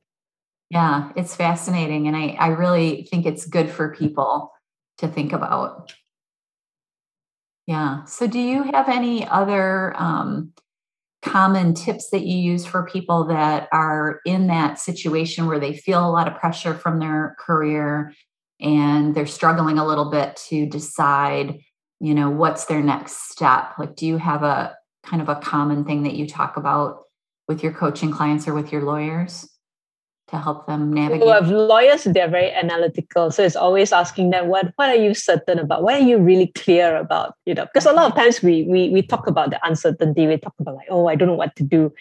Yeah, 0.72 1.12
it's 1.16 1.36
fascinating. 1.36 2.08
And 2.08 2.18
I, 2.18 2.36
I 2.40 2.48
really 2.48 3.08
think 3.12 3.28
it's 3.28 3.46
good 3.46 3.70
for 3.70 3.94
people 3.94 4.52
to 4.98 5.08
think 5.08 5.32
about. 5.32 5.94
Yeah. 7.68 8.04
So, 8.06 8.28
do 8.28 8.40
you 8.40 8.64
have 8.64 8.90
any 8.90 9.26
other 9.28 9.94
um, 9.98 10.52
common 11.24 11.74
tips 11.74 12.10
that 12.10 12.26
you 12.26 12.38
use 12.38 12.66
for 12.66 12.86
people 12.86 13.26
that 13.26 13.70
are 13.72 14.20
in 14.26 14.48
that 14.48 14.78
situation 14.78 15.48
where 15.48 15.60
they 15.60 15.76
feel 15.76 16.06
a 16.06 16.12
lot 16.12 16.28
of 16.28 16.38
pressure 16.38 16.74
from 16.74 17.00
their 17.00 17.36
career 17.40 18.14
and 18.60 19.16
they're 19.16 19.26
struggling 19.26 19.78
a 19.78 19.88
little 19.88 20.10
bit 20.12 20.36
to 20.50 20.66
decide, 20.66 21.60
you 22.00 22.14
know, 22.14 22.30
what's 22.30 22.66
their 22.66 22.82
next 22.82 23.30
step? 23.30 23.74
Like, 23.80 23.96
do 23.96 24.06
you 24.06 24.18
have 24.18 24.44
a 24.44 24.76
kind 25.06 25.22
of 25.22 25.30
a 25.30 25.36
common 25.36 25.86
thing 25.86 26.04
that 26.04 26.16
you 26.16 26.28
talk 26.28 26.58
about 26.58 27.04
with 27.48 27.64
your 27.64 27.74
coaching 27.74 28.12
clients 28.12 28.48
or 28.48 28.54
with 28.54 28.72
your 28.72 28.84
lawyers? 28.84 29.48
To 30.34 30.40
help 30.40 30.68
them 30.68 30.92
navigate? 30.92 31.26
Well, 31.26 31.44
lawyers, 31.44 32.04
they're 32.04 32.30
very 32.30 32.52
analytical. 32.52 33.32
So 33.32 33.44
it's 33.44 33.56
always 33.56 33.94
asking 33.94 34.32
them, 34.32 34.48
what, 34.48 34.74
what 34.76 34.90
are 34.90 34.96
you 34.96 35.14
certain 35.14 35.60
about? 35.60 35.84
What 35.84 35.94
are 35.94 36.06
you 36.06 36.18
really 36.18 36.48
clear 36.48 36.98
about? 36.98 37.36
You 37.46 37.54
know, 37.54 37.66
because 37.66 37.86
a 37.86 37.94
lot 37.94 38.12
of 38.12 38.18
times 38.18 38.42
we, 38.42 38.64
we, 38.64 38.90
we 38.90 39.02
talk 39.02 39.28
about 39.28 39.52
the 39.52 39.60
uncertainty. 39.66 40.28
We 40.28 40.38
talk 40.38 40.56
about 40.60 40.76
like, 40.76 40.88
oh, 40.90 41.08
I 41.08 41.16
don't 41.16 41.28
know 41.28 41.36
what 41.36 41.56
to 41.58 41.64
do. 41.64 41.94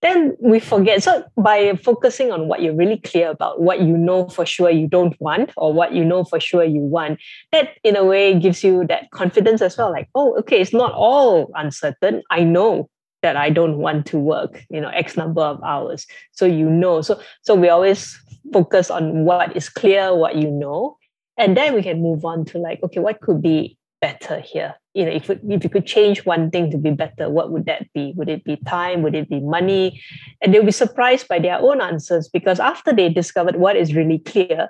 Then 0.00 0.36
we 0.38 0.60
forget. 0.60 1.02
So 1.02 1.24
by 1.36 1.76
focusing 1.76 2.30
on 2.30 2.46
what 2.48 2.60
you're 2.60 2.76
really 2.76 2.98
clear 2.98 3.30
about, 3.30 3.62
what 3.62 3.80
you 3.80 3.96
know 3.96 4.28
for 4.28 4.44
sure 4.44 4.68
you 4.68 4.86
don't 4.86 5.18
want, 5.18 5.50
or 5.56 5.72
what 5.72 5.94
you 5.94 6.04
know 6.04 6.24
for 6.24 6.38
sure 6.40 6.64
you 6.64 6.80
want, 6.80 7.20
that 7.52 7.70
in 7.84 7.96
a 7.96 8.04
way 8.04 8.38
gives 8.38 8.62
you 8.62 8.86
that 8.88 9.10
confidence 9.12 9.62
as 9.62 9.78
well. 9.78 9.90
Like, 9.90 10.08
oh, 10.14 10.38
okay, 10.40 10.60
it's 10.60 10.74
not 10.74 10.92
all 10.92 11.50
uncertain. 11.54 12.22
I 12.30 12.44
know 12.44 12.90
that 13.24 13.36
I 13.38 13.48
don't 13.48 13.78
want 13.78 14.04
to 14.12 14.18
work, 14.18 14.62
you 14.68 14.80
know, 14.80 14.90
X 14.90 15.16
number 15.16 15.40
of 15.40 15.62
hours. 15.64 16.06
So 16.32 16.44
you 16.44 16.68
know. 16.68 17.00
So 17.00 17.18
so 17.40 17.54
we 17.54 17.70
always 17.70 18.16
focus 18.52 18.90
on 18.90 19.24
what 19.24 19.56
is 19.56 19.70
clear, 19.70 20.14
what 20.14 20.36
you 20.36 20.50
know. 20.50 20.98
And 21.38 21.56
then 21.56 21.74
we 21.74 21.82
can 21.82 22.02
move 22.02 22.24
on 22.24 22.44
to 22.46 22.58
like, 22.58 22.82
okay, 22.82 23.00
what 23.00 23.22
could 23.22 23.40
be 23.40 23.78
better 24.02 24.40
here? 24.40 24.74
You 24.92 25.06
know, 25.06 25.12
if, 25.12 25.30
if 25.30 25.64
you 25.64 25.70
could 25.70 25.86
change 25.86 26.26
one 26.26 26.50
thing 26.50 26.70
to 26.70 26.78
be 26.78 26.90
better, 26.90 27.30
what 27.30 27.50
would 27.50 27.64
that 27.64 27.90
be? 27.94 28.12
Would 28.14 28.28
it 28.28 28.44
be 28.44 28.56
time? 28.68 29.02
Would 29.02 29.14
it 29.14 29.30
be 29.30 29.40
money? 29.40 30.00
And 30.42 30.52
they'll 30.52 30.64
be 30.64 30.70
surprised 30.70 31.26
by 31.26 31.38
their 31.38 31.58
own 31.58 31.80
answers 31.80 32.28
because 32.28 32.60
after 32.60 32.92
they 32.92 33.08
discovered 33.08 33.56
what 33.56 33.74
is 33.74 33.94
really 33.94 34.18
clear, 34.18 34.68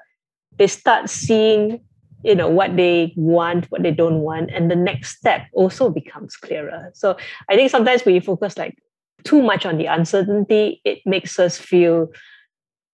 they 0.56 0.68
start 0.68 1.10
seeing 1.10 1.80
you 2.24 2.34
know 2.34 2.48
what 2.48 2.76
they 2.76 3.12
want 3.16 3.70
what 3.70 3.82
they 3.82 3.90
don't 3.90 4.20
want 4.20 4.50
and 4.50 4.70
the 4.70 4.76
next 4.76 5.16
step 5.18 5.42
also 5.52 5.90
becomes 5.90 6.36
clearer. 6.36 6.90
So 6.94 7.16
i 7.48 7.54
think 7.54 7.70
sometimes 7.70 8.04
we 8.04 8.20
focus 8.20 8.56
like 8.56 8.76
too 9.24 9.42
much 9.42 9.64
on 9.66 9.78
the 9.78 9.86
uncertainty 9.86 10.80
it 10.84 11.00
makes 11.04 11.38
us 11.38 11.58
feel 11.58 12.08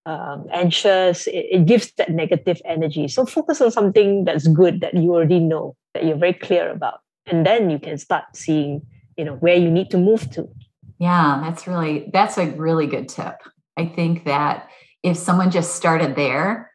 um, 0.05 0.47
anxious. 0.51 1.27
It, 1.27 1.45
it 1.51 1.65
gives 1.67 1.91
that 1.93 2.09
negative 2.09 2.59
energy. 2.65 3.07
So 3.07 3.23
focus 3.25 3.61
on 3.61 3.69
something 3.69 4.25
that's 4.25 4.47
good 4.47 4.81
that 4.81 4.95
you 4.95 5.13
already 5.13 5.39
know 5.39 5.75
that 5.93 6.05
you're 6.05 6.17
very 6.17 6.33
clear 6.33 6.71
about. 6.71 7.01
And 7.27 7.45
then 7.45 7.69
you 7.69 7.77
can 7.77 7.99
start 7.99 8.23
seeing 8.33 8.81
you 9.17 9.25
know 9.25 9.35
where 9.35 9.55
you 9.55 9.69
need 9.69 9.89
to 9.91 9.97
move 9.97 10.29
to. 10.31 10.49
Yeah 10.97 11.39
that's 11.43 11.67
really 11.67 12.09
that's 12.13 12.37
a 12.37 12.47
really 12.51 12.87
good 12.87 13.09
tip. 13.09 13.35
I 13.77 13.85
think 13.85 14.25
that 14.25 14.69
if 15.03 15.17
someone 15.17 15.51
just 15.51 15.75
started 15.75 16.15
there 16.15 16.70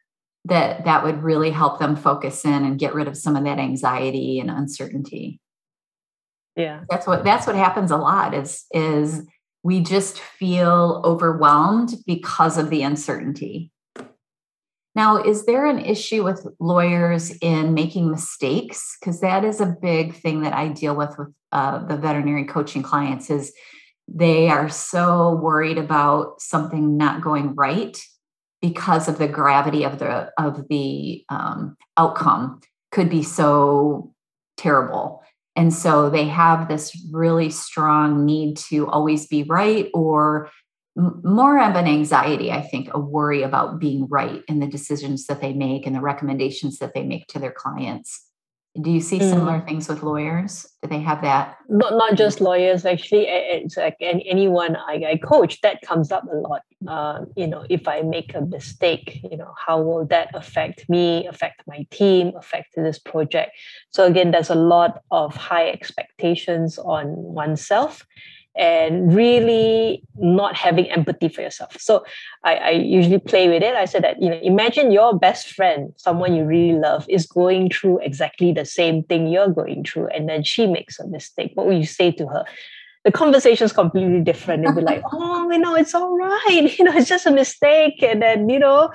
that 0.47 0.85
that 0.85 1.03
would 1.03 1.23
really 1.23 1.51
help 1.51 1.79
them 1.79 1.95
focus 1.95 2.45
in 2.45 2.65
and 2.65 2.79
get 2.79 2.93
rid 2.93 3.07
of 3.07 3.17
some 3.17 3.35
of 3.35 3.43
that 3.43 3.59
anxiety 3.59 4.39
and 4.39 4.49
uncertainty 4.49 5.39
yeah 6.55 6.81
that's 6.89 7.07
what 7.07 7.23
that's 7.23 7.47
what 7.47 7.55
happens 7.55 7.91
a 7.91 7.97
lot 7.97 8.33
is 8.33 8.65
is 8.71 9.27
we 9.63 9.81
just 9.81 10.19
feel 10.19 11.01
overwhelmed 11.03 11.95
because 12.05 12.57
of 12.57 12.69
the 12.69 12.83
uncertainty 12.83 13.71
now, 14.97 15.21
is 15.21 15.45
there 15.45 15.67
an 15.67 15.77
issue 15.77 16.23
with 16.23 16.47
lawyers 16.59 17.29
in 17.39 17.75
making 17.75 18.09
mistakes? 18.09 18.97
Because 18.99 19.19
that 19.21 19.45
is 19.45 19.61
a 19.61 19.77
big 19.79 20.15
thing 20.15 20.41
that 20.41 20.53
I 20.53 20.69
deal 20.69 20.95
with 20.95 21.15
with 21.19 21.27
uh, 21.51 21.85
the 21.85 21.97
veterinary 21.97 22.45
coaching 22.45 22.81
clients. 22.81 23.29
Is 23.29 23.53
they 24.07 24.49
are 24.49 24.69
so 24.69 25.35
worried 25.35 25.77
about 25.77 26.41
something 26.41 26.97
not 26.97 27.21
going 27.21 27.53
right 27.53 27.95
because 28.69 29.07
of 29.07 29.17
the 29.17 29.27
gravity 29.27 29.83
of 29.83 29.99
the 29.99 30.31
of 30.37 30.67
the 30.67 31.23
um, 31.29 31.77
outcome 31.97 32.59
could 32.91 33.09
be 33.09 33.23
so 33.23 34.13
terrible 34.57 35.23
and 35.57 35.73
so 35.73 36.09
they 36.09 36.25
have 36.25 36.67
this 36.67 36.95
really 37.11 37.49
strong 37.49 38.25
need 38.25 38.57
to 38.69 38.87
always 38.87 39.25
be 39.25 39.41
right 39.41 39.89
or 39.91 40.51
more 40.95 41.59
of 41.59 41.75
an 41.75 41.87
anxiety, 41.87 42.51
I 42.51 42.61
think, 42.61 42.89
a 42.91 42.99
worry 42.99 43.41
about 43.41 43.79
being 43.79 44.07
right 44.07 44.43
in 44.47 44.59
the 44.59 44.67
decisions 44.67 45.25
that 45.25 45.41
they 45.41 45.53
make 45.53 45.87
and 45.87 45.95
the 45.95 46.01
recommendations 46.01 46.77
that 46.77 46.93
they 46.93 47.03
make 47.03 47.25
to 47.27 47.39
their 47.39 47.51
clients. 47.51 48.23
Do 48.79 48.91
you 48.91 49.01
see 49.01 49.19
similar 49.19 49.59
mm. 49.59 49.65
things 49.65 49.89
with 49.89 50.03
lawyers? 50.03 50.67
Do 50.83 50.89
they 50.89 50.99
have 50.99 51.23
that? 51.23 51.57
Not 51.67 51.93
not 51.93 52.13
just 52.13 52.39
lawyers. 52.39 52.85
Actually, 52.85 53.25
it's 53.27 53.77
like 53.77 53.95
anyone 53.99 54.75
I, 54.75 55.01
I 55.13 55.17
coach 55.17 55.59
that 55.61 55.81
comes 55.81 56.11
up 56.11 56.23
a 56.31 56.35
lot. 56.35 56.61
Uh, 56.87 57.25
you 57.35 57.47
know, 57.47 57.65
if 57.69 57.87
I 57.87 58.01
make 58.01 58.35
a 58.35 58.41
mistake, 58.41 59.19
you 59.29 59.37
know, 59.37 59.53
how 59.57 59.81
will 59.81 60.05
that 60.05 60.29
affect 60.35 60.87
me, 60.87 61.25
affect 61.25 61.63
my 61.65 61.87
team, 61.89 62.33
affect 62.37 62.75
this 62.75 62.99
project? 62.99 63.51
So 63.89 64.05
again, 64.05 64.29
there's 64.29 64.51
a 64.51 64.55
lot 64.55 65.01
of 65.09 65.35
high 65.35 65.69
expectations 65.69 66.77
on 66.77 67.15
oneself, 67.15 68.05
and 68.57 69.13
really 69.13 70.03
not 70.17 70.55
having 70.55 70.89
empathy 70.89 71.29
for 71.29 71.41
yourself. 71.41 71.79
So 71.79 72.03
I, 72.43 72.55
I, 72.55 72.69
usually 72.71 73.19
play 73.19 73.47
with 73.47 73.61
it. 73.61 73.75
I 73.75 73.85
said 73.85 74.03
that, 74.03 74.21
you 74.21 74.29
know, 74.29 74.39
imagine 74.41 74.91
your 74.91 75.17
best 75.17 75.53
friend, 75.53 75.93
someone 75.95 76.35
you 76.35 76.43
really 76.43 76.77
love, 76.79 77.05
is 77.07 77.27
going 77.27 77.69
through 77.69 77.99
exactly 77.99 78.51
the 78.51 78.65
same 78.65 79.03
thing 79.03 79.27
you're 79.27 79.49
going 79.49 79.83
through, 79.83 80.07
and 80.07 80.27
then 80.27 80.43
she 80.43 80.65
makes 80.65 80.99
a 80.99 81.07
mistake. 81.07 81.51
What 81.53 81.67
will 81.67 81.77
you 81.77 81.85
say 81.85 82.11
to 82.13 82.27
her? 82.27 82.45
The 83.07 83.13
conversation 83.13 83.63
is 83.63 83.71
completely 83.71 84.19
different. 84.19 84.63
They'll 84.63 84.75
be 84.75 84.81
like, 84.81 85.01
oh, 85.13 85.49
you 85.49 85.59
know, 85.59 85.75
it's 85.75 85.95
all 85.95 86.17
right. 86.17 86.69
You 86.77 86.83
know, 86.83 86.93
it's 86.93 87.07
just 87.07 87.25
a 87.25 87.31
mistake. 87.31 88.03
And 88.03 88.21
then, 88.21 88.49
you 88.49 88.59
know, 88.59 88.91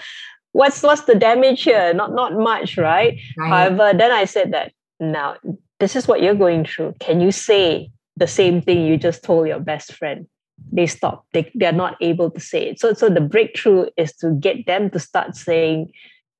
what's 0.52 0.82
what's 0.82 1.02
the 1.02 1.14
damage 1.14 1.62
here? 1.62 1.94
Not 1.94 2.12
not 2.12 2.34
much, 2.34 2.76
right? 2.76 3.18
right. 3.38 3.48
However, 3.48 3.96
then 3.96 4.12
I 4.12 4.26
said 4.26 4.52
that 4.52 4.72
now 5.00 5.36
this 5.80 5.96
is 5.96 6.06
what 6.06 6.20
you're 6.20 6.34
going 6.34 6.66
through. 6.66 6.94
Can 7.00 7.22
you 7.22 7.32
say 7.32 7.90
the 8.18 8.26
same 8.26 8.60
thing 8.60 8.84
you 8.84 8.98
just 8.98 9.24
told 9.24 9.48
your 9.48 9.60
best 9.60 9.94
friend 9.94 10.26
they 10.70 10.86
stop 10.86 11.26
they, 11.32 11.50
they're 11.54 11.72
not 11.72 11.96
able 12.00 12.30
to 12.30 12.38
say 12.38 12.68
it 12.68 12.78
so 12.78 12.92
so 12.92 13.08
the 13.08 13.20
breakthrough 13.20 13.86
is 13.96 14.12
to 14.12 14.30
get 14.34 14.66
them 14.66 14.90
to 14.90 14.98
start 14.98 15.34
saying 15.34 15.90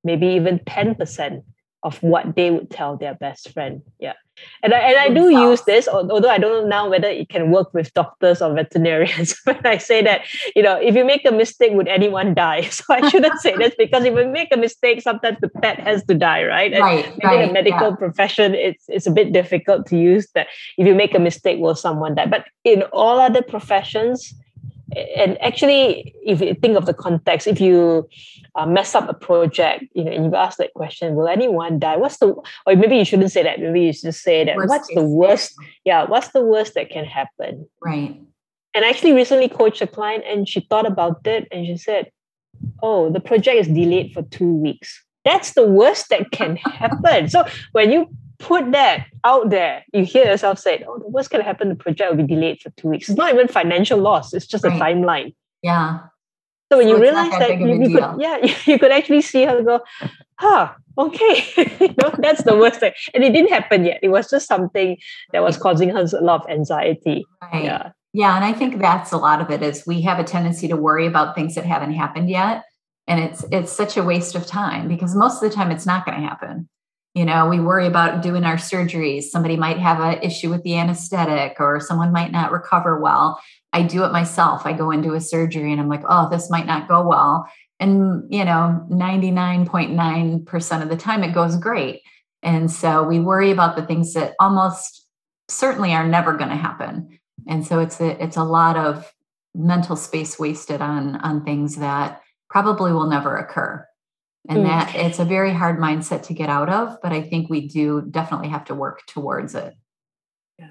maybe 0.03 0.27
even 0.27 0.59
10% 0.59 1.43
of 1.83 2.01
what 2.03 2.35
they 2.35 2.51
would 2.51 2.69
tell 2.69 2.95
their 2.95 3.15
best 3.15 3.51
friend 3.51 3.81
yeah 3.99 4.13
and 4.63 4.73
I, 4.73 4.79
and 4.79 4.97
I 4.97 5.09
do 5.09 5.29
use 5.29 5.61
this, 5.61 5.87
although 5.87 6.29
I 6.29 6.37
don't 6.37 6.63
know 6.63 6.67
now 6.67 6.89
whether 6.89 7.07
it 7.07 7.29
can 7.29 7.51
work 7.51 7.73
with 7.73 7.93
doctors 7.93 8.41
or 8.41 8.53
veterinarians. 8.53 9.35
When 9.43 9.65
I 9.65 9.77
say 9.77 10.01
that, 10.03 10.21
you 10.55 10.63
know, 10.63 10.75
if 10.75 10.95
you 10.95 11.05
make 11.05 11.25
a 11.25 11.31
mistake, 11.31 11.73
would 11.73 11.87
anyone 11.87 12.33
die? 12.33 12.61
So 12.73 12.83
I 12.89 13.07
shouldn't 13.09 13.39
say 13.39 13.55
this 13.55 13.75
because 13.77 14.03
if 14.03 14.15
you 14.15 14.27
make 14.27 14.53
a 14.53 14.57
mistake, 14.57 15.01
sometimes 15.01 15.37
the 15.41 15.49
pet 15.49 15.79
has 15.79 16.03
to 16.05 16.15
die, 16.15 16.43
right? 16.43 16.73
And 16.73 16.83
right, 16.83 17.05
in 17.05 17.47
the 17.47 17.53
medical 17.53 17.89
yeah. 17.89 17.95
profession, 17.95 18.55
it's 18.55 18.85
it's 18.87 19.07
a 19.07 19.11
bit 19.11 19.31
difficult 19.31 19.85
to 19.87 19.97
use 19.97 20.27
that. 20.33 20.47
If 20.77 20.87
you 20.87 20.95
make 20.95 21.13
a 21.13 21.19
mistake, 21.19 21.59
will 21.59 21.75
someone 21.75 22.15
die? 22.15 22.25
But 22.25 22.45
in 22.63 22.83
all 22.91 23.19
other 23.19 23.41
professions, 23.41 24.33
and 25.15 25.41
actually, 25.41 26.13
if 26.23 26.41
you 26.41 26.53
think 26.55 26.77
of 26.77 26.85
the 26.85 26.93
context, 26.93 27.47
if 27.47 27.59
you 27.59 28.07
uh, 28.55 28.65
mess 28.65 28.95
up 28.95 29.09
a 29.09 29.13
project, 29.13 29.85
you 29.93 30.03
know, 30.03 30.11
and 30.11 30.25
you 30.25 30.35
ask 30.35 30.57
that 30.57 30.73
question, 30.73 31.15
will 31.15 31.27
anyone 31.27 31.79
die? 31.79 31.97
What's 31.97 32.17
the, 32.17 32.33
or 32.65 32.75
maybe 32.75 32.97
you 32.97 33.05
shouldn't 33.05 33.31
say 33.31 33.43
that. 33.43 33.59
Maybe 33.59 33.81
you 33.81 33.93
should 33.93 34.15
say 34.15 34.43
that. 34.45 34.55
Worst 34.55 34.69
what's 34.69 34.93
the 34.93 35.03
worst? 35.03 35.55
Yeah, 35.85 36.05
what's 36.05 36.29
the 36.29 36.43
worst 36.43 36.73
that 36.75 36.89
can 36.89 37.05
happen? 37.05 37.67
Right. 37.83 38.19
And 38.75 38.85
I 38.85 38.89
actually 38.89 39.13
recently 39.13 39.49
coached 39.49 39.81
a 39.81 39.87
client, 39.87 40.23
and 40.27 40.47
she 40.47 40.61
thought 40.61 40.87
about 40.87 41.25
it, 41.25 41.47
and 41.51 41.65
she 41.65 41.77
said, 41.77 42.11
"Oh, 42.81 43.11
the 43.11 43.19
project 43.19 43.57
is 43.57 43.67
delayed 43.67 44.13
for 44.13 44.23
two 44.23 44.51
weeks. 44.51 45.03
That's 45.25 45.53
the 45.53 45.65
worst 45.67 46.09
that 46.09 46.31
can 46.31 46.55
happen." 46.57 47.29
so 47.29 47.45
when 47.71 47.91
you 47.91 48.09
put 48.43 48.71
that 48.73 49.07
out 49.23 49.49
there, 49.49 49.83
you 49.93 50.03
hear 50.05 50.25
yourself 50.25 50.59
say, 50.59 50.83
"Oh, 50.87 50.99
the 50.99 51.07
worst 51.07 51.29
can 51.31 51.41
happen. 51.41 51.69
The 51.69 51.75
project 51.75 52.11
will 52.11 52.23
be 52.25 52.35
delayed 52.35 52.61
for 52.61 52.69
two 52.71 52.89
weeks." 52.89 53.09
It's 53.09 53.17
not 53.17 53.33
even 53.33 53.47
financial 53.47 53.99
loss; 53.99 54.33
it's 54.33 54.45
just 54.45 54.63
right. 54.63 54.75
a 54.75 54.83
timeline. 54.83 55.33
Yeah. 55.61 55.99
So 56.71 56.77
when 56.77 56.87
so 56.87 56.95
you 56.95 57.01
realize 57.01 57.31
that, 57.31 57.59
you, 57.59 57.67
you 57.81 57.95
could, 57.95 58.21
yeah, 58.21 58.37
you 58.65 58.77
could 58.77 58.91
actually 58.91 59.21
see 59.21 59.45
her 59.45 59.63
go, 59.63 59.79
"Huh, 60.39 60.71
okay, 60.97 61.35
you 61.79 61.95
know, 62.01 62.13
that's 62.19 62.43
the 62.43 62.55
worst 62.55 62.79
thing." 62.79 62.93
And 63.13 63.23
it 63.23 63.31
didn't 63.31 63.51
happen 63.51 63.85
yet. 63.85 63.99
It 64.03 64.09
was 64.09 64.29
just 64.29 64.47
something 64.47 64.97
that 65.31 65.41
was 65.41 65.57
causing 65.57 65.89
her 65.89 66.03
a 66.03 66.21
lot 66.21 66.43
of 66.43 66.49
anxiety. 66.49 67.25
Right. 67.41 67.63
Yeah. 67.63 67.91
Yeah, 68.15 68.35
and 68.35 68.45
I 68.45 68.53
think 68.53 68.79
that's 68.79 69.11
a 69.11 69.17
lot 69.17 69.41
of 69.41 69.49
it 69.49 69.63
is 69.63 69.87
we 69.87 70.01
have 70.01 70.19
a 70.19 70.23
tendency 70.23 70.67
to 70.67 70.75
worry 70.75 71.07
about 71.07 71.33
things 71.33 71.55
that 71.55 71.65
haven't 71.65 71.93
happened 71.93 72.29
yet 72.29 72.63
and 73.07 73.19
it's 73.19 73.43
it's 73.51 73.71
such 73.71 73.97
a 73.97 74.03
waste 74.03 74.35
of 74.35 74.45
time 74.45 74.87
because 74.87 75.15
most 75.15 75.41
of 75.41 75.49
the 75.49 75.55
time 75.55 75.71
it's 75.71 75.85
not 75.85 76.05
going 76.05 76.19
to 76.19 76.25
happen 76.25 76.69
you 77.13 77.25
know 77.25 77.47
we 77.47 77.59
worry 77.59 77.85
about 77.87 78.23
doing 78.23 78.43
our 78.43 78.57
surgeries. 78.57 79.23
Somebody 79.23 79.55
might 79.55 79.77
have 79.77 79.99
an 79.99 80.21
issue 80.23 80.49
with 80.49 80.63
the 80.63 80.77
anesthetic 80.77 81.57
or 81.59 81.79
someone 81.79 82.11
might 82.11 82.31
not 82.31 82.51
recover 82.51 82.99
well. 82.99 83.39
I 83.71 83.83
do 83.83 84.03
it 84.03 84.11
myself. 84.11 84.65
I 84.65 84.73
go 84.73 84.91
into 84.91 85.13
a 85.13 85.21
surgery 85.21 85.71
and 85.71 85.79
i'm 85.79 85.89
like 85.89 86.03
oh 86.07 86.29
this 86.29 86.49
might 86.49 86.65
not 86.65 86.87
go 86.87 87.07
well. 87.07 87.47
And 87.79 88.33
you 88.33 88.45
know 88.45 88.85
99.9% 88.89 90.81
of 90.81 90.89
the 90.89 90.97
time 90.97 91.23
it 91.23 91.33
goes 91.33 91.55
great. 91.57 92.01
And 92.41 92.71
so 92.71 93.03
we 93.03 93.19
worry 93.19 93.51
about 93.51 93.75
the 93.75 93.85
things 93.85 94.13
that 94.13 94.33
almost 94.39 95.07
certainly 95.49 95.93
are 95.93 96.07
never 96.07 96.33
going 96.33 96.49
to 96.49 96.55
happen. 96.55 97.19
And 97.47 97.65
so 97.65 97.79
it's 97.79 97.99
a 97.99 98.21
it's 98.23 98.37
a 98.37 98.43
lot 98.43 98.77
of 98.77 99.11
mental 99.55 99.95
space 99.95 100.39
wasted 100.39 100.81
on 100.81 101.17
on 101.17 101.45
things 101.45 101.75
that 101.77 102.21
probably 102.49 102.91
will 102.91 103.07
never 103.07 103.37
occur 103.37 103.85
and 104.49 104.59
mm. 104.59 104.63
that 104.65 104.93
it's 104.95 105.19
a 105.19 105.25
very 105.25 105.53
hard 105.53 105.79
mindset 105.79 106.23
to 106.23 106.33
get 106.33 106.49
out 106.49 106.69
of 106.69 106.97
but 107.01 107.11
i 107.11 107.21
think 107.21 107.49
we 107.49 107.67
do 107.67 108.01
definitely 108.09 108.49
have 108.49 108.65
to 108.65 108.75
work 108.75 109.01
towards 109.07 109.55
it 109.55 109.75
yeah. 110.59 110.69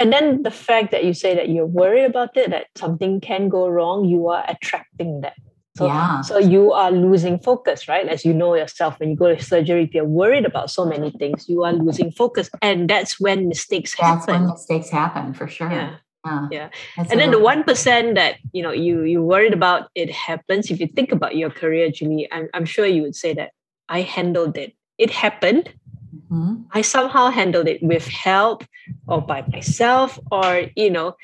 and 0.00 0.12
then 0.12 0.42
the 0.42 0.50
fact 0.50 0.90
that 0.90 1.04
you 1.04 1.14
say 1.14 1.34
that 1.34 1.48
you're 1.48 1.66
worried 1.66 2.04
about 2.04 2.36
it 2.36 2.50
that 2.50 2.66
something 2.76 3.20
can 3.20 3.48
go 3.48 3.68
wrong 3.68 4.04
you 4.04 4.28
are 4.28 4.44
attracting 4.48 5.20
that 5.20 5.34
so, 5.76 5.86
yeah. 5.86 6.20
so 6.20 6.36
you 6.36 6.72
are 6.72 6.90
losing 6.90 7.38
focus, 7.38 7.88
right? 7.88 8.06
As 8.06 8.26
you 8.26 8.34
know 8.34 8.54
yourself, 8.54 9.00
when 9.00 9.08
you 9.08 9.16
go 9.16 9.34
to 9.34 9.42
surgery, 9.42 9.84
if 9.84 9.94
you're 9.94 10.04
worried 10.04 10.44
about 10.44 10.70
so 10.70 10.84
many 10.84 11.10
things, 11.12 11.48
you 11.48 11.64
are 11.64 11.72
losing 11.72 12.12
focus. 12.12 12.50
And 12.60 12.90
that's 12.90 13.18
when 13.18 13.48
mistakes 13.48 13.96
that's 13.96 14.26
happen. 14.26 14.26
That's 14.26 14.28
when 14.28 14.50
mistakes 14.50 14.90
happen 14.90 15.32
for 15.32 15.48
sure. 15.48 15.70
Yeah. 15.70 15.96
Uh, 16.24 16.46
yeah. 16.52 16.68
and 16.96 17.18
then 17.18 17.32
the 17.32 17.38
one 17.38 17.64
percent 17.64 18.14
that 18.14 18.36
you 18.52 18.62
know 18.62 18.70
you 18.70 19.02
you 19.02 19.20
worried 19.20 19.52
about 19.52 19.88
it 19.96 20.08
happens 20.08 20.70
if 20.70 20.78
you 20.78 20.86
think 20.86 21.10
about 21.10 21.34
your 21.34 21.50
career 21.50 21.90
julie 21.90 22.28
i'm, 22.30 22.48
I'm 22.54 22.64
sure 22.64 22.86
you 22.86 23.02
would 23.02 23.16
say 23.16 23.34
that 23.34 23.50
i 23.88 24.02
handled 24.02 24.56
it. 24.56 24.74
It 24.98 25.10
happened. 25.10 25.72
Mm-hmm. 26.14 26.62
i 26.72 26.82
somehow 26.82 27.30
handled 27.30 27.66
it 27.66 27.82
with 27.82 28.06
help 28.06 28.64
or 29.08 29.20
by 29.20 29.44
myself 29.50 30.18
or 30.30 30.66
you 30.76 30.90
know 30.90 31.16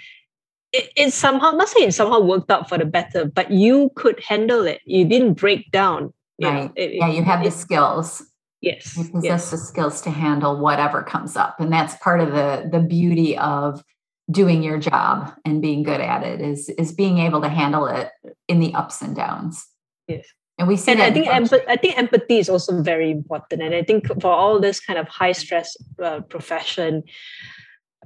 it, 0.72 0.90
it 0.96 1.12
somehow 1.12 1.52
not 1.52 1.68
saying 1.68 1.88
it 1.88 1.92
somehow 1.92 2.20
worked 2.20 2.50
out 2.50 2.68
for 2.68 2.76
the 2.76 2.84
better 2.84 3.24
but 3.24 3.50
you 3.50 3.90
could 3.94 4.20
handle 4.20 4.66
it. 4.66 4.80
You 4.84 5.04
didn't 5.04 5.34
break 5.34 5.70
down 5.70 6.12
you 6.38 6.48
right. 6.48 6.72
it, 6.74 6.94
yeah 6.94 7.08
you 7.08 7.22
have 7.22 7.44
the 7.44 7.50
skills. 7.50 8.22
Yes 8.60 8.96
you 8.96 9.04
possess 9.04 9.24
yes. 9.24 9.50
the 9.50 9.58
skills 9.58 10.00
to 10.02 10.10
handle 10.10 10.58
whatever 10.58 11.02
comes 11.02 11.36
up 11.36 11.60
and 11.60 11.72
that's 11.72 11.94
part 11.96 12.20
of 12.20 12.32
the 12.32 12.68
the 12.72 12.80
beauty 12.80 13.36
of 13.36 13.84
doing 14.30 14.62
your 14.62 14.78
job 14.78 15.32
and 15.44 15.62
being 15.62 15.82
good 15.82 16.00
at 16.00 16.22
it 16.22 16.40
is 16.40 16.68
is 16.70 16.92
being 16.92 17.18
able 17.18 17.40
to 17.40 17.48
handle 17.48 17.86
it 17.86 18.10
in 18.46 18.60
the 18.60 18.74
ups 18.74 19.00
and 19.00 19.16
downs 19.16 19.66
yes 20.06 20.26
and 20.58 20.66
we 20.66 20.76
see 20.76 20.92
and 20.92 21.00
I 21.00 21.12
think 21.12 21.28
I 21.28 21.76
think 21.76 21.96
empathy 21.96 22.38
is 22.38 22.48
also 22.48 22.82
very 22.82 23.12
important. 23.12 23.62
And 23.62 23.74
I 23.74 23.82
think 23.82 24.08
for 24.20 24.32
all 24.32 24.58
this 24.58 24.80
kind 24.80 24.98
of 24.98 25.06
high 25.06 25.30
stress 25.30 25.76
uh, 26.02 26.20
profession, 26.22 27.04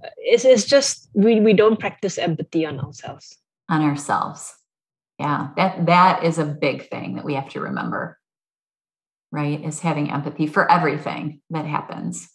uh, 0.04 0.08
it's, 0.18 0.44
it's 0.44 0.66
just 0.66 1.08
we, 1.14 1.40
we 1.40 1.54
don't 1.54 1.80
practice 1.80 2.18
empathy 2.18 2.66
on 2.66 2.78
ourselves. 2.78 3.38
On 3.70 3.80
ourselves. 3.80 4.54
Yeah, 5.18 5.48
that 5.56 5.86
that 5.86 6.24
is 6.24 6.38
a 6.38 6.44
big 6.44 6.90
thing 6.90 7.16
that 7.16 7.24
we 7.24 7.34
have 7.34 7.48
to 7.50 7.60
remember. 7.60 8.18
Right? 9.30 9.64
Is 9.64 9.80
having 9.80 10.10
empathy 10.10 10.46
for 10.46 10.70
everything 10.70 11.40
that 11.48 11.64
happens. 11.64 12.28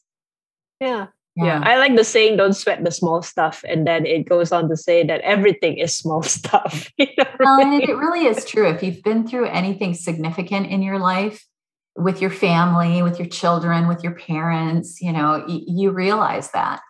Yeah 0.82 1.08
yeah. 1.38 1.60
yeah. 1.60 1.62
I 1.64 1.78
like 1.78 1.96
the 1.96 2.04
saying, 2.04 2.38
don't 2.38 2.54
sweat 2.54 2.84
the 2.84 2.92
small 2.92 3.22
stuff. 3.22 3.64
And 3.68 3.86
then 3.86 4.06
it 4.06 4.28
goes 4.28 4.52
on 4.52 4.68
to 4.70 4.76
say 4.76 5.06
that 5.06 5.22
everything 5.22 5.78
is 5.78 5.96
small 5.96 6.24
stuff. 6.38 6.92
you 6.98 7.08
know, 7.18 7.60
and 7.60 7.82
it 7.82 7.96
really 7.96 8.26
is 8.26 8.44
true. 8.46 8.68
If 8.68 8.84
you've 8.84 9.04
been 9.04 9.28
through 9.28 9.46
anything 9.46 9.94
significant 9.94 10.68
in 10.68 10.82
your 10.82 11.00
life, 11.00 11.46
with 11.98 12.22
your 12.22 12.30
family, 12.30 13.02
with 13.02 13.18
your 13.18 13.28
children, 13.28 13.88
with 13.88 14.04
your 14.04 14.14
parents, 14.14 15.02
you 15.02 15.12
know, 15.12 15.44
y- 15.48 15.64
you 15.66 15.92
realize 15.92 16.52
that, 16.52 16.82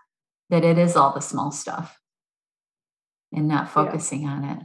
that 0.49 0.65
it 0.65 0.77
is 0.77 0.97
all 0.97 1.13
the 1.13 1.21
small 1.21 1.49
stuff 1.49 1.97
and 3.33 3.47
not 3.47 3.69
focusing 3.69 4.23
yeah. 4.23 4.29
on 4.29 4.43
it. 4.43 4.59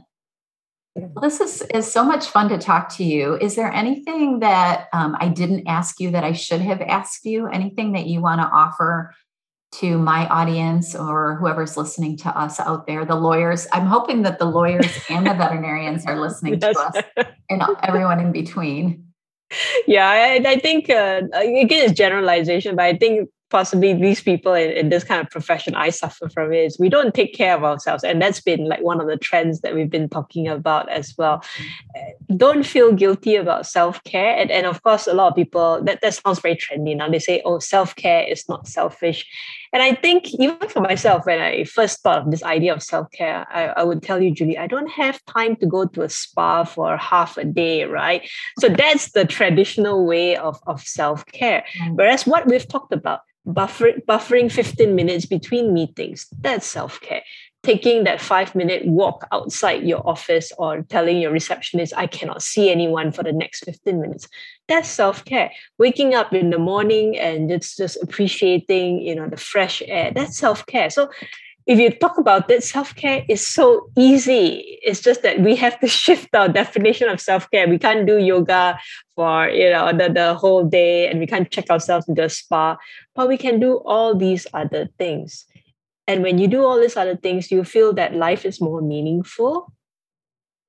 Well, 0.95 1.21
this 1.21 1.39
is, 1.39 1.61
is 1.73 1.91
so 1.91 2.03
much 2.03 2.27
fun 2.27 2.49
to 2.49 2.57
talk 2.57 2.89
to 2.97 3.03
you. 3.03 3.35
Is 3.37 3.55
there 3.55 3.71
anything 3.71 4.39
that 4.39 4.89
um, 4.93 5.15
I 5.19 5.29
didn't 5.29 5.67
ask 5.67 5.99
you 5.99 6.11
that 6.11 6.23
I 6.23 6.33
should 6.33 6.61
have 6.61 6.81
asked 6.81 7.25
you? 7.25 7.47
Anything 7.47 7.93
that 7.93 8.05
you 8.05 8.21
want 8.21 8.41
to 8.41 8.47
offer 8.47 9.15
to 9.79 9.97
my 9.97 10.27
audience 10.27 10.95
or 10.95 11.35
whoever's 11.35 11.75
listening 11.77 12.17
to 12.17 12.29
us 12.37 12.59
out 12.59 12.87
there, 12.87 13.05
the 13.05 13.15
lawyers? 13.15 13.67
I'm 13.71 13.85
hoping 13.85 14.21
that 14.23 14.39
the 14.39 14.45
lawyers 14.45 14.87
and 15.09 15.25
the 15.25 15.33
veterinarians 15.33 16.05
are 16.05 16.19
listening 16.19 16.59
yes. 16.61 16.75
to 16.75 16.79
us 16.79 17.27
and 17.49 17.63
everyone 17.83 18.19
in 18.19 18.31
between. 18.31 19.05
Yeah, 19.87 20.09
I, 20.09 20.41
I 20.47 20.59
think, 20.59 20.89
uh, 20.89 21.21
again, 21.33 21.67
it's 21.71 21.93
generalization, 21.93 22.75
but 22.75 22.85
I 22.85 22.97
think 22.97 23.29
possibly 23.53 23.93
these 23.93 24.19
people 24.19 24.55
in, 24.55 24.71
in, 24.71 24.89
this 24.89 25.03
kind 25.03 25.21
of 25.21 25.29
profession 25.29 25.75
I 25.75 25.91
suffer 25.91 26.27
from 26.27 26.51
is 26.51 26.79
we 26.79 26.89
don't 26.89 27.13
take 27.13 27.35
care 27.35 27.55
of 27.55 27.63
ourselves. 27.63 28.03
And 28.03 28.19
that's 28.19 28.41
been 28.41 28.67
like 28.67 28.81
one 28.81 28.99
of 28.99 29.05
the 29.05 29.15
trends 29.15 29.61
that 29.61 29.75
we've 29.75 29.91
been 29.91 30.09
talking 30.09 30.47
about 30.47 30.89
as 30.89 31.13
well. 31.19 31.43
Don't 32.35 32.65
feel 32.65 32.91
guilty 32.91 33.35
about 33.35 33.67
self-care. 33.67 34.35
And, 34.35 34.49
and 34.49 34.65
of 34.65 34.81
course, 34.81 35.05
a 35.05 35.13
lot 35.13 35.27
of 35.27 35.35
people 35.35 35.83
that, 35.83 36.01
that 36.01 36.15
sounds 36.15 36.39
very 36.39 36.55
trendy 36.55 36.97
now. 36.97 37.07
They 37.09 37.19
say, 37.19 37.43
oh, 37.45 37.59
self-care 37.59 38.23
is 38.23 38.49
not 38.49 38.67
selfish. 38.67 39.23
And 39.73 39.81
I 39.81 39.95
think 39.95 40.33
even 40.35 40.69
for 40.69 40.81
myself, 40.81 41.25
when 41.25 41.41
I 41.41 41.63
first 41.63 42.01
thought 42.01 42.19
of 42.19 42.31
this 42.31 42.43
idea 42.43 42.73
of 42.73 42.83
self-care, 42.83 43.47
I, 43.49 43.65
I 43.69 43.83
would 43.83 44.03
tell 44.03 44.21
you, 44.21 44.31
Julie, 44.31 44.57
I 44.57 44.67
don't 44.67 44.89
have 44.89 45.19
time 45.25 45.55
to 45.57 45.65
go 45.65 45.85
to 45.85 46.03
a 46.03 46.09
spa 46.09 46.63
for 46.63 46.95
half 46.95 47.37
a 47.37 47.43
day, 47.43 47.85
right? 47.85 48.21
So 48.59 48.69
that's 48.69 49.11
the 49.11 49.25
traditional 49.25 50.05
way 50.05 50.37
of, 50.37 50.59
of 50.67 50.81
self-care. 50.81 51.65
Mm. 51.81 51.95
Whereas 51.95 52.27
what 52.27 52.45
we've 52.45 52.67
talked 52.67 52.93
about, 52.93 53.21
buffer, 53.45 53.93
buffering 54.07 54.51
15 54.51 54.95
minutes 54.95 55.25
between 55.25 55.73
meetings 55.73 56.27
that's 56.39 56.65
self-care 56.65 57.23
taking 57.63 58.03
that 58.03 58.21
five 58.21 58.53
minute 58.53 58.85
walk 58.85 59.25
outside 59.31 59.83
your 59.83 60.05
office 60.07 60.51
or 60.57 60.81
telling 60.83 61.19
your 61.19 61.31
receptionist 61.31 61.93
i 61.95 62.05
cannot 62.05 62.41
see 62.41 62.69
anyone 62.69 63.11
for 63.11 63.23
the 63.23 63.31
next 63.31 63.63
15 63.65 64.01
minutes 64.01 64.27
that's 64.67 64.89
self-care 64.89 65.51
waking 65.77 66.13
up 66.13 66.33
in 66.33 66.49
the 66.49 66.59
morning 66.59 67.17
and 67.17 67.49
just 67.49 67.77
just 67.77 67.97
appreciating 68.03 68.99
you 68.99 69.15
know 69.15 69.27
the 69.27 69.37
fresh 69.37 69.81
air 69.87 70.11
that's 70.13 70.37
self-care 70.37 70.89
so 70.89 71.09
if 71.65 71.79
you 71.79 71.91
talk 71.91 72.17
about 72.17 72.49
it, 72.51 72.63
self 72.63 72.93
care 72.95 73.23
is 73.29 73.45
so 73.45 73.89
easy. 73.97 74.79
It's 74.83 74.99
just 74.99 75.21
that 75.23 75.39
we 75.39 75.55
have 75.55 75.79
to 75.79 75.87
shift 76.01 76.33
our 76.35 76.49
definition 76.49 77.09
of 77.09 77.21
self 77.21 77.49
care. 77.51 77.67
We 77.67 77.79
can't 77.79 78.05
do 78.05 78.17
yoga 78.17 78.79
for 79.15 79.47
you 79.47 79.69
know 79.69 79.91
the, 79.93 80.11
the 80.11 80.33
whole 80.33 80.65
day, 80.65 81.07
and 81.07 81.19
we 81.19 81.27
can't 81.27 81.49
check 81.49 81.69
ourselves 81.69 82.07
into 82.07 82.23
a 82.23 82.29
spa, 82.29 82.77
but 83.15 83.27
we 83.27 83.37
can 83.37 83.59
do 83.59 83.77
all 83.85 84.15
these 84.15 84.45
other 84.53 84.89
things. 84.97 85.45
And 86.07 86.21
when 86.21 86.37
you 86.37 86.47
do 86.47 86.63
all 86.63 86.79
these 86.79 86.97
other 86.97 87.15
things, 87.15 87.51
you 87.51 87.63
feel 87.63 87.93
that 87.93 88.15
life 88.15 88.45
is 88.45 88.59
more 88.59 88.81
meaningful. 88.81 89.73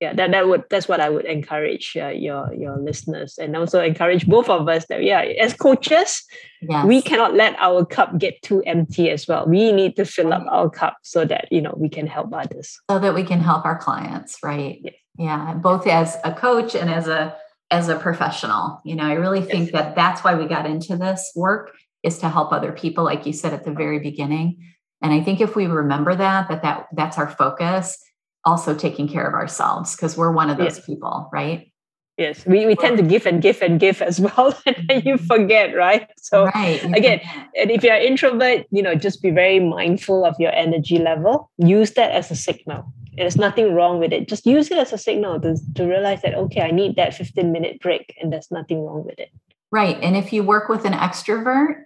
Yeah 0.01 0.13
that, 0.13 0.31
that 0.31 0.49
would 0.49 0.63
that's 0.69 0.89
what 0.89 0.99
i 0.99 1.09
would 1.09 1.23
encourage 1.23 1.95
uh, 1.95 2.09
your 2.09 2.53
your 2.53 2.77
listeners. 2.77 3.37
And 3.37 3.55
also 3.55 3.81
encourage 3.81 4.27
both 4.27 4.49
of 4.49 4.67
us 4.67 4.85
that 4.87 5.03
yeah 5.03 5.21
as 5.39 5.53
coaches 5.53 6.21
yes. 6.61 6.85
we 6.85 7.01
cannot 7.01 7.33
let 7.33 7.55
our 7.59 7.85
cup 7.85 8.17
get 8.17 8.41
too 8.41 8.61
empty 8.63 9.09
as 9.09 9.25
well. 9.25 9.47
We 9.47 9.71
need 9.71 9.95
to 9.95 10.03
fill 10.03 10.33
up 10.33 10.45
our 10.49 10.69
cup 10.69 10.97
so 11.03 11.23
that 11.25 11.47
you 11.49 11.61
know 11.61 11.73
we 11.77 11.87
can 11.87 12.07
help 12.07 12.33
others. 12.33 12.77
So 12.91 12.99
that 12.99 13.13
we 13.13 13.23
can 13.23 13.39
help 13.39 13.63
our 13.65 13.77
clients 13.77 14.37
right? 14.43 14.79
Yes. 14.83 14.95
yeah 15.17 15.53
both 15.53 15.87
as 15.87 16.17
a 16.25 16.33
coach 16.33 16.75
and 16.75 16.89
as 16.89 17.07
a 17.07 17.33
as 17.71 17.87
a 17.87 17.95
professional. 17.95 18.81
You 18.83 18.95
know 18.97 19.05
i 19.05 19.13
really 19.13 19.41
think 19.41 19.71
yes. 19.71 19.73
that 19.75 19.95
that's 19.95 20.25
why 20.25 20.35
we 20.35 20.45
got 20.45 20.65
into 20.65 20.97
this 20.97 21.31
work 21.37 21.71
is 22.03 22.17
to 22.19 22.27
help 22.27 22.51
other 22.51 22.73
people 22.73 23.05
like 23.05 23.25
you 23.25 23.31
said 23.31 23.53
at 23.53 23.63
the 23.63 23.71
very 23.71 23.99
beginning 23.99 24.74
and 25.05 25.13
i 25.13 25.21
think 25.21 25.39
if 25.39 25.55
we 25.55 25.67
remember 25.67 26.15
that 26.15 26.49
that 26.49 26.61
that 26.63 26.87
that's 26.93 27.17
our 27.17 27.29
focus 27.29 27.97
also 28.45 28.75
taking 28.75 29.07
care 29.07 29.27
of 29.27 29.33
ourselves 29.33 29.95
because 29.95 30.15
we're 30.15 30.31
one 30.31 30.49
of 30.49 30.57
those 30.57 30.77
yes. 30.77 30.85
people, 30.85 31.29
right? 31.33 31.71
Yes, 32.17 32.45
we, 32.45 32.65
we 32.65 32.75
tend 32.75 32.97
to 32.97 33.03
give 33.03 33.25
and 33.25 33.41
give 33.41 33.61
and 33.61 33.77
give 33.77 34.01
as 34.01 34.21
well, 34.21 34.57
and 34.65 34.77
then 34.87 35.01
you 35.03 35.15
mm-hmm. 35.15 35.25
forget, 35.25 35.75
right? 35.75 36.07
So 36.17 36.45
right, 36.45 36.81
again, 36.95 37.19
and 37.59 37.69
if 37.69 37.83
you're 37.83 37.95
an 37.95 38.03
introvert, 38.03 38.65
you 38.71 38.81
know, 38.81 38.95
just 38.95 39.21
be 39.21 39.31
very 39.31 39.59
mindful 39.59 40.23
of 40.23 40.35
your 40.39 40.53
energy 40.53 40.97
level. 40.97 41.51
Use 41.57 41.91
that 41.91 42.11
as 42.11 42.31
a 42.31 42.35
signal. 42.35 42.85
There's 43.17 43.35
nothing 43.35 43.73
wrong 43.73 43.99
with 43.99 44.13
it. 44.13 44.29
Just 44.29 44.45
use 44.45 44.71
it 44.71 44.77
as 44.77 44.93
a 44.93 44.97
signal 44.97 45.41
to, 45.41 45.57
to 45.75 45.85
realize 45.85 46.21
that 46.21 46.35
okay, 46.35 46.61
I 46.61 46.71
need 46.71 46.95
that 46.95 47.13
15 47.13 47.51
minute 47.51 47.81
break, 47.81 48.15
and 48.21 48.31
there's 48.31 48.49
nothing 48.49 48.85
wrong 48.85 49.03
with 49.05 49.19
it. 49.19 49.29
Right. 49.71 49.97
And 50.01 50.15
if 50.15 50.31
you 50.31 50.43
work 50.43 50.69
with 50.69 50.85
an 50.85 50.93
extrovert, 50.93 51.83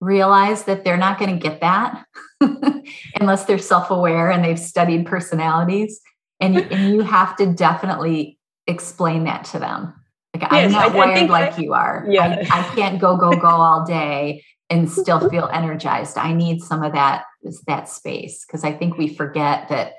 realize 0.00 0.64
that 0.64 0.84
they're 0.84 0.96
not 0.96 1.18
going 1.18 1.32
to 1.32 1.48
get 1.48 1.60
that 1.60 2.04
unless 3.20 3.44
they're 3.44 3.58
self-aware 3.58 4.30
and 4.30 4.44
they've 4.44 4.58
studied 4.58 5.06
personalities 5.06 6.00
and, 6.40 6.56
and 6.72 6.94
you 6.94 7.00
have 7.02 7.36
to 7.36 7.46
definitely 7.46 8.38
explain 8.66 9.24
that 9.24 9.44
to 9.46 9.58
them. 9.58 9.94
Like 10.34 10.50
yes, 10.50 10.66
i'm 10.66 10.72
not 10.72 10.92
I, 10.92 10.96
wired 10.96 11.18
I 11.18 11.26
like 11.26 11.58
I, 11.58 11.62
you 11.62 11.74
are. 11.74 12.06
Yeah. 12.08 12.46
I, 12.50 12.60
I 12.60 12.74
can't 12.74 13.00
go 13.00 13.16
go 13.16 13.32
go 13.32 13.48
all 13.48 13.84
day 13.84 14.42
and 14.70 14.90
still 15.00 15.28
feel 15.28 15.48
energized. 15.52 16.16
I 16.16 16.32
need 16.32 16.62
some 16.62 16.82
of 16.82 16.92
that 16.92 17.24
that 17.66 17.88
space 17.88 18.44
because 18.44 18.64
i 18.64 18.72
think 18.72 18.96
we 18.96 19.08
forget 19.08 19.68
that 19.68 19.94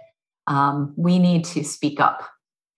um, 0.45 0.93
we 0.97 1.19
need 1.19 1.45
to 1.45 1.63
speak 1.63 1.99
up 2.01 2.27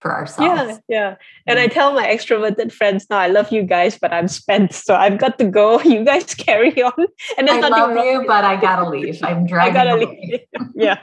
for 0.06 0.14
ourselves. 0.14 0.80
Yeah, 0.88 1.00
yeah. 1.00 1.16
And 1.48 1.58
I 1.58 1.66
tell 1.66 1.92
my 1.92 2.06
extroverted 2.06 2.72
friends 2.72 3.08
now, 3.10 3.18
I 3.18 3.26
love 3.26 3.52
you 3.52 3.64
guys, 3.64 3.98
but 3.98 4.14
I'm 4.14 4.28
spent, 4.28 4.72
so 4.72 4.94
I've 4.94 5.18
got 5.18 5.40
to 5.40 5.46
go. 5.46 5.82
You 5.96 6.04
guys 6.04 6.36
carry 6.48 6.84
on. 6.84 7.08
And 7.38 7.50
I 7.50 7.60
love 7.60 7.98
you, 8.06 8.24
but 8.28 8.44
I 8.44 8.60
gotta 8.60 8.88
leave. 8.88 9.24
I'm 9.24 9.48
dragging. 9.48 9.76
I 9.78 9.84
gotta 9.84 9.96
leave. 10.06 10.40
yeah, 10.76 11.00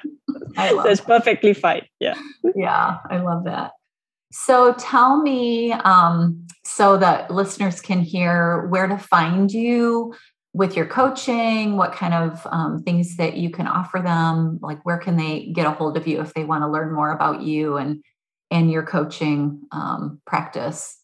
that's 0.55 1.00
that. 1.00 1.07
perfectly 1.07 1.55
fine. 1.55 1.86
Yeah, 1.98 2.14
yeah, 2.55 2.98
I 3.11 3.18
love 3.18 3.44
that. 3.44 3.72
So 4.32 4.74
tell 4.74 5.20
me, 5.20 5.72
um, 5.72 6.46
so 6.64 6.96
that 6.98 7.30
listeners 7.30 7.80
can 7.80 8.00
hear 8.00 8.66
where 8.68 8.86
to 8.86 8.98
find 8.98 9.50
you 9.50 10.14
with 10.53 10.76
your 10.76 10.86
coaching, 10.86 11.76
what 11.76 11.92
kind 11.92 12.14
of 12.14 12.46
um, 12.50 12.82
things 12.82 13.16
that 13.16 13.36
you 13.36 13.50
can 13.50 13.66
offer 13.66 14.00
them, 14.00 14.59
like 14.62 14.84
where 14.84 14.98
can 14.98 15.16
they 15.16 15.46
get 15.46 15.66
a 15.66 15.70
hold 15.70 15.96
of 15.96 16.07
you 16.07 16.20
if 16.20 16.34
they 16.34 16.44
want 16.44 16.62
to 16.62 16.68
learn 16.68 16.92
more 16.92 17.11
about 17.11 17.42
you 17.42 17.78
and 17.78 18.03
and 18.53 18.70
your 18.70 18.84
coaching 18.84 19.62
um, 19.72 20.20
practice? 20.26 21.01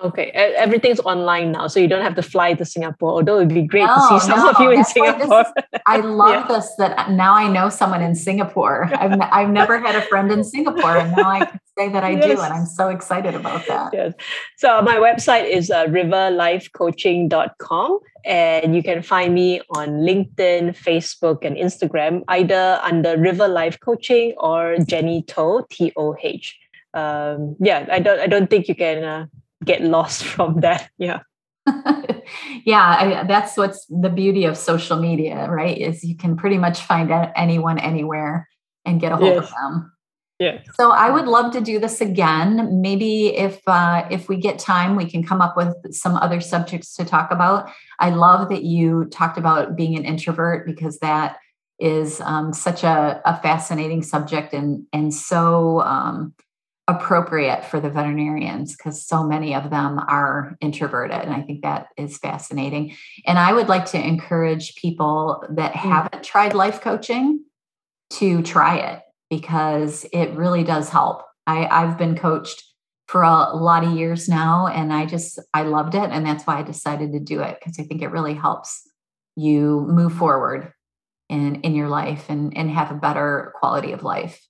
Okay, 0.00 0.30
everything's 0.30 1.00
online 1.00 1.50
now, 1.50 1.66
so 1.66 1.80
you 1.80 1.88
don't 1.88 2.04
have 2.04 2.14
to 2.14 2.22
fly 2.22 2.54
to 2.54 2.64
Singapore. 2.64 3.14
Although 3.14 3.38
it'd 3.38 3.48
be 3.48 3.62
great 3.62 3.86
no, 3.86 3.96
to 3.96 4.00
see 4.02 4.20
some 4.28 4.38
no, 4.38 4.50
of 4.50 4.60
you 4.60 4.70
in 4.70 4.84
Singapore. 4.84 5.40
Is, 5.40 5.46
I 5.86 5.96
love 6.22 6.48
yeah. 6.48 6.56
this 6.56 6.72
that 6.78 7.10
now 7.10 7.34
I 7.34 7.48
know 7.48 7.68
someone 7.68 8.00
in 8.00 8.14
Singapore. 8.14 8.88
I've 8.94 9.20
I've 9.20 9.50
never 9.50 9.80
had 9.80 9.96
a 9.96 10.02
friend 10.02 10.30
in 10.30 10.44
Singapore, 10.44 10.98
and 10.98 11.16
now 11.16 11.28
I 11.28 11.46
can 11.46 11.58
say 11.76 11.88
that 11.88 12.04
I 12.04 12.10
yes. 12.10 12.26
do, 12.26 12.40
and 12.40 12.52
I'm 12.52 12.66
so 12.66 12.90
excited 12.90 13.34
about 13.34 13.66
that. 13.66 13.92
Yes. 13.92 14.12
So 14.56 14.80
my 14.82 14.98
website 14.98 15.50
is 15.50 15.68
uh, 15.68 15.86
riverlifecoaching.com, 15.86 17.98
and 18.24 18.76
you 18.76 18.84
can 18.84 19.02
find 19.02 19.34
me 19.34 19.62
on 19.70 19.88
LinkedIn, 20.06 20.78
Facebook, 20.78 21.44
and 21.44 21.56
Instagram, 21.56 22.22
either 22.28 22.78
under 22.84 23.18
River 23.18 23.48
Life 23.48 23.80
Coaching 23.80 24.34
or 24.36 24.76
Jenny 24.86 25.22
Toh 25.22 25.66
T 25.68 25.92
O 25.96 26.14
H. 26.22 26.56
Um, 26.94 27.56
yeah, 27.58 27.84
I 27.90 27.98
don't 27.98 28.20
I 28.20 28.28
don't 28.28 28.48
think 28.48 28.68
you 28.68 28.76
can. 28.76 29.02
Uh, 29.02 29.26
get 29.64 29.82
lost 29.82 30.24
from 30.24 30.60
that 30.60 30.90
yeah. 30.98 31.20
Yeah 32.64 32.82
I, 32.82 33.24
that's 33.26 33.56
what's 33.56 33.86
the 33.86 34.10
beauty 34.10 34.44
of 34.44 34.56
social 34.56 34.98
media 34.98 35.48
right 35.50 35.76
is 35.76 36.04
you 36.04 36.16
can 36.16 36.36
pretty 36.36 36.58
much 36.58 36.80
find 36.80 37.10
anyone 37.36 37.78
anywhere 37.78 38.48
and 38.84 39.00
get 39.00 39.12
a 39.12 39.16
hold 39.16 39.34
yes. 39.34 39.44
of 39.44 39.50
them. 39.50 39.92
Yeah 40.38 40.60
so 40.74 40.90
i 40.90 41.10
would 41.10 41.26
love 41.26 41.52
to 41.52 41.60
do 41.60 41.78
this 41.78 42.00
again. 42.00 42.80
Maybe 42.80 43.34
if 43.36 43.60
uh, 43.66 44.06
if 44.10 44.28
we 44.28 44.36
get 44.36 44.58
time 44.58 44.96
we 44.96 45.04
can 45.04 45.24
come 45.24 45.40
up 45.40 45.56
with 45.56 45.74
some 45.92 46.16
other 46.16 46.40
subjects 46.40 46.94
to 46.96 47.04
talk 47.04 47.30
about. 47.30 47.70
I 47.98 48.10
love 48.10 48.48
that 48.50 48.62
you 48.62 49.06
talked 49.06 49.38
about 49.38 49.76
being 49.76 49.96
an 49.96 50.04
introvert 50.04 50.66
because 50.66 50.98
that 51.00 51.36
is 51.78 52.20
um, 52.20 52.52
such 52.52 52.82
a, 52.82 53.20
a 53.24 53.40
fascinating 53.40 54.02
subject 54.02 54.52
and 54.52 54.84
and 54.92 55.12
so 55.12 55.80
um, 55.82 56.34
appropriate 56.88 57.66
for 57.66 57.80
the 57.80 57.90
veterinarians 57.90 58.74
because 58.74 59.06
so 59.06 59.22
many 59.22 59.54
of 59.54 59.68
them 59.68 59.98
are 60.08 60.56
introverted 60.62 61.20
and 61.20 61.34
i 61.34 61.42
think 61.42 61.62
that 61.62 61.88
is 61.98 62.16
fascinating. 62.18 62.96
And 63.26 63.38
i 63.38 63.52
would 63.52 63.68
like 63.68 63.84
to 63.86 64.04
encourage 64.04 64.74
people 64.76 65.44
that 65.50 65.72
mm. 65.72 65.76
haven't 65.76 66.24
tried 66.24 66.54
life 66.54 66.80
coaching 66.80 67.44
to 68.14 68.42
try 68.42 68.78
it 68.78 69.02
because 69.28 70.06
it 70.14 70.30
really 70.30 70.64
does 70.64 70.88
help. 70.88 71.24
I, 71.46 71.66
i've 71.66 71.98
been 71.98 72.16
coached 72.16 72.64
for 73.06 73.22
a 73.22 73.54
lot 73.54 73.84
of 73.84 73.96
years 73.96 74.28
now 74.28 74.66
and 74.66 74.92
i 74.92 75.06
just 75.06 75.38
i 75.54 75.62
loved 75.62 75.94
it 75.94 76.10
and 76.10 76.26
that's 76.26 76.44
why 76.44 76.58
i 76.58 76.62
decided 76.62 77.12
to 77.12 77.20
do 77.20 77.40
it 77.40 77.58
because 77.58 77.78
i 77.78 77.84
think 77.84 78.02
it 78.02 78.10
really 78.10 78.34
helps 78.34 78.86
you 79.36 79.86
move 79.88 80.12
forward 80.12 80.72
in 81.28 81.56
in 81.62 81.74
your 81.74 81.88
life 81.88 82.26
and 82.28 82.56
and 82.56 82.70
have 82.70 82.90
a 82.90 82.94
better 82.94 83.52
quality 83.58 83.92
of 83.92 84.02
life 84.02 84.46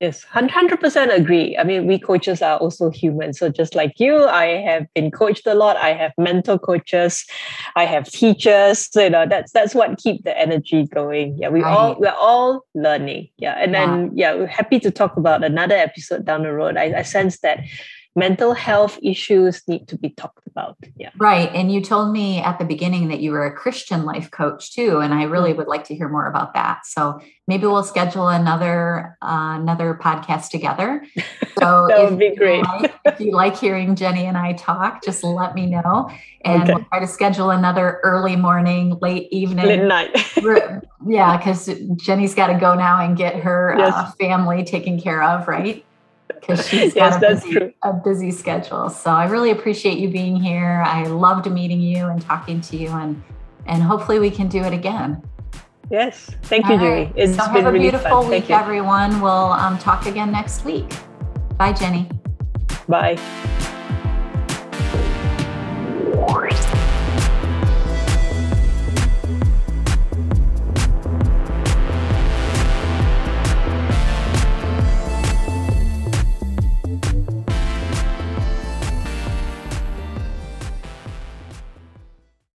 Yes, 0.00 0.24
100% 0.32 1.12
agree. 1.12 1.58
I 1.58 1.64
mean, 1.64 1.88
we 1.88 1.98
coaches 1.98 2.40
are 2.40 2.56
also 2.58 2.88
human. 2.88 3.32
So, 3.32 3.48
just 3.48 3.74
like 3.74 3.98
you, 3.98 4.26
I 4.26 4.46
have 4.62 4.86
been 4.94 5.10
coached 5.10 5.44
a 5.44 5.54
lot. 5.54 5.76
I 5.76 5.92
have 5.92 6.12
mentor 6.16 6.56
coaches, 6.56 7.26
I 7.74 7.84
have 7.84 8.08
teachers. 8.08 8.88
So, 8.92 9.02
you 9.02 9.10
know, 9.10 9.26
that's 9.26 9.50
that's 9.50 9.74
what 9.74 9.98
keep 9.98 10.22
the 10.22 10.38
energy 10.38 10.86
going. 10.86 11.36
Yeah, 11.36 11.48
we 11.48 11.62
right. 11.62 11.76
all 11.76 11.96
we're 11.98 12.10
all 12.10 12.64
learning. 12.76 13.28
Yeah, 13.38 13.54
and 13.54 13.72
yeah. 13.72 13.86
then 13.86 14.10
yeah, 14.14 14.34
we're 14.34 14.46
happy 14.46 14.78
to 14.80 14.90
talk 14.92 15.16
about 15.16 15.42
another 15.42 15.74
episode 15.74 16.24
down 16.24 16.44
the 16.44 16.52
road. 16.52 16.76
I, 16.76 17.00
I 17.00 17.02
sense 17.02 17.40
that 17.40 17.64
mental 18.14 18.52
health 18.52 18.98
issues 19.02 19.62
need 19.66 19.88
to 19.88 19.98
be 19.98 20.10
talked 20.10 20.46
about. 20.58 20.76
Yeah. 20.96 21.10
Right. 21.16 21.50
And 21.54 21.72
you 21.72 21.80
told 21.80 22.12
me 22.12 22.40
at 22.40 22.58
the 22.58 22.64
beginning 22.64 23.08
that 23.08 23.20
you 23.20 23.32
were 23.32 23.46
a 23.46 23.52
Christian 23.52 24.04
life 24.04 24.30
coach 24.30 24.74
too. 24.74 24.98
And 24.98 25.14
I 25.14 25.24
really 25.24 25.50
mm-hmm. 25.50 25.58
would 25.58 25.68
like 25.68 25.84
to 25.84 25.94
hear 25.94 26.08
more 26.08 26.26
about 26.26 26.54
that. 26.54 26.86
So 26.86 27.20
maybe 27.46 27.66
we'll 27.66 27.84
schedule 27.84 28.28
another 28.28 29.16
uh, 29.22 29.56
another 29.58 29.98
podcast 30.00 30.50
together. 30.50 31.04
So 31.58 31.88
that 31.88 32.08
would 32.08 32.20
be 32.20 32.36
great. 32.36 32.62
Like, 32.62 32.94
if 33.04 33.18
you 33.18 33.32
like 33.32 33.56
hearing 33.56 33.96
Jenny 33.96 34.26
and 34.26 34.38
I 34.38 34.52
talk, 34.52 35.02
just 35.02 35.24
let 35.24 35.56
me 35.56 35.66
know. 35.66 36.08
And 36.44 36.62
okay. 36.62 36.72
we'll 36.72 36.84
try 36.84 37.00
to 37.00 37.06
schedule 37.08 37.50
another 37.50 37.98
early 38.04 38.36
morning, 38.36 38.96
late 39.02 39.26
evening. 39.32 39.66
Midnight. 39.66 40.16
yeah, 41.06 41.36
because 41.36 41.68
Jenny's 41.96 42.32
got 42.32 42.46
to 42.46 42.58
go 42.60 42.76
now 42.76 43.04
and 43.04 43.16
get 43.16 43.34
her 43.40 43.74
yes. 43.76 43.92
uh, 43.92 44.12
family 44.20 44.62
taken 44.62 45.00
care 45.00 45.20
of, 45.20 45.48
right? 45.48 45.84
because 46.28 46.66
she's 46.68 46.94
yes, 46.94 47.14
got 47.14 47.22
a 47.22 47.34
busy, 47.34 47.74
a, 47.82 47.92
busy, 47.92 48.30
schedule. 48.30 48.88
So 48.90 49.10
I 49.10 49.26
really 49.26 49.50
appreciate 49.50 49.98
you 49.98 50.08
being 50.08 50.36
here. 50.36 50.82
I 50.86 51.04
loved 51.04 51.50
meeting 51.50 51.80
you 51.80 52.06
and 52.06 52.20
talking 52.20 52.60
to 52.62 52.76
you, 52.76 52.88
and 52.88 53.22
and 53.66 53.82
hopefully 53.82 54.18
we 54.18 54.30
can 54.30 54.48
do 54.48 54.62
it 54.62 54.72
again. 54.72 55.22
Yes, 55.90 56.30
thank 56.42 56.66
All 56.66 56.72
you, 56.72 56.78
right. 56.78 57.08
Julie. 57.08 57.22
It's 57.22 57.36
so 57.36 57.44
been 57.52 57.64
have 57.64 57.74
a 57.74 57.78
beautiful 57.78 58.28
week, 58.28 58.50
everyone. 58.50 59.20
We'll 59.20 59.32
um, 59.32 59.78
talk 59.78 60.06
again 60.06 60.30
next 60.30 60.64
week. 60.64 60.92
Bye, 61.56 61.72
Jenny. 61.72 62.08
Bye. 62.88 63.16